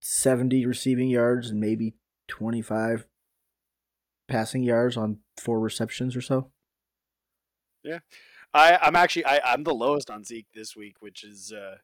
70 0.00 0.66
receiving 0.66 1.08
yards 1.08 1.50
and 1.50 1.60
maybe 1.60 1.94
25 2.34 3.06
passing 4.26 4.64
yards 4.64 4.96
on 4.96 5.18
four 5.40 5.60
receptions 5.60 6.16
or 6.16 6.20
so. 6.20 6.50
Yeah. 7.84 8.00
I, 8.52 8.76
I'm 8.82 8.96
actually 8.96 9.24
I, 9.24 9.40
I'm 9.44 9.62
the 9.62 9.72
lowest 9.72 10.10
on 10.10 10.24
Zeke 10.24 10.48
this 10.52 10.74
week, 10.74 10.96
which 10.98 11.22
is 11.22 11.52
uh, 11.52 11.76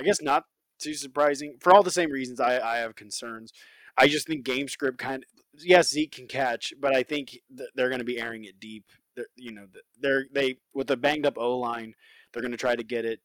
I 0.00 0.02
guess 0.02 0.20
not 0.20 0.46
too 0.80 0.94
surprising 0.94 1.58
for 1.60 1.72
all 1.72 1.84
the 1.84 1.92
same 1.92 2.10
reasons. 2.10 2.40
I, 2.40 2.58
I 2.58 2.78
have 2.78 2.96
concerns. 2.96 3.52
I 3.96 4.08
just 4.08 4.26
think 4.26 4.44
game 4.44 4.66
script 4.66 4.98
kind 4.98 5.22
of 5.22 5.64
yes 5.64 5.90
Zeke 5.90 6.10
can 6.10 6.26
catch, 6.26 6.74
but 6.80 6.92
I 6.92 7.04
think 7.04 7.38
th- 7.56 7.70
they're 7.76 7.88
going 7.88 8.00
to 8.00 8.04
be 8.04 8.18
airing 8.18 8.44
it 8.44 8.58
deep. 8.58 8.86
They're, 9.14 9.26
you 9.36 9.52
know 9.52 9.66
they're 10.00 10.24
they 10.32 10.56
with 10.74 10.88
the 10.88 10.96
banged 10.96 11.26
up 11.26 11.38
O 11.38 11.58
line, 11.58 11.94
they're 12.32 12.42
going 12.42 12.50
to 12.50 12.58
try 12.58 12.74
to 12.74 12.82
get 12.82 13.04
it 13.04 13.20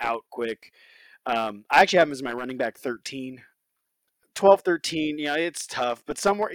out 0.00 0.24
quick. 0.30 0.72
Um, 1.26 1.64
I 1.70 1.82
actually 1.82 2.00
have 2.00 2.08
him 2.08 2.12
as 2.12 2.22
my 2.24 2.32
running 2.32 2.56
back 2.56 2.76
13. 2.78 3.40
12 4.36 4.60
13, 4.60 5.18
yeah, 5.18 5.34
it's 5.34 5.66
tough, 5.66 6.02
but 6.06 6.18
somewhere 6.18 6.52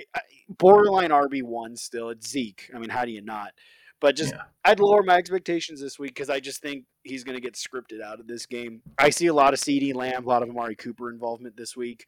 borderline 0.48 1.10
RB1 1.10 1.78
still. 1.78 2.10
It's 2.10 2.30
Zeke. 2.30 2.70
I 2.74 2.80
mean, 2.80 2.90
how 2.90 3.06
do 3.06 3.12
you 3.12 3.22
not? 3.22 3.52
But 4.00 4.16
just 4.16 4.34
Yeah. 4.34 4.44
I'd 4.64 4.80
lower 4.80 5.04
my 5.04 5.16
expectations 5.16 5.82
this 5.82 6.00
week 6.00 6.12
because 6.12 6.30
I 6.30 6.40
just 6.40 6.62
think 6.62 6.86
he's 7.04 7.24
going 7.24 7.36
to 7.36 7.42
get 7.42 7.56
scripted 7.56 8.02
out 8.02 8.20
of 8.20 8.28
this 8.28 8.46
game. 8.46 8.82
I 8.98 9.10
see 9.10 9.28
a 9.28 9.34
lot 9.34 9.54
of 9.54 9.60
CeeDee 9.60 9.94
Lamb, 9.94 10.26
a 10.26 10.28
lot 10.28 10.44
of 10.44 10.50
Amari 10.50 10.76
Cooper 10.76 11.12
involvement 11.12 11.58
this 11.58 11.76
week, 11.76 12.06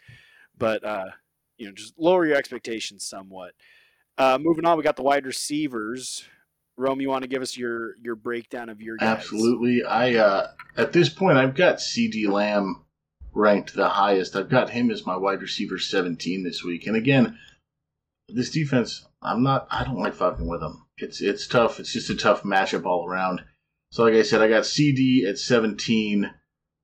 but 0.58 0.84
uh, 0.84 1.08
you 1.58 1.68
know, 1.68 1.74
just 1.74 1.94
lower 1.98 2.26
your 2.26 2.38
expectations 2.38 3.06
somewhat. 3.06 3.54
Uh, 4.18 4.38
moving 4.40 4.66
on, 4.66 4.78
we 4.78 4.84
got 4.84 4.96
the 4.96 5.04
wide 5.04 5.26
receivers. 5.26 6.26
Rome, 6.78 7.02
you 7.02 7.10
want 7.10 7.24
to 7.24 7.28
give 7.28 7.42
us 7.42 7.58
your 7.58 7.96
your 8.02 8.16
breakdown 8.16 8.70
of 8.70 8.82
your 8.82 8.98
guys? 8.98 9.18
Absolutely. 9.18 9.84
I 9.84 10.16
uh, 10.16 10.48
at 10.78 10.94
this 10.94 11.10
point 11.10 11.38
I've 11.38 11.56
got 11.56 11.78
CeeDee 11.78 12.28
Lamb 12.28 12.83
ranked 13.34 13.74
the 13.74 13.90
highest. 13.90 14.36
I've 14.36 14.50
got 14.50 14.70
him 14.70 14.92
as 14.92 15.06
my 15.06 15.18
wide 15.18 15.42
receiver 15.42 15.80
17 15.80 16.44
this 16.44 16.64
week. 16.64 16.88
And 16.88 16.96
again, 16.96 17.38
this 18.30 18.52
defense, 18.52 19.06
I'm 19.22 19.44
not 19.44 19.68
I 19.70 19.84
don't 19.84 20.00
like 20.00 20.14
fucking 20.14 20.48
with 20.48 20.62
them. 20.62 20.86
It's 20.98 21.22
it's 21.22 21.48
tough. 21.48 21.80
It's 21.80 21.94
just 21.94 22.10
a 22.10 22.16
tough 22.16 22.44
matchup 22.44 22.86
all 22.86 23.08
around. 23.08 23.42
So 23.92 24.04
like 24.04 24.14
I 24.14 24.24
said, 24.24 24.42
I 24.42 24.48
got 24.48 24.64
CeeDee 24.64 25.28
at 25.28 25.38
17. 25.38 26.32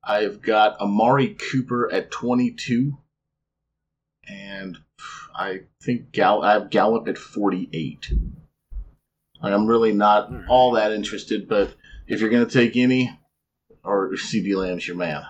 I've 0.04 0.42
got 0.42 0.80
Amari 0.80 1.36
Cooper 1.36 1.92
at 1.92 2.12
22. 2.12 2.98
And 4.28 4.78
I 5.36 5.62
think 5.82 6.12
Gal 6.12 6.44
I 6.44 6.54
have 6.54 6.70
Gallup 6.70 7.08
at 7.08 7.18
48. 7.18 8.12
Like, 9.42 9.54
I'm 9.54 9.68
really 9.68 9.94
not 9.94 10.32
all 10.50 10.74
that 10.74 10.92
interested, 10.92 11.48
but 11.48 11.74
if 12.08 12.20
you're 12.20 12.30
going 12.30 12.46
to 12.46 12.52
take 12.52 12.76
any, 12.76 13.18
or 13.84 14.12
CeeDee 14.12 14.56
Lamb's 14.56 14.88
your 14.88 14.98
man. 14.98 15.24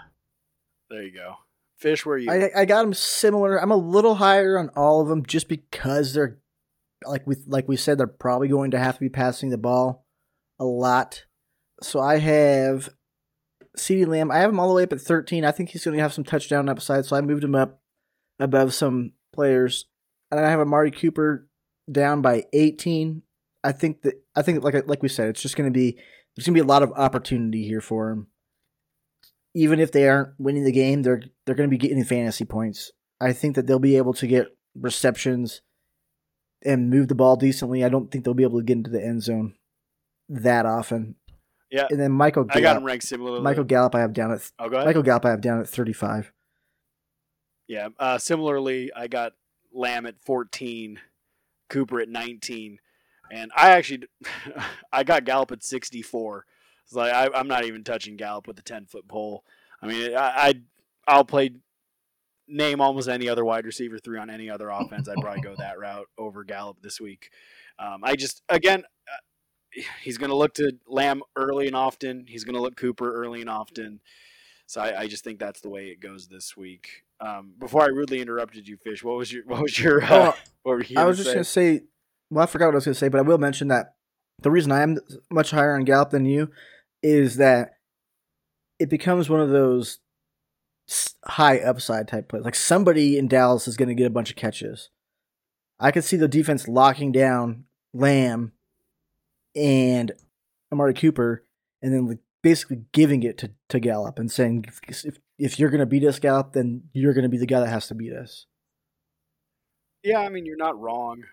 There 0.90 1.04
you 1.04 1.14
go. 1.14 1.36
Fish, 1.78 2.06
where 2.06 2.18
you? 2.18 2.32
I 2.32 2.52
I 2.56 2.66
got 2.66 2.82
them 2.82 2.94
similar. 2.94 3.58
I'm 3.58 3.72
a 3.72 3.78
little 3.78 4.16
higher 4.16 4.58
on 4.58 4.70
all 4.76 5.02
of 5.02 5.08
them 5.08 5.26
just 5.26 5.48
because 5.48 6.14
they're 6.14 6.40
like 7.06 7.26
we 7.26 7.38
like 7.48 7.68
we 7.68 7.78
said 7.78 7.98
they're 7.98 8.08
probably 8.08 8.48
going 8.48 8.72
to 8.72 8.80
have 8.80 8.96
to 8.96 9.00
be 9.00 9.10
passing 9.10 9.50
the 9.50 9.58
ball 9.58 10.06
a 10.60 10.66
lot. 10.66 11.26
So 11.82 12.02
I 12.02 12.18
have 12.18 12.90
CeeDee 13.78 14.08
Lamb. 14.08 14.32
I 14.32 14.40
have 14.40 14.50
him 14.50 14.60
all 14.60 14.68
the 14.68 14.74
way 14.74 14.84
up 14.84 14.92
at 14.92 15.00
13. 15.00 15.46
I 15.46 15.52
think 15.52 15.70
he's 15.70 15.86
going 15.86 15.96
to 15.96 16.04
have 16.04 16.14
some 16.14 16.26
touchdown 16.26 16.68
upside, 16.68 17.06
so 17.06 17.16
I 17.16 17.22
moved 17.22 17.44
him 17.44 17.56
up 17.56 17.82
above 18.40 18.74
some 18.74 19.14
players. 19.34 19.86
And 20.32 20.40
I 20.40 20.50
have 20.50 20.60
Amari 20.60 20.92
Cooper 20.92 21.48
down 21.90 22.22
by 22.22 22.44
18. 22.52 23.24
I 23.64 23.72
think 23.72 24.02
that 24.02 24.16
I 24.36 24.42
think 24.42 24.64
like 24.64 24.88
like 24.88 25.02
we 25.02 25.10
said, 25.10 25.30
it's 25.30 25.42
just 25.42 25.56
going 25.56 25.72
to 25.72 25.78
be 25.78 25.94
there's 26.36 26.46
going 26.46 26.56
to 26.56 26.62
be 26.62 26.66
a 26.66 26.70
lot 26.70 26.84
of 26.84 26.92
opportunity 26.94 27.66
here 27.66 27.82
for 27.82 28.10
him 28.10 28.28
even 29.60 29.82
if 29.82 29.92
they 29.92 30.08
aren't 30.08 30.40
winning 30.40 30.64
the 30.64 30.72
game, 30.72 31.04
they're 31.04 31.22
they're 31.46 31.56
going 31.56 31.70
to 31.70 31.78
be 31.78 31.78
getting 31.78 32.02
fantasy 32.06 32.46
points. 32.46 32.94
I 33.20 33.34
think 33.34 33.56
that 33.56 33.68
they'll 33.68 33.78
be 33.78 33.98
able 33.98 34.14
to 34.14 34.26
get 34.26 34.48
receptions 34.74 35.62
and 36.64 36.90
move 36.90 37.10
the 37.10 37.16
ball 37.16 37.36
decently. 37.36 37.84
I 37.84 37.90
don't 37.90 38.10
think 38.10 38.24
they'll 38.24 38.34
be 38.34 38.44
able 38.44 38.60
to 38.60 38.66
get 38.66 38.78
into 38.78 38.90
the 38.90 39.04
end 39.04 39.22
zone 39.22 39.56
that 40.30 40.66
often. 40.66 41.16
Yeah. 41.70 41.88
And 41.90 42.00
then 42.00 42.14
Michael 42.14 42.46
Gallup, 42.46 42.58
I 42.58 42.62
got 42.62 42.78
him 42.78 42.86
ranked 42.86 43.04
similarly. 43.04 43.42
Michael 43.42 43.66
Gallup 43.66 43.96
I 43.96 44.00
have 44.00 44.14
down 44.14 44.32
at 44.32 44.50
oh. 44.60 44.70
Michael 44.70 45.04
Gallup 45.04 45.26
I 45.26 45.32
have 45.32 45.42
down 45.42 45.60
at 45.60 45.68
35. 45.68 46.32
Yeah. 47.68 47.90
Uh, 48.00 48.18
similarly, 48.18 48.92
I 48.96 49.08
got 49.08 49.34
Lamb 49.74 50.06
at 50.06 50.16
14, 50.26 51.02
Cooper 51.70 52.00
at 52.00 52.08
19, 52.08 52.80
and 53.30 53.52
I 53.58 53.72
actually 53.72 54.08
I 54.94 55.04
got 55.04 55.26
Gallup 55.26 55.52
at 55.52 55.64
64. 55.64 56.46
It's 56.90 56.96
like 56.96 57.14
I, 57.14 57.30
I'm 57.38 57.48
not 57.48 57.66
even 57.66 57.84
touching 57.84 58.18
Gallup 58.18 58.48
with 58.48 58.58
a 58.58 58.64
10 58.64 58.88
foot 58.88 59.08
pole. 59.08 59.44
I 59.80 59.86
mean, 59.86 60.16
I, 60.16 60.20
I 60.20 60.54
I'll 61.08 61.24
play 61.24 61.52
name 62.48 62.82
almost 62.82 63.08
any 63.08 63.30
other 63.30 63.46
wide 63.46 63.68
receiver 63.68 64.00
three 64.00 64.18
on 64.18 64.32
any 64.32 64.50
other 64.50 64.70
offense. 64.70 65.08
I'd 65.08 65.22
probably 65.22 65.42
go 65.42 65.54
that 65.60 65.78
route 65.78 66.08
over 66.18 66.44
Gallup 66.44 66.82
this 66.82 67.00
week. 67.00 67.30
Um, 67.78 68.02
I 68.04 68.16
just 68.16 68.42
again, 68.50 68.86
uh, 69.08 69.82
he's 70.02 70.18
going 70.18 70.32
to 70.32 70.36
look 70.36 70.56
to 70.56 70.72
Lamb 70.88 71.22
early 71.36 71.68
and 71.68 71.76
often. 71.76 72.26
He's 72.28 72.44
going 72.44 72.56
to 72.56 72.62
look 72.62 72.76
Cooper 72.76 73.14
early 73.14 73.42
and 73.42 73.52
often. 73.52 74.00
So 74.66 74.82
I, 74.82 75.02
I, 75.02 75.08
just 75.08 75.24
think 75.24 75.38
that's 75.38 75.62
the 75.62 75.70
way 75.70 75.90
it 75.90 76.00
goes 76.00 76.28
this 76.28 76.58
week. 76.58 77.04
Um, 77.22 77.54
before 77.60 77.84
I 77.84 77.88
rudely 77.88 78.20
interrupted 78.20 78.68
you, 78.68 78.78
Fish, 78.78 79.04
what 79.04 79.16
was 79.16 79.32
your 79.32 79.44
what 79.46 79.62
was 79.62 79.78
your 79.78 80.04
uh, 80.04 80.08
Well, 80.10 80.36
were 80.66 80.84
you 80.84 81.00
I 81.00 81.06
was 81.06 81.18
just 81.18 81.30
going 81.30 81.38
to 81.38 81.44
say, 81.44 81.82
well, 82.32 82.46
I 82.46 82.48
forgot 82.48 82.66
what 82.66 82.74
I 82.74 82.78
was 82.78 82.86
going 82.86 82.96
to 82.96 83.00
say, 83.00 83.10
but 83.10 83.20
I 83.20 83.22
will 83.22 83.38
mention 83.38 83.68
that 83.68 83.94
the 84.42 84.50
reason 84.50 84.72
I 84.72 84.82
am 84.82 84.98
much 85.30 85.52
higher 85.52 85.76
on 85.76 85.84
Gallup 85.84 86.10
than 86.10 86.26
you 86.26 86.50
is 87.02 87.38
that 87.38 87.76
it 88.80 88.90
becomes 88.90 89.30
one 89.30 89.42
of 89.42 89.50
those 89.50 90.00
high 91.26 91.60
upside 91.60 92.08
type 92.08 92.30
plays. 92.30 92.44
Like 92.44 92.56
somebody 92.56 93.18
in 93.18 93.28
Dallas 93.28 93.68
is 93.68 93.78
going 93.78 93.90
to 93.90 93.96
get 93.96 94.08
a 94.08 94.12
bunch 94.12 94.30
of 94.30 94.36
catches. 94.36 94.90
I 95.80 95.92
could 95.92 96.04
see 96.04 96.18
the 96.18 96.28
defense 96.28 96.68
locking 96.68 97.12
down 97.12 97.66
Lamb 97.94 98.54
and 99.56 100.12
Amari 100.72 100.94
Cooper, 100.94 101.46
and 101.82 101.94
then 101.94 102.20
basically 102.42 102.84
giving 102.92 103.24
it 103.24 103.38
to, 103.40 103.52
to 103.70 103.80
Gallup 103.80 104.20
and 104.20 104.32
saying, 104.32 104.66
if, 104.88 105.20
if 105.38 105.60
you're 105.60 105.70
going 105.70 105.80
to 105.80 105.86
beat 105.86 106.04
us, 106.04 106.20
Gallup, 106.20 106.54
then 106.54 106.84
you're 106.94 107.14
going 107.14 107.24
to 107.24 107.30
be 107.30 107.38
the 107.38 107.46
guy 107.46 107.60
that 107.60 107.70
has 107.70 107.88
to 107.88 107.96
beat 107.96 108.14
us. 108.14 108.46
Yeah, 110.04 110.20
I 110.20 110.30
mean 110.30 110.46
you're 110.46 110.58
not 110.58 110.80
wrong, 110.80 111.24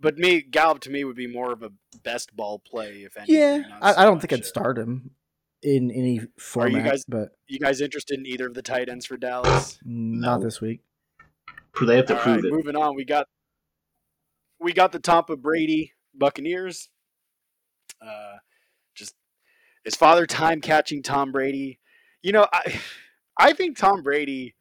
but 0.00 0.18
me 0.18 0.40
Gallup 0.42 0.80
to 0.80 0.90
me 0.90 1.04
would 1.04 1.16
be 1.16 1.28
more 1.28 1.52
of 1.52 1.62
a 1.62 1.70
best 2.02 2.34
ball 2.34 2.58
play 2.58 3.04
if 3.04 3.16
anything. 3.16 3.36
Yeah, 3.36 3.62
I, 3.80 4.02
I 4.02 4.04
don't 4.04 4.20
think 4.20 4.32
I'd 4.32 4.44
start 4.44 4.78
him 4.78 5.10
in 5.66 5.90
any 5.90 6.20
format, 6.38 6.84
guys- 6.84 7.04
but 7.06 7.36
You 7.48 7.58
guys 7.58 7.80
interested 7.80 8.18
in 8.18 8.26
either 8.26 8.46
of 8.46 8.54
the 8.54 8.62
tight 8.62 8.88
ends 8.88 9.04
for 9.06 9.16
Dallas? 9.16 9.78
not 9.84 10.38
No. 10.38 10.44
this 10.44 10.60
week. 10.60 10.80
They 11.80 11.96
have 11.96 12.06
to 12.06 12.16
All 12.16 12.22
prove 12.22 12.36
right, 12.36 12.44
it. 12.44 12.52
moving 12.52 12.76
on. 12.76 12.94
We 12.94 13.04
got 13.04 13.26
we 14.58 14.72
got 14.72 14.92
the 14.92 14.98
Tampa 14.98 15.36
Brady 15.36 15.92
Buccaneers. 16.14 16.88
Uh, 18.00 18.36
just 18.94 19.14
is 19.84 19.94
father 19.94 20.26
time 20.26 20.60
catching 20.62 21.02
Tom 21.02 21.32
Brady. 21.32 21.78
You 22.22 22.32
know, 22.32 22.46
I 22.52 22.80
I 23.36 23.52
think 23.52 23.76
Tom 23.76 24.02
Brady. 24.02 24.54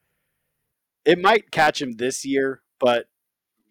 It 1.06 1.20
might 1.20 1.52
catch 1.52 1.82
him 1.82 1.94
this 1.94 2.26
year, 2.26 2.64
but 2.80 3.08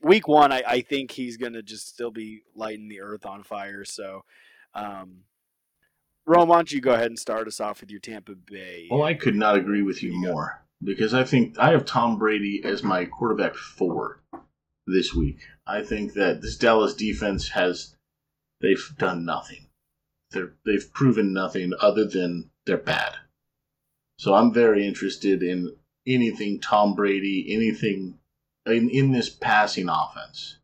week 0.01 0.29
one, 0.29 0.53
I, 0.53 0.63
I 0.67 0.81
think 0.83 1.11
he's 1.11 1.37
gonna 1.37 1.63
just 1.63 1.89
still 1.89 2.11
be 2.13 2.43
lighting 2.55 2.89
the 2.89 3.01
earth 3.01 3.27
on 3.27 3.43
fire. 3.43 3.85
So, 3.85 4.25
um, 4.73 5.25
Rome, 6.27 6.49
why 6.49 6.57
don't 6.57 6.73
you 6.73 6.81
go 6.81 6.93
ahead 6.93 7.07
and 7.07 7.19
start 7.19 7.47
us 7.47 7.61
off 7.61 7.81
with 7.81 7.91
your 7.91 8.01
Tampa 8.01 8.35
Bay? 8.35 8.89
Well, 8.91 9.03
I 9.03 9.15
could 9.15 9.35
not 9.35 9.57
agree 9.57 9.83
with 9.83 10.03
you 10.03 10.13
more 10.19 10.65
because 10.83 11.13
I 11.13 11.25
think 11.25 11.59
I 11.59 11.71
have 11.71 11.85
Tom 11.85 12.19
Brady 12.19 12.63
as 12.65 12.83
my 12.83 13.05
quarterback 13.05 13.55
four 13.55 14.23
this 14.87 15.15
week. 15.15 15.41
I 15.67 15.83
think 15.83 16.15
that 16.15 16.41
this 16.41 16.57
Dallas 16.57 16.95
defense 16.95 17.49
has 17.51 17.95
they've 18.61 18.91
done 18.99 19.25
nothing. 19.25 19.67
They're 20.31 20.55
they've 20.65 20.93
proven 20.95 21.33
nothing 21.33 21.73
other 21.81 22.07
than 22.07 22.51
they're 22.65 22.79
bad. 22.79 23.15
So 24.19 24.35
I'm 24.35 24.53
very 24.53 24.87
interested 24.87 25.43
in 25.43 25.77
anything 26.07 26.61
Tom 26.61 26.95
Brady, 26.95 27.47
anything 27.51 28.19
in, 28.67 28.89
in 28.89 29.13
this 29.13 29.29
passing 29.29 29.89
offense. 29.89 30.59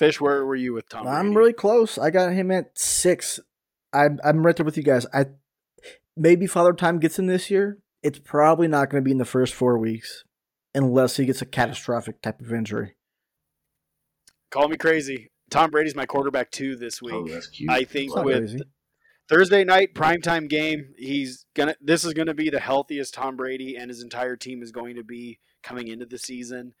Fish, 0.00 0.18
where 0.18 0.46
were 0.46 0.56
you 0.56 0.72
with 0.72 0.88
Tom? 0.88 1.06
I'm 1.06 1.26
Brady? 1.26 1.36
really 1.36 1.52
close. 1.52 1.98
I 1.98 2.08
got 2.08 2.32
him 2.32 2.50
at 2.50 2.70
six. 2.72 3.38
I'm 3.92 4.18
I'm 4.24 4.46
right 4.46 4.56
there 4.56 4.64
with 4.64 4.78
you 4.78 4.82
guys. 4.82 5.04
I 5.12 5.26
maybe 6.16 6.46
Father 6.46 6.72
Time 6.72 6.98
gets 7.00 7.18
him 7.18 7.26
this 7.26 7.50
year. 7.50 7.80
It's 8.02 8.18
probably 8.18 8.66
not 8.66 8.88
going 8.88 9.04
to 9.04 9.04
be 9.04 9.10
in 9.10 9.18
the 9.18 9.26
first 9.26 9.52
four 9.52 9.76
weeks, 9.76 10.24
unless 10.74 11.18
he 11.18 11.26
gets 11.26 11.42
a 11.42 11.44
catastrophic 11.44 12.22
type 12.22 12.40
of 12.40 12.50
injury. 12.50 12.96
Call 14.50 14.68
me 14.68 14.78
crazy. 14.78 15.32
Tom 15.50 15.70
Brady's 15.70 15.94
my 15.94 16.06
quarterback 16.06 16.50
two 16.50 16.76
this 16.76 17.00
oh, 17.02 17.06
week. 17.06 17.14
Oh, 17.14 17.28
that's 17.34 17.48
cute. 17.48 17.68
I 17.68 17.84
think 17.84 18.10
It's 18.10 18.24
with 18.24 18.38
crazy. 18.38 18.60
Thursday 19.28 19.64
night 19.64 19.92
primetime 19.92 20.48
game, 20.48 20.94
he's 20.96 21.44
gonna. 21.54 21.74
This 21.78 22.06
is 22.06 22.14
gonna 22.14 22.32
be 22.32 22.48
the 22.48 22.60
healthiest 22.60 23.12
Tom 23.12 23.36
Brady 23.36 23.76
and 23.76 23.90
his 23.90 24.02
entire 24.02 24.36
team 24.36 24.62
is 24.62 24.72
going 24.72 24.96
to 24.96 25.04
be 25.04 25.40
coming 25.62 25.88
into 25.88 26.06
the 26.06 26.16
season. 26.16 26.72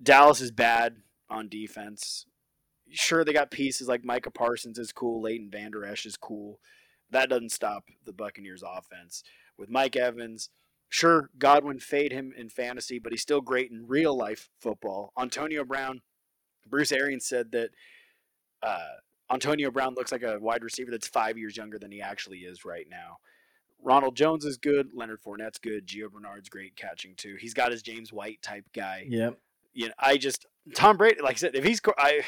Dallas 0.00 0.40
is 0.40 0.52
bad 0.52 0.94
on 1.30 1.48
defense. 1.48 2.26
Sure, 2.90 3.24
they 3.24 3.32
got 3.32 3.50
pieces 3.50 3.88
like 3.88 4.04
Micah 4.04 4.30
Parsons 4.30 4.78
is 4.78 4.92
cool, 4.92 5.22
Leighton 5.22 5.50
Vander 5.50 5.84
Esch 5.84 6.06
is 6.06 6.16
cool. 6.16 6.58
That 7.10 7.28
doesn't 7.28 7.52
stop 7.52 7.84
the 8.04 8.12
Buccaneers' 8.12 8.64
offense 8.66 9.22
with 9.56 9.70
Mike 9.70 9.96
Evans. 9.96 10.50
Sure, 10.88 11.30
Godwin 11.38 11.78
fade 11.78 12.12
him 12.12 12.32
in 12.36 12.48
fantasy, 12.48 12.98
but 12.98 13.12
he's 13.12 13.22
still 13.22 13.40
great 13.40 13.70
in 13.70 13.86
real 13.86 14.16
life 14.16 14.48
football. 14.58 15.12
Antonio 15.18 15.64
Brown, 15.64 16.02
Bruce 16.68 16.90
Arians 16.90 17.26
said 17.26 17.52
that 17.52 17.70
uh, 18.62 18.96
Antonio 19.30 19.70
Brown 19.70 19.94
looks 19.94 20.10
like 20.10 20.24
a 20.24 20.38
wide 20.40 20.64
receiver 20.64 20.90
that's 20.90 21.06
five 21.06 21.38
years 21.38 21.56
younger 21.56 21.78
than 21.78 21.92
he 21.92 22.00
actually 22.00 22.38
is 22.38 22.64
right 22.64 22.86
now. 22.90 23.18
Ronald 23.82 24.16
Jones 24.16 24.44
is 24.44 24.58
good. 24.58 24.90
Leonard 24.92 25.22
Fournette's 25.22 25.58
good. 25.58 25.86
Gio 25.86 26.10
Bernard's 26.10 26.48
great 26.48 26.76
catching 26.76 27.14
too. 27.14 27.36
He's 27.38 27.54
got 27.54 27.72
his 27.72 27.82
James 27.82 28.12
White 28.12 28.42
type 28.42 28.66
guy. 28.74 29.06
Yep. 29.08 29.38
You 29.72 29.88
know, 29.88 29.94
I 29.98 30.16
just 30.16 30.46
Tom 30.74 30.96
Brady, 30.96 31.20
like 31.22 31.36
I 31.36 31.38
said, 31.38 31.54
if 31.54 31.64
he's 31.64 31.80
I, 31.98 32.22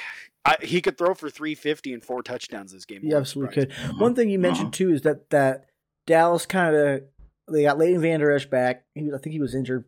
I 0.45 0.57
he 0.63 0.81
could 0.81 0.97
throw 0.97 1.15
for 1.15 1.31
three 1.31 1.55
fifty 1.55 1.93
and 1.93 2.05
four 2.05 2.23
touchdowns 2.23 2.73
this 2.73 2.85
game. 2.85 3.03
He 3.03 3.15
absolutely 3.15 3.55
could. 3.55 3.73
One 3.99 4.15
thing 4.15 4.31
you 4.31 4.39
mentioned 4.39 4.69
uh-huh. 4.69 4.77
too 4.77 4.91
is 4.93 5.03
that 5.03 5.31
that 5.31 5.67
Dallas 6.07 6.47
kind 6.47 6.75
of 6.75 7.03
they 7.51 7.63
got 7.63 7.79
Leighton 7.79 8.01
Vander 8.01 8.31
Esch 8.31 8.47
back. 8.47 8.85
He 8.95 9.11
I 9.13 9.19
think 9.19 9.33
he 9.33 9.41
was 9.41 9.55
injured 9.55 9.85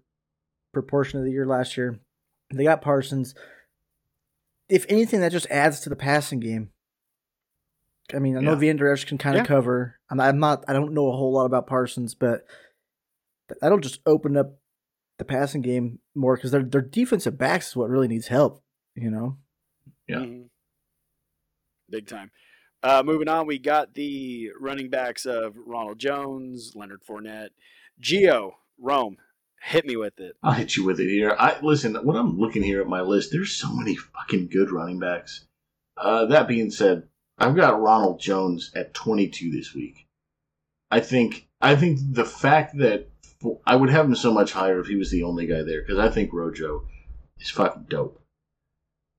proportion 0.72 1.18
of 1.18 1.24
the 1.24 1.30
year 1.32 1.46
last 1.46 1.76
year. 1.76 1.98
They 2.52 2.64
got 2.64 2.82
Parsons. 2.82 3.34
If 4.68 4.86
anything, 4.88 5.20
that 5.20 5.32
just 5.32 5.46
adds 5.50 5.80
to 5.80 5.88
the 5.88 5.96
passing 5.96 6.40
game. 6.40 6.70
I 8.14 8.18
mean, 8.18 8.36
I 8.36 8.40
know 8.40 8.52
Yeah. 8.52 8.58
Vander 8.58 8.92
Esch 8.92 9.04
can 9.04 9.18
kind 9.18 9.36
of 9.36 9.42
Yeah. 9.42 9.46
cover. 9.46 9.98
I'm, 10.10 10.20
I'm 10.20 10.38
not. 10.38 10.64
I 10.68 10.72
don't 10.72 10.92
know 10.92 11.08
a 11.08 11.16
whole 11.16 11.32
lot 11.32 11.46
about 11.46 11.66
Parsons, 11.66 12.14
but 12.14 12.44
that'll 13.60 13.78
just 13.78 14.00
open 14.06 14.36
up 14.36 14.58
the 15.18 15.24
passing 15.24 15.62
game 15.62 15.98
more 16.14 16.36
because 16.36 16.50
their 16.50 16.62
their 16.62 16.80
defensive 16.82 17.38
backs 17.38 17.68
is 17.68 17.76
what 17.76 17.90
really 17.90 18.08
needs 18.08 18.28
help. 18.28 18.62
You 18.94 19.10
know. 19.10 19.38
Yeah. 20.08 20.16
Mhm. 20.18 20.48
Big 21.90 22.06
time. 22.06 22.30
Uh, 22.82 23.02
moving 23.04 23.28
on, 23.28 23.46
we 23.46 23.58
got 23.58 23.94
the 23.94 24.50
running 24.60 24.90
backs 24.90 25.24
of 25.24 25.56
Ronald 25.56 25.98
Jones, 25.98 26.72
Leonard 26.74 27.02
Fournette, 27.08 27.50
Gio, 28.00 28.52
Rome. 28.78 29.16
Hit 29.62 29.86
me 29.86 29.96
with 29.96 30.20
it. 30.20 30.36
I'll 30.42 30.52
hit 30.52 30.76
you 30.76 30.84
with 30.84 31.00
it 31.00 31.08
here. 31.08 31.34
I 31.38 31.58
listen. 31.62 31.94
When 31.94 32.16
I'm 32.16 32.38
looking 32.38 32.62
here 32.62 32.82
at 32.82 32.86
my 32.86 33.00
list, 33.00 33.30
there's 33.32 33.52
so 33.52 33.72
many 33.72 33.96
fucking 33.96 34.48
good 34.48 34.70
running 34.70 34.98
backs. 34.98 35.46
Uh, 35.96 36.26
that 36.26 36.46
being 36.48 36.70
said, 36.70 37.04
I've 37.38 37.56
got 37.56 37.80
Ronald 37.80 38.20
Jones 38.20 38.70
at 38.74 38.92
22 38.92 39.50
this 39.50 39.74
week. 39.74 40.06
I 40.90 41.00
think. 41.00 41.48
I 41.62 41.76
think 41.76 41.98
the 42.12 42.26
fact 42.26 42.76
that 42.78 43.08
I 43.66 43.76
would 43.76 43.90
have 43.90 44.06
him 44.06 44.14
so 44.14 44.32
much 44.32 44.52
higher 44.52 44.80
if 44.80 44.86
he 44.86 44.96
was 44.96 45.10
the 45.10 45.22
only 45.22 45.46
guy 45.46 45.62
there 45.62 45.82
because 45.82 45.98
I 45.98 46.08
think 46.08 46.32
Rojo 46.32 46.84
is 47.38 47.50
fucking 47.50 47.86
dope. 47.88 48.20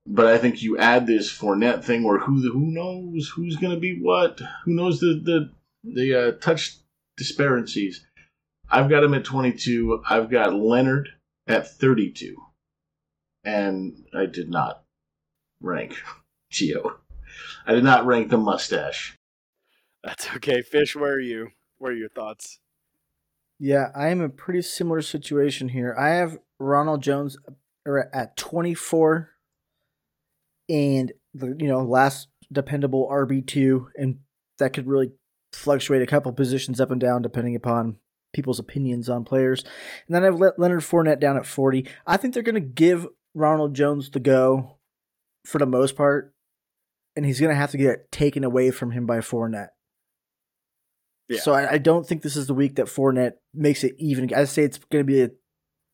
But 0.07 0.27
I 0.27 0.37
think 0.37 0.61
you 0.61 0.77
add 0.77 1.07
this 1.07 1.31
Fournette 1.31 1.83
thing 1.83 2.03
where 2.03 2.19
who 2.19 2.41
who 2.51 2.71
knows 2.71 3.29
who's 3.35 3.57
gonna 3.57 3.79
be 3.79 3.99
what? 3.99 4.39
Who 4.65 4.73
knows 4.73 4.99
the 4.99 5.19
the 5.23 5.51
the 5.83 6.15
uh, 6.15 6.31
touch 6.39 6.77
disparities? 7.17 8.05
I've 8.69 8.89
got 8.89 9.03
him 9.03 9.13
at 9.13 9.23
22. 9.23 10.03
I've 10.09 10.29
got 10.29 10.55
Leonard 10.55 11.09
at 11.47 11.67
32. 11.67 12.35
And 13.43 14.05
I 14.13 14.25
did 14.25 14.49
not 14.49 14.83
rank 15.61 16.01
Gio. 16.51 16.95
I 17.67 17.73
did 17.73 17.83
not 17.83 18.05
rank 18.05 18.29
the 18.29 18.37
mustache. 18.37 19.15
That's 20.03 20.27
okay. 20.35 20.61
Fish, 20.61 20.95
where 20.95 21.13
are 21.13 21.19
you? 21.19 21.49
What 21.77 21.91
are 21.91 21.95
your 21.95 22.09
thoughts? 22.09 22.59
Yeah, 23.59 23.89
I 23.95 24.09
am 24.09 24.19
in 24.19 24.25
a 24.25 24.29
pretty 24.29 24.61
similar 24.61 25.01
situation 25.01 25.69
here. 25.69 25.95
I 25.97 26.09
have 26.09 26.37
Ronald 26.59 27.01
Jones 27.01 27.37
er, 27.87 28.09
at 28.13 28.35
24 28.37 29.31
and 30.67 31.11
the 31.33 31.55
you 31.59 31.67
know 31.67 31.83
last 31.83 32.27
dependable 32.51 33.07
RB2 33.11 33.87
and 33.95 34.19
that 34.57 34.73
could 34.73 34.87
really 34.87 35.11
fluctuate 35.53 36.01
a 36.01 36.07
couple 36.07 36.31
positions 36.33 36.81
up 36.81 36.91
and 36.91 36.99
down 36.99 37.21
depending 37.21 37.55
upon 37.55 37.97
people's 38.33 38.59
opinions 38.59 39.09
on 39.09 39.23
players. 39.23 39.63
And 40.07 40.15
then 40.15 40.25
I've 40.25 40.39
let 40.39 40.59
Leonard 40.59 40.81
Fournette 40.81 41.19
down 41.19 41.37
at 41.37 41.45
40. 41.45 41.87
I 42.05 42.17
think 42.17 42.33
they're 42.33 42.43
going 42.43 42.55
to 42.55 42.59
give 42.61 43.07
Ronald 43.33 43.73
Jones 43.73 44.09
the 44.09 44.19
go 44.19 44.77
for 45.45 45.59
the 45.59 45.65
most 45.65 45.95
part 45.95 46.33
and 47.15 47.25
he's 47.25 47.39
going 47.39 47.51
to 47.51 47.55
have 47.55 47.71
to 47.71 47.77
get 47.77 48.11
taken 48.11 48.43
away 48.43 48.71
from 48.71 48.91
him 48.91 49.05
by 49.05 49.19
Fournette. 49.19 49.69
Yeah. 51.27 51.39
So 51.39 51.53
I, 51.53 51.73
I 51.73 51.77
don't 51.77 52.05
think 52.05 52.21
this 52.21 52.35
is 52.35 52.47
the 52.47 52.53
week 52.53 52.75
that 52.75 52.85
Fournette 52.85 53.33
makes 53.53 53.83
it 53.83 53.95
even. 53.97 54.33
I 54.33 54.43
say 54.45 54.63
it's 54.63 54.77
going 54.77 55.05
to 55.05 55.11
be 55.11 55.21
a 55.21 55.31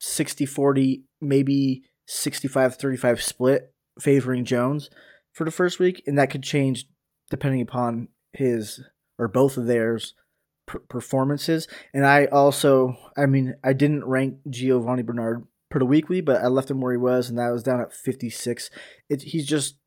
60-40, 0.01 1.03
maybe 1.21 1.83
65-35 2.09 3.21
split 3.21 3.73
favoring 3.99 4.45
Jones 4.45 4.89
for 5.33 5.45
the 5.45 5.51
first 5.51 5.79
week, 5.79 6.03
and 6.05 6.17
that 6.17 6.29
could 6.29 6.43
change 6.43 6.85
depending 7.29 7.61
upon 7.61 8.09
his 8.33 8.81
or 9.17 9.27
both 9.27 9.57
of 9.57 9.67
theirs 9.67 10.15
per- 10.65 10.79
performances. 10.79 11.67
And 11.93 12.05
I 12.05 12.25
also, 12.25 12.97
I 13.17 13.25
mean, 13.25 13.55
I 13.63 13.73
didn't 13.73 14.05
rank 14.05 14.37
Giovanni 14.49 15.03
Bernard 15.03 15.45
per 15.69 15.79
weekly, 15.79 16.21
but 16.21 16.41
I 16.41 16.47
left 16.47 16.69
him 16.69 16.81
where 16.81 16.91
he 16.91 16.97
was, 16.97 17.29
and 17.29 17.37
that 17.39 17.51
was 17.51 17.63
down 17.63 17.79
at 17.79 17.93
56. 17.93 18.69
It, 19.09 19.21
he's 19.21 19.45
just, 19.45 19.77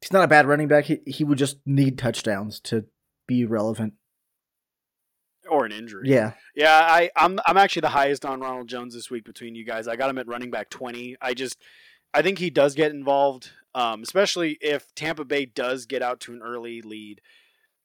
he's 0.00 0.12
not 0.12 0.24
a 0.24 0.28
bad 0.28 0.46
running 0.46 0.68
back. 0.68 0.84
He, 0.84 0.98
he 1.06 1.24
would 1.24 1.38
just 1.38 1.58
need 1.64 1.98
touchdowns 1.98 2.60
to 2.60 2.84
be 3.26 3.44
relevant. 3.44 3.94
Or 5.50 5.64
an 5.64 5.72
injury. 5.72 6.08
Yeah. 6.08 6.32
Yeah, 6.54 6.78
I, 6.80 7.10
I'm 7.16 7.40
I'm 7.44 7.56
actually 7.56 7.80
the 7.80 7.88
highest 7.88 8.24
on 8.24 8.40
Ronald 8.40 8.68
Jones 8.68 8.94
this 8.94 9.10
week 9.10 9.24
between 9.24 9.56
you 9.56 9.64
guys. 9.64 9.88
I 9.88 9.96
got 9.96 10.08
him 10.08 10.18
at 10.18 10.28
running 10.28 10.50
back 10.50 10.70
twenty. 10.70 11.16
I 11.20 11.34
just 11.34 11.58
I 12.14 12.22
think 12.22 12.38
he 12.38 12.50
does 12.50 12.74
get 12.74 12.92
involved, 12.92 13.50
um, 13.74 14.02
especially 14.02 14.58
if 14.60 14.94
Tampa 14.94 15.24
Bay 15.24 15.46
does 15.46 15.86
get 15.86 16.02
out 16.02 16.20
to 16.20 16.32
an 16.32 16.40
early 16.42 16.82
lead. 16.82 17.20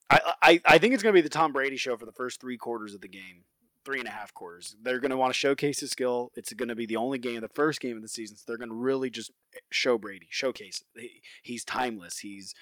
I 0.09 0.19
I, 0.41 0.61
I 0.65 0.77
think 0.77 0.93
it's 0.93 1.01
going 1.01 1.13
to 1.13 1.17
be 1.17 1.23
the 1.23 1.29
Tom 1.29 1.53
Brady 1.53 1.77
show 1.77 1.97
for 1.97 2.05
the 2.05 2.11
first 2.11 2.39
three 2.39 2.57
quarters 2.57 2.93
of 2.93 3.01
the 3.01 3.07
game, 3.07 3.45
three 3.83 3.99
and 3.99 4.07
a 4.07 4.11
half 4.11 4.31
quarters. 4.33 4.75
They're 4.81 4.99
going 4.99 5.11
to 5.11 5.17
want 5.17 5.33
to 5.33 5.39
showcase 5.39 5.79
his 5.79 5.89
skill. 5.89 6.31
It's 6.35 6.53
going 6.53 6.69
to 6.69 6.75
be 6.75 6.85
the 6.85 6.97
only 6.97 7.17
game, 7.17 7.41
the 7.41 7.47
first 7.49 7.81
game 7.81 7.95
of 7.95 8.03
the 8.03 8.07
season. 8.07 8.37
So 8.37 8.43
they're 8.47 8.57
going 8.57 8.69
to 8.69 8.75
really 8.75 9.09
just 9.09 9.31
show 9.71 9.97
Brady, 9.97 10.27
showcase. 10.29 10.83
He, 10.95 11.21
he's 11.41 11.65
timeless. 11.65 12.19
He's 12.19 12.53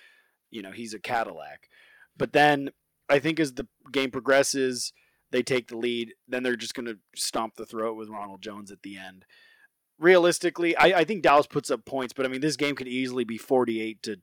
you 0.50 0.62
know 0.62 0.72
he's 0.72 0.94
a 0.94 1.00
Cadillac. 1.00 1.68
But 2.16 2.32
then 2.32 2.70
I 3.10 3.20
think 3.20 3.40
as 3.40 3.54
the 3.54 3.68
game 3.92 4.12
progresses, 4.12 4.94
they 5.32 5.44
take 5.44 5.68
the 5.68 5.78
lead. 5.78 6.14
Then 6.28 6.44
they're 6.44 6.56
just 6.56 6.76
going 6.76 6.86
to 6.86 7.00
stomp 7.16 7.56
the 7.56 7.66
throat 7.66 7.98
with 7.98 8.10
Ronald 8.10 8.42
Jones 8.42 8.72
at 8.72 8.84
the 8.84 8.98
end. 8.98 9.26
Realistically, 10.00 10.76
I, 10.78 11.00
I 11.00 11.04
think 11.04 11.24
Dallas 11.24 11.48
puts 11.48 11.70
up 11.72 11.86
points, 11.86 12.14
but 12.14 12.26
I 12.26 12.30
mean 12.30 12.42
this 12.42 12.56
game 12.56 12.76
could 12.76 12.88
easily 12.88 13.24
be 13.24 13.38
forty-eight 13.38 14.02
to 14.04 14.18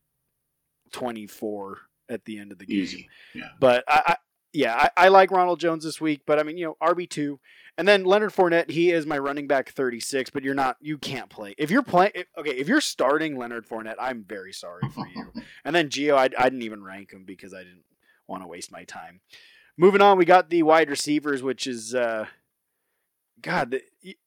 twenty-four 0.93 1.79
at 2.09 2.25
the 2.25 2.39
end 2.39 2.53
of 2.53 2.59
the 2.59 2.67
game. 2.67 2.79
Easy. 2.79 3.09
Yeah. 3.35 3.49
But 3.61 3.85
I, 3.89 4.03
I 4.07 4.17
yeah, 4.53 4.75
I, 4.75 5.05
I 5.05 5.09
like 5.09 5.31
Ronald 5.31 5.61
Jones 5.61 5.85
this 5.85 6.01
week. 6.01 6.23
But 6.27 6.39
I 6.39 6.43
mean, 6.43 6.59
you 6.59 6.67
know, 6.67 6.77
RB 6.83 7.09
two, 7.09 7.39
and 7.79 7.87
then 7.87 8.05
Leonard 8.05 8.33
Fournette. 8.33 8.71
He 8.71 8.91
is 8.91 9.07
my 9.07 9.19
running 9.19 9.47
back 9.47 9.71
thirty-six. 9.71 10.31
But 10.31 10.43
you're 10.43 10.55
not. 10.55 10.77
You 10.81 10.99
can't 10.99 11.31
play 11.31 11.55
if 11.57 11.71
you're 11.71 11.83
playing. 11.83 12.13
Okay, 12.37 12.51
if 12.51 12.69
you're 12.69 12.81
starting 12.81 13.37
Leonard 13.37 13.67
Fournette, 13.67 13.97
I'm 13.99 14.25
very 14.25 14.53
sorry 14.53 14.83
for 14.93 15.07
you. 15.09 15.33
and 15.65 15.75
then 15.75 15.89
Gio, 15.89 16.17
I, 16.17 16.25
I 16.37 16.49
didn't 16.49 16.63
even 16.63 16.83
rank 16.83 17.13
him 17.13 17.25
because 17.25 17.55
I 17.55 17.59
didn't 17.59 17.85
want 18.31 18.43
to 18.43 18.49
waste 18.49 18.73
my 18.73 18.85
time. 18.85 19.21
Moving 19.77 20.01
on, 20.01 20.19
we 20.19 20.25
got 20.25 20.51
the 20.51 20.63
wide 20.63 20.89
receivers, 20.91 21.43
which 21.43 21.67
is 21.67 21.95
uh, 21.95 22.27
God, 23.43 23.81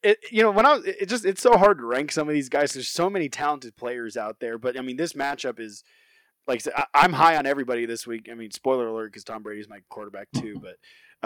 it, 0.03 0.19
you 0.31 0.43
know 0.43 0.51
when 0.51 0.65
I 0.65 0.75
was, 0.75 0.85
it 0.85 1.07
just 1.07 1.25
it's 1.25 1.41
so 1.41 1.57
hard 1.57 1.77
to 1.77 1.85
rank 1.85 2.11
some 2.11 2.27
of 2.27 2.33
these 2.33 2.49
guys. 2.49 2.73
There's 2.73 2.87
so 2.87 3.09
many 3.09 3.29
talented 3.29 3.75
players 3.75 4.17
out 4.17 4.39
there, 4.39 4.57
but 4.57 4.77
I 4.77 4.81
mean 4.81 4.97
this 4.97 5.13
matchup 5.13 5.59
is 5.59 5.83
like 6.47 6.57
I 6.57 6.59
said, 6.59 6.73
I, 6.93 7.05
am 7.05 7.13
high 7.13 7.37
on 7.37 7.45
everybody 7.45 7.85
this 7.85 8.05
week. 8.05 8.27
I 8.31 8.35
mean, 8.35 8.51
spoiler 8.51 8.87
alert 8.87 9.11
because 9.11 9.23
Tom 9.23 9.43
Brady's 9.43 9.69
my 9.69 9.79
quarterback 9.89 10.27
too. 10.35 10.61
But 10.61 10.75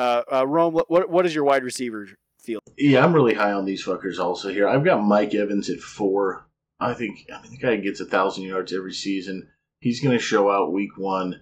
uh, 0.01 0.23
uh, 0.31 0.47
Rome, 0.47 0.73
what 0.73 1.09
what 1.09 1.25
is 1.25 1.33
your 1.33 1.43
wide 1.43 1.63
receiver 1.63 2.07
feel? 2.39 2.59
Yeah, 2.77 3.03
I'm 3.03 3.13
really 3.13 3.33
high 3.33 3.53
on 3.53 3.65
these 3.65 3.83
fuckers 3.83 4.19
also 4.19 4.49
here. 4.49 4.67
I've 4.67 4.85
got 4.85 5.03
Mike 5.03 5.33
Evans 5.33 5.69
at 5.69 5.79
four. 5.79 6.47
I 6.79 6.93
think 6.93 7.25
I 7.33 7.41
mean 7.41 7.51
the 7.51 7.57
guy 7.57 7.77
gets 7.77 7.99
a 7.99 8.05
thousand 8.05 8.43
yards 8.43 8.73
every 8.73 8.93
season. 8.93 9.49
He's 9.79 10.01
going 10.01 10.17
to 10.17 10.23
show 10.23 10.49
out 10.51 10.73
week 10.73 10.97
one. 10.97 11.41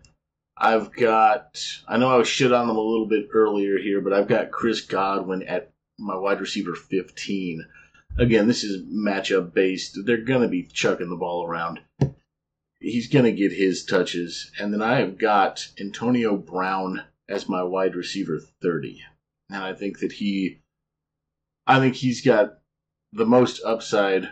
I've 0.57 0.93
got, 0.93 1.61
I 1.87 1.97
know 1.97 2.09
I 2.09 2.17
was 2.17 2.27
shit 2.27 2.53
on 2.53 2.67
them 2.67 2.77
a 2.77 2.81
little 2.81 3.07
bit 3.07 3.27
earlier 3.33 3.77
here, 3.77 3.99
but 3.99 4.13
I've 4.13 4.27
got 4.27 4.51
Chris 4.51 4.81
Godwin 4.81 5.43
at 5.43 5.71
my 5.99 6.15
wide 6.15 6.39
receiver 6.39 6.75
15. 6.75 7.65
Again, 8.17 8.47
this 8.47 8.63
is 8.63 8.85
matchup 8.85 9.53
based. 9.53 9.97
They're 10.05 10.17
going 10.17 10.43
to 10.43 10.47
be 10.47 10.63
chucking 10.63 11.09
the 11.09 11.17
ball 11.17 11.45
around. 11.45 11.81
He's 12.79 13.09
going 13.09 13.25
to 13.25 13.31
get 13.31 13.51
his 13.51 13.83
touches. 13.83 14.51
And 14.57 14.73
then 14.73 14.81
I 14.81 14.99
have 14.99 15.17
got 15.17 15.67
Antonio 15.79 16.37
Brown 16.37 17.03
as 17.27 17.49
my 17.49 17.63
wide 17.63 17.95
receiver 17.95 18.39
30. 18.61 19.01
And 19.49 19.63
I 19.63 19.73
think 19.73 19.99
that 19.99 20.13
he, 20.13 20.61
I 21.67 21.79
think 21.79 21.95
he's 21.95 22.21
got 22.21 22.59
the 23.11 23.25
most 23.25 23.61
upside 23.65 24.29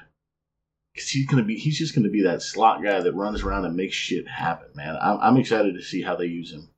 because 0.94 1.10
he's 1.10 1.26
gonna 1.26 1.44
be 1.44 1.56
he's 1.56 1.78
just 1.78 1.96
gonna 1.96 2.10
be 2.10 2.24
that 2.24 2.42
slot 2.42 2.84
guy 2.84 3.02
that 3.02 3.14
runs 3.14 3.42
around 3.42 3.66
and 3.66 3.76
makes 3.76 3.96
shit 3.96 4.28
happen, 4.28 4.68
man. 4.76 4.96
I'm, 5.02 5.18
I'm 5.22 5.38
excited 5.38 5.76
to 5.76 5.82
see 5.82 6.02
how 6.02 6.16
they 6.16 6.26
use 6.26 6.52
him. 6.52 6.70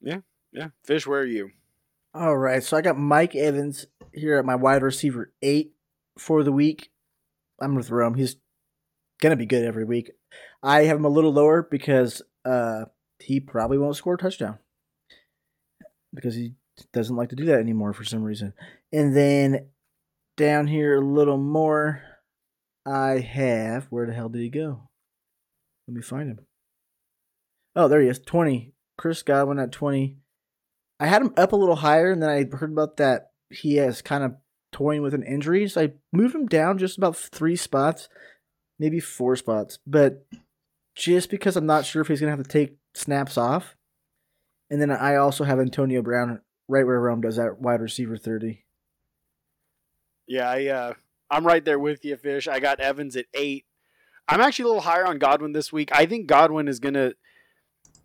Yeah, 0.00 0.20
yeah. 0.52 0.68
Fish, 0.84 1.06
where 1.06 1.20
are 1.20 1.26
you? 1.26 1.50
All 2.14 2.36
right, 2.36 2.62
so 2.62 2.76
I 2.76 2.82
got 2.82 2.98
Mike 2.98 3.34
Evans 3.34 3.86
here 4.12 4.38
at 4.38 4.44
my 4.44 4.54
wide 4.54 4.82
receiver 4.82 5.32
eight 5.42 5.72
for 6.18 6.42
the 6.42 6.52
week. 6.52 6.90
I'm 7.60 7.72
gonna 7.72 7.82
throw 7.82 8.06
him. 8.06 8.14
He's 8.14 8.36
gonna 9.20 9.36
be 9.36 9.46
good 9.46 9.64
every 9.64 9.84
week. 9.84 10.10
I 10.62 10.84
have 10.84 10.98
him 10.98 11.04
a 11.04 11.10
little 11.10 11.32
lower 11.32 11.62
because 11.62 12.22
uh, 12.44 12.86
he 13.18 13.40
probably 13.40 13.78
won't 13.78 13.96
score 13.96 14.14
a 14.14 14.18
touchdown 14.18 14.58
because 16.14 16.34
he 16.34 16.54
doesn't 16.92 17.16
like 17.16 17.30
to 17.30 17.36
do 17.36 17.46
that 17.46 17.60
anymore 17.60 17.92
for 17.92 18.04
some 18.04 18.22
reason. 18.22 18.52
And 18.92 19.16
then 19.16 19.68
down 20.36 20.66
here 20.66 20.96
a 20.96 21.04
little 21.04 21.38
more, 21.38 22.02
I 22.86 23.18
have. 23.18 23.86
Where 23.90 24.06
the 24.06 24.12
hell 24.12 24.28
did 24.28 24.42
he 24.42 24.48
go? 24.48 24.88
Let 25.88 25.94
me 25.94 26.02
find 26.02 26.30
him. 26.30 26.40
Oh, 27.74 27.88
there 27.88 28.00
he 28.00 28.08
is. 28.08 28.18
20. 28.20 28.72
Chris 28.96 29.22
Godwin 29.22 29.58
at 29.58 29.72
20. 29.72 30.16
I 30.98 31.06
had 31.06 31.22
him 31.22 31.34
up 31.36 31.52
a 31.52 31.56
little 31.56 31.76
higher, 31.76 32.10
and 32.10 32.22
then 32.22 32.30
I 32.30 32.56
heard 32.56 32.72
about 32.72 32.96
that 32.96 33.30
he 33.50 33.76
has 33.76 34.00
kind 34.00 34.24
of 34.24 34.36
toying 34.72 35.02
with 35.02 35.14
an 35.14 35.22
injury. 35.22 35.68
So 35.68 35.82
I 35.82 35.92
moved 36.12 36.34
him 36.34 36.46
down 36.46 36.78
just 36.78 36.96
about 36.96 37.16
three 37.16 37.56
spots, 37.56 38.08
maybe 38.78 39.00
four 39.00 39.36
spots. 39.36 39.78
But 39.86 40.26
just 40.94 41.30
because 41.30 41.56
I'm 41.56 41.66
not 41.66 41.84
sure 41.84 42.02
if 42.02 42.08
he's 42.08 42.20
going 42.20 42.32
to 42.32 42.36
have 42.36 42.46
to 42.46 42.50
take 42.50 42.78
snaps 42.94 43.36
off. 43.36 43.76
And 44.70 44.80
then 44.80 44.90
I 44.90 45.16
also 45.16 45.44
have 45.44 45.60
Antonio 45.60 46.02
Brown 46.02 46.40
right 46.68 46.84
where 46.84 47.00
Rome 47.00 47.20
does 47.20 47.36
that 47.36 47.60
wide 47.60 47.80
receiver 47.80 48.16
30. 48.16 48.64
Yeah, 50.26 50.50
I 50.50 50.66
uh, 50.66 50.94
I'm 51.30 51.46
right 51.46 51.64
there 51.64 51.78
with 51.78 52.04
you, 52.04 52.16
Fish. 52.16 52.48
I 52.48 52.60
got 52.60 52.80
Evans 52.80 53.16
at 53.16 53.26
eight. 53.34 53.64
I'm 54.28 54.40
actually 54.40 54.64
a 54.64 54.68
little 54.68 54.82
higher 54.82 55.06
on 55.06 55.18
Godwin 55.18 55.52
this 55.52 55.72
week. 55.72 55.90
I 55.92 56.06
think 56.06 56.26
Godwin 56.26 56.68
is 56.68 56.80
gonna. 56.80 57.12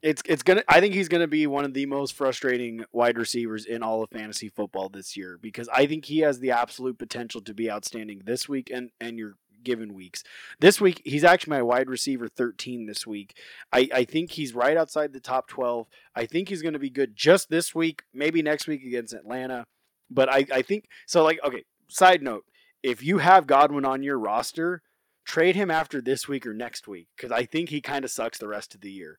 It's 0.02 0.22
it's 0.26 0.44
gonna. 0.44 0.64
I 0.68 0.80
think 0.80 0.94
he's 0.94 1.10
gonna 1.10 1.28
be 1.28 1.48
one 1.48 1.66
of 1.66 1.74
the 1.74 1.86
most 1.86 2.14
frustrating 2.14 2.86
wide 2.92 3.18
receivers 3.18 3.66
in 3.66 3.84
all 3.84 4.04
of 4.04 4.10
fantasy 4.10 4.50
football 4.50 4.90
this 4.90 5.16
year 5.18 5.38
because 5.42 5.68
I 5.70 5.86
think 5.86 6.06
he 6.06 6.20
has 6.20 6.40
the 6.40 6.52
absolute 6.52 6.98
potential 6.98 7.42
to 7.42 7.54
be 7.54 7.72
outstanding 7.72 8.22
this 8.26 8.48
week 8.48 8.70
and 8.72 8.92
and 9.00 9.18
your 9.18 9.36
given 9.64 9.94
weeks. 9.94 10.24
This 10.60 10.82
week 10.82 11.02
he's 11.06 11.24
actually 11.24 11.52
my 11.52 11.62
wide 11.62 11.90
receiver 11.90 12.28
13 12.28 12.86
this 12.86 13.06
week. 13.06 13.38
I 13.72 13.90
I 13.94 14.04
think 14.06 14.32
he's 14.32 14.56
right 14.56 14.78
outside 14.78 15.14
the 15.14 15.20
top 15.20 15.48
12. 15.48 15.88
I 16.16 16.26
think 16.26 16.50
he's 16.50 16.62
gonna 16.62 16.80
be 16.80 16.90
good 16.90 17.16
just 17.16 17.50
this 17.50 17.74
week, 17.76 18.04
maybe 18.14 18.42
next 18.42 18.68
week 18.68 18.84
against 18.84 19.14
Atlanta. 19.14 19.66
But 20.10 20.30
I 20.30 20.46
I 20.54 20.62
think 20.62 20.86
so. 21.08 21.24
Like 21.24 21.40
okay. 21.44 21.64
Side 21.90 22.22
note: 22.24 22.46
if 22.84 23.04
you 23.04 23.20
have 23.20 23.48
Godwin 23.48 23.86
on 23.86 24.04
your 24.04 24.18
roster, 24.18 24.82
trade 25.26 25.56
him 25.56 25.70
after 25.70 26.02
this 26.02 26.28
week 26.28 26.46
or 26.46 26.54
next 26.54 26.88
week 26.88 27.08
because 27.16 27.32
I 27.32 27.46
think 27.46 27.70
he 27.70 27.82
kind 27.82 28.04
of 28.04 28.12
sucks 28.12 28.38
the 28.38 28.48
rest 28.48 28.74
of 28.76 28.82
the 28.82 28.92
year. 28.92 29.18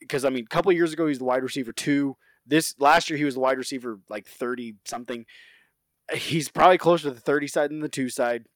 Because 0.00 0.24
uh, 0.24 0.28
I 0.28 0.30
mean, 0.30 0.44
a 0.44 0.54
couple 0.54 0.72
years 0.72 0.92
ago 0.92 1.06
he's 1.06 1.18
the 1.18 1.24
wide 1.24 1.42
receiver 1.42 1.72
two. 1.72 2.16
This 2.46 2.74
last 2.78 3.10
year 3.10 3.16
he 3.16 3.24
was 3.24 3.34
the 3.34 3.40
wide 3.40 3.58
receiver 3.58 3.98
like 4.08 4.26
thirty 4.26 4.76
something. 4.84 5.26
He's 6.12 6.48
probably 6.48 6.78
closer 6.78 7.08
to 7.08 7.14
the 7.14 7.20
thirty 7.20 7.48
side 7.48 7.70
than 7.70 7.80
the 7.80 7.88
two 7.88 8.08
side, 8.08 8.46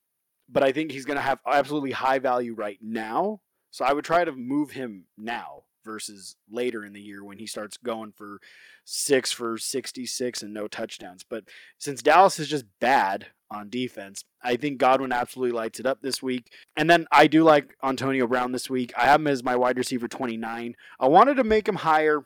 but 0.49 0.63
I 0.63 0.73
think 0.73 0.93
he's 0.93 1.05
going 1.05 1.17
to 1.17 1.23
have 1.23 1.41
absolutely 1.47 1.91
high 1.93 2.21
value 2.21 2.55
right 2.55 2.79
now. 2.81 3.41
So 3.73 3.85
I 3.85 3.93
would 3.93 4.05
try 4.05 4.25
to 4.25 4.33
move 4.33 4.73
him 4.73 5.07
now 5.17 5.65
versus 5.85 6.37
later 6.51 6.85
in 6.85 6.93
the 6.93 7.01
year 7.01 7.25
when 7.25 7.39
he 7.39 7.47
starts 7.47 7.77
going 7.77 8.13
for 8.13 8.41
six 8.85 9.33
for 9.33 9.59
66 9.59 10.43
and 10.43 10.53
no 10.53 10.69
touchdowns. 10.69 11.25
But 11.29 11.45
since 11.79 12.03
Dallas 12.03 12.39
is 12.39 12.49
just 12.49 12.67
bad 12.81 13.29
on 13.51 13.69
defense, 13.69 14.25
I 14.43 14.57
think 14.57 14.79
Godwin 14.79 15.13
absolutely 15.13 15.57
lights 15.57 15.81
it 15.81 15.87
up 15.87 16.03
this 16.03 16.23
week. 16.23 16.53
And 16.77 16.89
then 16.89 17.07
I 17.11 17.27
do 17.27 17.43
like 17.43 17.77
Antonio 17.83 18.27
Brown 18.27 18.53
this 18.53 18.71
week. 18.71 18.93
I 18.97 19.07
have 19.07 19.21
him 19.21 19.27
as 19.27 19.43
my 19.43 19.57
wide 19.57 19.79
receiver 19.79 20.09
29. 20.09 20.77
I 20.99 21.09
wanted 21.09 21.35
to 21.35 21.45
make 21.45 21.69
him 21.69 21.77
higher. 21.77 22.25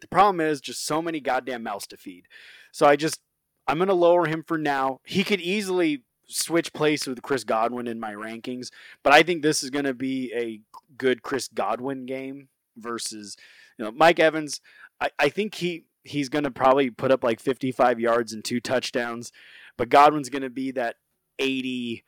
The 0.00 0.08
problem 0.08 0.40
is 0.40 0.60
just 0.60 0.86
so 0.86 1.02
many 1.02 1.20
goddamn 1.20 1.62
mouths 1.62 1.86
to 1.88 1.96
feed. 1.96 2.26
So 2.72 2.86
I 2.86 2.96
just, 2.96 3.20
I'm 3.66 3.78
going 3.78 3.88
to 3.88 3.94
lower 3.94 4.26
him 4.26 4.44
for 4.46 4.58
now. 4.58 5.00
He 5.04 5.24
could 5.24 5.40
easily 5.40 6.02
switch 6.26 6.72
place 6.72 7.06
with 7.06 7.22
Chris 7.22 7.44
Godwin 7.44 7.86
in 7.86 8.00
my 8.00 8.12
rankings, 8.12 8.70
but 9.02 9.12
I 9.12 9.22
think 9.22 9.42
this 9.42 9.62
is 9.62 9.70
going 9.70 9.84
to 9.84 9.94
be 9.94 10.32
a 10.34 10.60
good 10.96 11.22
Chris 11.22 11.48
Godwin 11.48 12.06
game 12.06 12.48
versus 12.76 13.36
you 13.78 13.84
know 13.84 13.92
Mike 13.92 14.20
Evans. 14.20 14.60
I, 15.00 15.10
I 15.18 15.28
think 15.28 15.54
he 15.56 15.84
he's 16.02 16.28
going 16.28 16.44
to 16.44 16.50
probably 16.50 16.90
put 16.90 17.10
up 17.10 17.24
like 17.24 17.40
55 17.40 17.98
yards 17.98 18.32
and 18.32 18.44
two 18.44 18.60
touchdowns, 18.60 19.32
but 19.76 19.88
Godwin's 19.88 20.28
going 20.28 20.42
to 20.42 20.50
be 20.50 20.72
that 20.72 20.96
80 21.38 22.04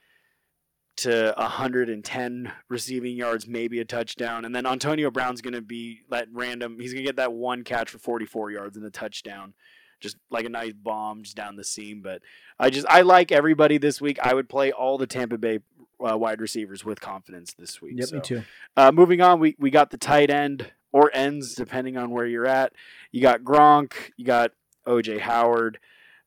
to 0.99 1.35
110 1.37 2.53
receiving 2.69 3.17
yards, 3.17 3.47
maybe 3.47 3.81
a 3.81 3.85
touchdown, 3.85 4.45
and 4.45 4.55
then 4.55 4.67
Antonio 4.67 5.11
Brown's 5.11 5.43
going 5.43 5.55
to 5.55 5.62
be 5.62 6.01
that 6.11 6.29
random. 6.33 6.79
He's 6.81 6.93
going 6.93 7.05
to 7.05 7.09
get 7.09 7.17
that 7.17 7.33
one 7.33 7.64
catch 7.64 7.91
for 7.91 7.99
44 7.99 8.51
yards 8.51 8.77
and 8.77 8.87
a 8.87 8.91
touchdown. 8.91 9.55
Just 9.99 10.17
like 10.31 10.45
a 10.45 10.51
nice 10.51 10.75
bomb 10.75 11.23
just 11.23 11.37
down 11.37 11.57
the 11.57 11.64
seam, 11.64 12.03
but 12.03 12.21
I 12.59 12.69
just 12.69 12.87
I 12.87 13.01
like 13.01 13.33
everybody 13.33 13.79
this 13.79 13.99
week. 13.99 14.19
I 14.23 14.35
would 14.35 14.47
play 14.47 14.71
all 14.71 14.99
the 14.99 15.07
Tampa 15.07 15.39
Bay 15.39 15.61
uh, 15.99 16.17
wide 16.19 16.41
receivers 16.41 16.85
with 16.85 17.01
confidence 17.01 17.55
this 17.55 17.81
week. 17.81 17.95
Yep, 17.97 18.09
so, 18.09 18.17
me 18.17 18.21
too. 18.23 18.43
Uh, 18.77 18.93
moving 18.93 19.21
on, 19.23 19.41
we, 19.41 19.57
we 19.59 19.71
got 19.71 19.91
the 19.91 19.97
tight 19.97 20.31
end 20.31 20.71
or 20.93 21.11
ends, 21.14 21.55
depending 21.55 21.97
on 21.97 22.11
where 22.11 22.27
you're 22.27 22.47
at. 22.47 22.73
You 23.12 23.23
got 23.23 23.43
Gronk, 23.43 23.95
you 24.17 24.25
got 24.25 24.53
OJ 24.87 25.21
Howard, 25.21 25.79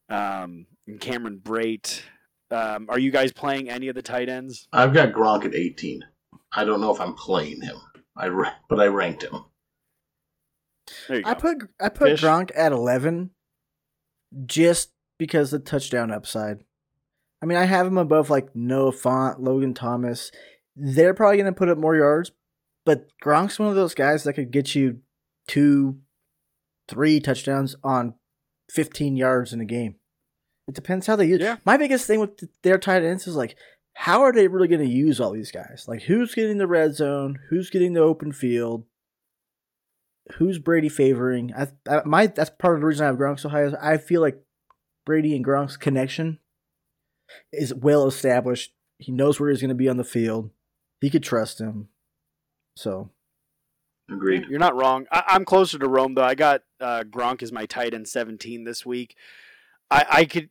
um, 0.10 0.66
and 0.90 1.00
Cameron 1.00 1.40
Brate. 1.44 2.02
Um, 2.52 2.88
are 2.90 3.00
you 3.00 3.12
guys 3.12 3.32
playing 3.32 3.70
any 3.70 3.88
of 3.88 3.96
the 3.96 4.02
tight 4.02 4.28
ends? 4.28 4.68
I've 4.74 4.94
got 4.94 5.14
Gronk 5.14 5.46
at 5.46 5.56
18. 5.56 6.04
I 6.52 6.66
don't 6.66 6.82
know 6.82 6.94
if 6.94 7.00
I'm 7.00 7.14
playing 7.14 7.62
him. 7.62 7.78
I 8.18 8.28
ra- 8.28 8.54
but 8.70 8.80
I 8.80 8.88
ranked 8.88 9.24
him. 9.24 9.46
There 11.08 11.18
you 11.18 11.24
go. 11.24 11.30
I 11.30 11.34
put 11.36 11.58
I 11.80 11.90
put 11.90 12.10
Fish? 12.10 12.22
Gronk 12.24 12.52
at 12.56 12.72
eleven, 12.72 13.30
just 14.46 14.92
because 15.20 15.52
the 15.52 15.60
touchdown 15.60 16.12
upside. 16.12 16.64
I 17.42 17.46
mean, 17.46 17.58
I 17.58 17.66
have 17.66 17.86
him 17.86 17.98
above 17.98 18.30
like 18.30 18.56
Noah 18.56 18.92
Fant, 18.92 19.36
Logan 19.40 19.76
Thomas. 19.76 20.32
They're 20.76 21.14
probably 21.14 21.38
going 21.38 21.54
to 21.54 21.58
put 21.58 21.70
up 21.70 21.78
more 21.78 21.96
yards, 21.96 22.32
but 22.86 23.08
Gronk's 23.24 23.60
one 23.60 23.70
of 23.70 23.76
those 23.76 23.94
guys 23.94 24.24
that 24.24 24.34
could 24.34 24.52
get 24.52 24.74
you 24.76 25.00
two, 25.48 26.00
three 26.88 27.20
touchdowns 27.20 27.76
on 27.84 28.16
fifteen 28.70 29.16
yards 29.16 29.54
in 29.54 29.62
a 29.62 29.66
game. 29.66 29.99
It 30.70 30.76
depends 30.76 31.08
how 31.08 31.16
they 31.18 31.26
use. 31.26 31.42
Yeah. 31.42 31.58
My 31.66 31.76
biggest 31.76 32.08
thing 32.08 32.20
with 32.22 32.48
their 32.64 32.78
tight 32.78 33.04
ends 33.04 33.28
is 33.28 33.36
like, 33.36 33.56
how 33.94 34.22
are 34.22 34.32
they 34.32 34.48
really 34.48 34.68
going 34.68 34.82
to 34.82 34.88
use 34.88 35.20
all 35.20 35.32
these 35.32 35.52
guys? 35.52 35.86
Like, 35.88 36.04
who's 36.04 36.34
getting 36.34 36.58
the 36.58 36.68
red 36.68 36.96
zone? 36.96 37.40
Who's 37.50 37.70
getting 37.70 37.94
the 37.94 38.02
open 38.02 38.32
field? 38.32 38.86
who's 40.34 40.60
Brady 40.60 40.90
favoring? 40.90 41.54
I, 41.56 41.68
I 41.90 42.02
my 42.06 42.28
that's 42.28 42.50
part 42.50 42.76
of 42.76 42.82
the 42.82 42.88
reason 42.88 43.04
I 43.04 43.08
have 43.08 43.18
Gronk 43.18 43.40
so 43.40 43.50
high. 43.50 43.64
Is 43.64 43.74
I 43.74 43.98
feel 43.98 44.22
like 44.22 44.42
Brady 45.06 45.36
and 45.36 45.46
Gronk's 45.46 45.78
connection 45.78 46.40
is 47.52 47.74
well 47.74 48.08
established. 48.08 48.74
He 48.98 49.12
knows 49.12 49.40
where 49.40 49.50
he's 49.50 49.62
going 49.62 49.70
to 49.70 49.76
be 49.76 49.90
on 49.90 49.98
the 49.98 50.04
field. 50.04 50.52
He 51.02 51.10
could 51.10 51.24
trust 51.24 51.60
him. 51.60 51.90
So 52.76 53.10
Agreed. 54.12 54.46
You're 54.50 54.60
not 54.60 54.76
wrong. 54.76 55.06
I, 55.12 55.24
I'm 55.28 55.46
closer 55.46 55.78
to 55.78 55.88
Rome 55.88 56.16
though. 56.16 56.24
I 56.24 56.36
got 56.36 56.64
uh, 56.80 57.04
Gronk 57.08 57.44
as 57.44 57.52
my 57.52 57.66
tight 57.66 57.94
end 57.94 58.08
17 58.08 58.64
this 58.64 58.86
week. 58.86 59.16
I, 59.92 60.06
I 60.10 60.26
could 60.26 60.50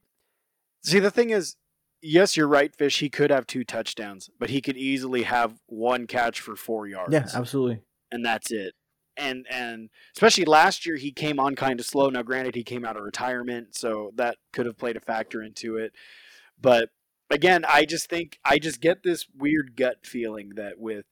see 0.88 0.98
the 0.98 1.10
thing 1.10 1.30
is, 1.30 1.56
yes, 2.02 2.36
you're 2.36 2.48
right, 2.48 2.74
Fish. 2.74 2.98
He 3.00 3.08
could 3.08 3.30
have 3.30 3.46
two 3.46 3.64
touchdowns, 3.64 4.30
but 4.38 4.50
he 4.50 4.60
could 4.60 4.76
easily 4.76 5.22
have 5.24 5.60
one 5.66 6.06
catch 6.06 6.40
for 6.40 6.56
four 6.56 6.86
yards. 6.86 7.12
yeah, 7.12 7.26
absolutely. 7.34 7.80
and 8.10 8.24
that's 8.24 8.50
it. 8.50 8.74
And 9.16 9.46
and 9.50 9.90
especially 10.14 10.44
last 10.44 10.86
year, 10.86 10.96
he 10.96 11.10
came 11.10 11.40
on 11.40 11.56
kind 11.56 11.80
of 11.80 11.86
slow. 11.86 12.08
Now, 12.08 12.22
granted, 12.22 12.54
he 12.54 12.62
came 12.62 12.84
out 12.84 12.96
of 12.96 13.02
retirement, 13.02 13.74
so 13.74 14.12
that 14.14 14.36
could 14.52 14.66
have 14.66 14.78
played 14.78 14.96
a 14.96 15.00
factor 15.00 15.42
into 15.42 15.76
it. 15.76 15.92
But 16.60 16.90
again, 17.28 17.64
I 17.68 17.84
just 17.84 18.08
think 18.08 18.38
I 18.44 18.58
just 18.58 18.80
get 18.80 19.02
this 19.02 19.26
weird 19.36 19.74
gut 19.76 20.06
feeling 20.06 20.50
that 20.54 20.78
with 20.78 21.04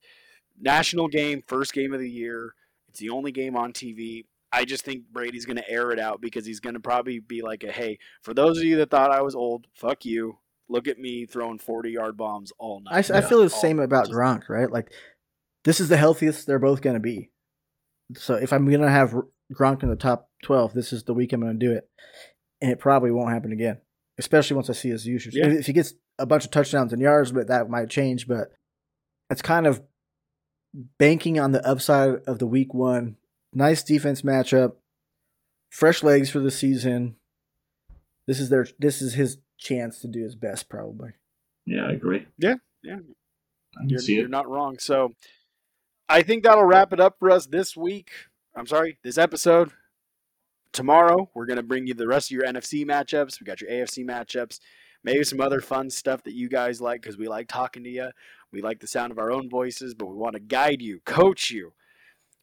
national 0.61 1.09
game, 1.09 1.43
first 1.47 1.72
game 1.72 1.93
of 1.93 1.99
the 2.01 2.09
year, 2.11 2.55
it's 2.89 3.01
the 3.01 3.11
only 3.11 3.33
game 3.33 3.57
on 3.57 3.72
TV. 3.72 4.24
I 4.57 4.64
just 4.64 4.84
think 4.84 5.04
Brady's 5.12 5.44
going 5.44 5.59
to 5.59 5.70
air 5.70 5.90
it 5.90 5.98
out 5.98 6.22
because 6.22 6.46
he's 6.46 6.61
going 6.61 6.74
to 6.74 6.80
probably 6.80 7.18
be 7.18 7.42
like, 7.42 7.62
a, 7.62 7.70
"Hey, 7.70 7.98
for 8.22 8.32
those 8.32 8.57
of 8.57 8.64
you 8.64 8.76
that 8.76 8.90
thought 8.90 9.11
I 9.11 9.20
was 9.20 9.34
old, 9.34 9.66
fuck 9.74 10.07
you. 10.07 10.38
Look 10.68 10.88
at 10.88 10.98
me 10.98 11.26
throwing 11.26 11.59
forty 11.59 11.90
yard 11.90 12.16
bombs 12.16 12.52
all 12.59 12.82
I, 12.88 12.96
night." 12.96 13.11
I 13.11 13.20
feel 13.20 13.42
the 13.42 13.50
same 13.50 13.78
about 13.78 14.07
just- 14.07 14.16
Gronk, 14.16 14.48
right? 14.48 14.70
Like 14.70 14.90
this 15.64 15.78
is 15.78 15.88
the 15.90 15.96
healthiest 15.96 16.46
they're 16.46 16.59
both 16.59 16.80
going 16.80 16.94
to 16.94 17.00
be. 17.00 17.30
So 18.14 18.34
if 18.34 18.52
I'm 18.52 18.66
going 18.66 18.80
to 18.80 18.88
have 18.88 19.14
Gronk 19.52 19.82
in 19.82 19.90
the 19.90 19.96
top 19.96 20.30
12, 20.44 20.72
this 20.72 20.92
is 20.92 21.04
the 21.04 21.12
week 21.12 21.32
I'm 21.32 21.40
going 21.40 21.59
to 21.59 21.66
do 21.66 21.72
it. 21.72 21.88
And 22.61 22.70
it 22.70 22.78
probably 22.78 23.11
won't 23.11 23.32
happen 23.32 23.52
again, 23.52 23.80
especially 24.16 24.54
once 24.54 24.70
I 24.70 24.74
see 24.74 24.90
his 24.90 25.07
usage. 25.07 25.34
Yeah. 25.34 25.48
If 25.48 25.66
he 25.66 25.72
gets 25.72 25.92
a 26.18 26.24
bunch 26.24 26.44
of 26.44 26.50
touchdowns 26.50 26.92
and 26.92 27.02
yards, 27.02 27.32
but 27.32 27.48
that 27.48 27.68
might 27.68 27.90
change. 27.90 28.26
But 28.26 28.52
it's 29.28 29.42
kind 29.42 29.66
of 29.66 29.82
banking 30.98 31.38
on 31.38 31.52
the 31.52 31.66
upside 31.66 32.20
of 32.26 32.38
the 32.38 32.46
week 32.46 32.72
one. 32.72 33.16
Nice 33.57 33.82
defense 33.82 34.20
matchup, 34.20 34.74
fresh 35.70 36.02
legs 36.02 36.28
for 36.28 36.40
the 36.40 36.50
season. 36.50 37.16
This 38.26 38.38
is 38.38 38.50
their 38.50 38.66
this 38.78 39.00
is 39.00 39.14
his 39.14 39.38
chance 39.57 39.98
to 40.00 40.09
do 40.09 40.22
his 40.22 40.36
best, 40.36 40.68
probably. 40.68 41.12
Yeah, 41.64 41.86
I 41.86 41.92
agree. 41.92 42.26
Yeah, 42.36 42.57
yeah. 42.84 42.98
You're, 43.86 43.98
see 43.98 44.16
you're 44.16 44.28
not 44.28 44.46
wrong. 44.46 44.78
So 44.78 45.14
I 46.07 46.20
think 46.20 46.44
that'll 46.44 46.64
wrap 46.64 46.92
it 46.92 47.00
up 47.00 47.16
for 47.18 47.30
us 47.30 47.46
this 47.46 47.74
week. 47.74 48.11
I'm 48.54 48.66
sorry, 48.66 48.98
this 49.02 49.16
episode. 49.16 49.70
Tomorrow, 50.74 51.30
we're 51.34 51.46
going 51.46 51.57
to 51.57 51.62
bring 51.62 51.86
you 51.86 51.94
the 51.94 52.07
rest 52.07 52.30
of 52.30 52.34
your 52.34 52.44
NFC 52.44 52.84
matchups. 52.84 53.40
We 53.40 53.46
got 53.46 53.62
your 53.62 53.70
AFC 53.70 54.07
matchups, 54.07 54.61
maybe 55.02 55.24
some 55.24 55.40
other 55.40 55.62
fun 55.62 55.88
stuff 55.88 56.22
that 56.24 56.34
you 56.34 56.50
guys 56.50 56.82
like 56.82 57.00
because 57.00 57.16
we 57.16 57.26
like 57.26 57.48
talking 57.48 57.84
to 57.84 57.90
you. 57.90 58.11
We 58.52 58.61
like 58.61 58.80
the 58.80 58.86
sound 58.86 59.12
of 59.12 59.18
our 59.18 59.32
own 59.32 59.48
voices, 59.48 59.94
but 59.94 60.09
we 60.09 60.16
want 60.16 60.34
to 60.34 60.40
guide 60.40 60.82
you, 60.82 61.00
coach 61.07 61.50
you, 61.50 61.72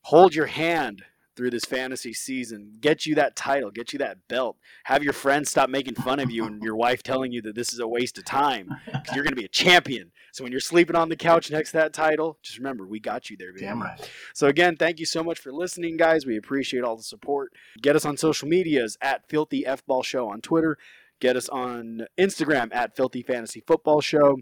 hold 0.04 0.36
your 0.36 0.47
hand 0.47 1.04
through 1.36 1.49
this 1.49 1.66
fantasy 1.66 2.14
season, 2.14 2.74
get 2.80 3.06
you 3.06 3.16
that 3.16 3.36
title, 3.36 3.72
get 3.72 3.91
you 3.91 3.99
that 3.99 4.18
belt, 4.28 4.58
have 4.84 5.04
your 5.04 5.14
friends 5.14 5.49
stop 5.49 5.70
making 5.70 5.95
fun 5.95 6.20
of 6.20 6.30
you 6.30 6.45
and 6.45 6.62
your 6.62 6.76
wife 6.76 7.01
telling 7.01 7.32
you 7.32 7.41
that 7.41 7.56
this 7.56 7.74
is 7.74 7.80
a 7.80 7.88
waste 7.88 8.18
of 8.18 8.26
time 8.26 8.70
because 8.86 9.16
you're 9.16 9.24
going 9.24 9.34
to 9.34 9.39
be 9.39 9.45
a 9.45 9.49
champion. 9.49 10.12
So 10.32 10.43
when 10.43 10.51
you're 10.51 10.62
sleeping 10.62 10.95
on 10.95 11.10
the 11.10 11.16
couch 11.16 11.49
next 11.49 11.72
to 11.72 11.78
that 11.78 11.93
title, 11.93 12.38
just 12.43 12.58
remember 12.58 12.86
we 12.86 12.99
got 12.99 13.30
you 13.30 13.38
there, 13.38 13.51
baby. 13.51 13.66
Damn 13.66 13.82
right. 13.82 14.10
So 14.34 14.47
again, 14.47 14.78
thank 14.78 14.99
you 14.99 15.06
so 15.06 15.24
much 15.24 15.39
for 15.39 15.51
listening, 15.51 15.97
guys. 15.97 16.26
We 16.26 16.38
appreciate 16.38 16.84
all 16.84 16.95
the 16.95 17.04
support. 17.04 17.54
Get 17.82 17.95
us 17.95 18.06
on 18.06 18.18
social 18.18 18.47
medias 18.47 18.97
at 19.01 19.28
Filthy 19.28 19.66
F 19.66 19.84
Ball 19.86 20.04
Show 20.04 20.30
on 20.30 20.41
Twitter. 20.41 20.78
Get 21.20 21.36
us 21.36 21.49
on 21.49 22.06
Instagram 22.18 22.74
at 22.76 22.95
Filthy 22.95 23.24
Fantasy 23.24 23.64
Football 23.66 24.01
Show. 24.01 24.38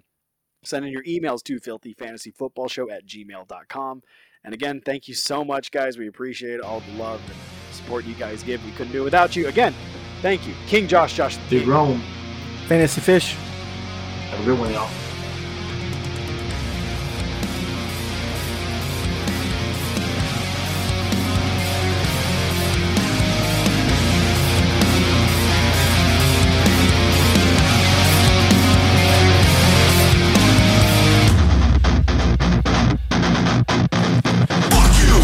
Send 0.63 0.85
in 0.85 0.91
your 0.91 1.03
emails 1.03 1.41
to 1.43 1.59
filthyfantasyfootballshow 1.59 2.91
at 2.91 3.05
gmail.com. 3.05 4.01
And 4.43 4.53
again, 4.53 4.81
thank 4.81 5.07
you 5.07 5.13
so 5.13 5.43
much, 5.45 5.71
guys. 5.71 5.97
We 5.97 6.07
appreciate 6.07 6.59
all 6.61 6.79
the 6.81 6.93
love 6.93 7.21
and 7.27 7.75
support 7.75 8.05
you 8.05 8.15
guys 8.15 8.43
give. 8.43 8.63
We 8.65 8.71
couldn't 8.71 8.91
do 8.91 9.01
it 9.01 9.05
without 9.05 9.35
you. 9.35 9.47
Again, 9.47 9.73
thank 10.21 10.47
you. 10.47 10.53
King 10.67 10.87
Josh, 10.87 11.15
Josh. 11.15 11.37
the 11.49 11.59
King. 11.59 11.67
Rome. 11.67 12.03
Fantasy 12.67 13.01
Fish. 13.01 13.33
Have 13.33 14.41
a 14.41 14.45
good 14.45 14.59
one, 14.59 14.71
y'all. 14.71 14.89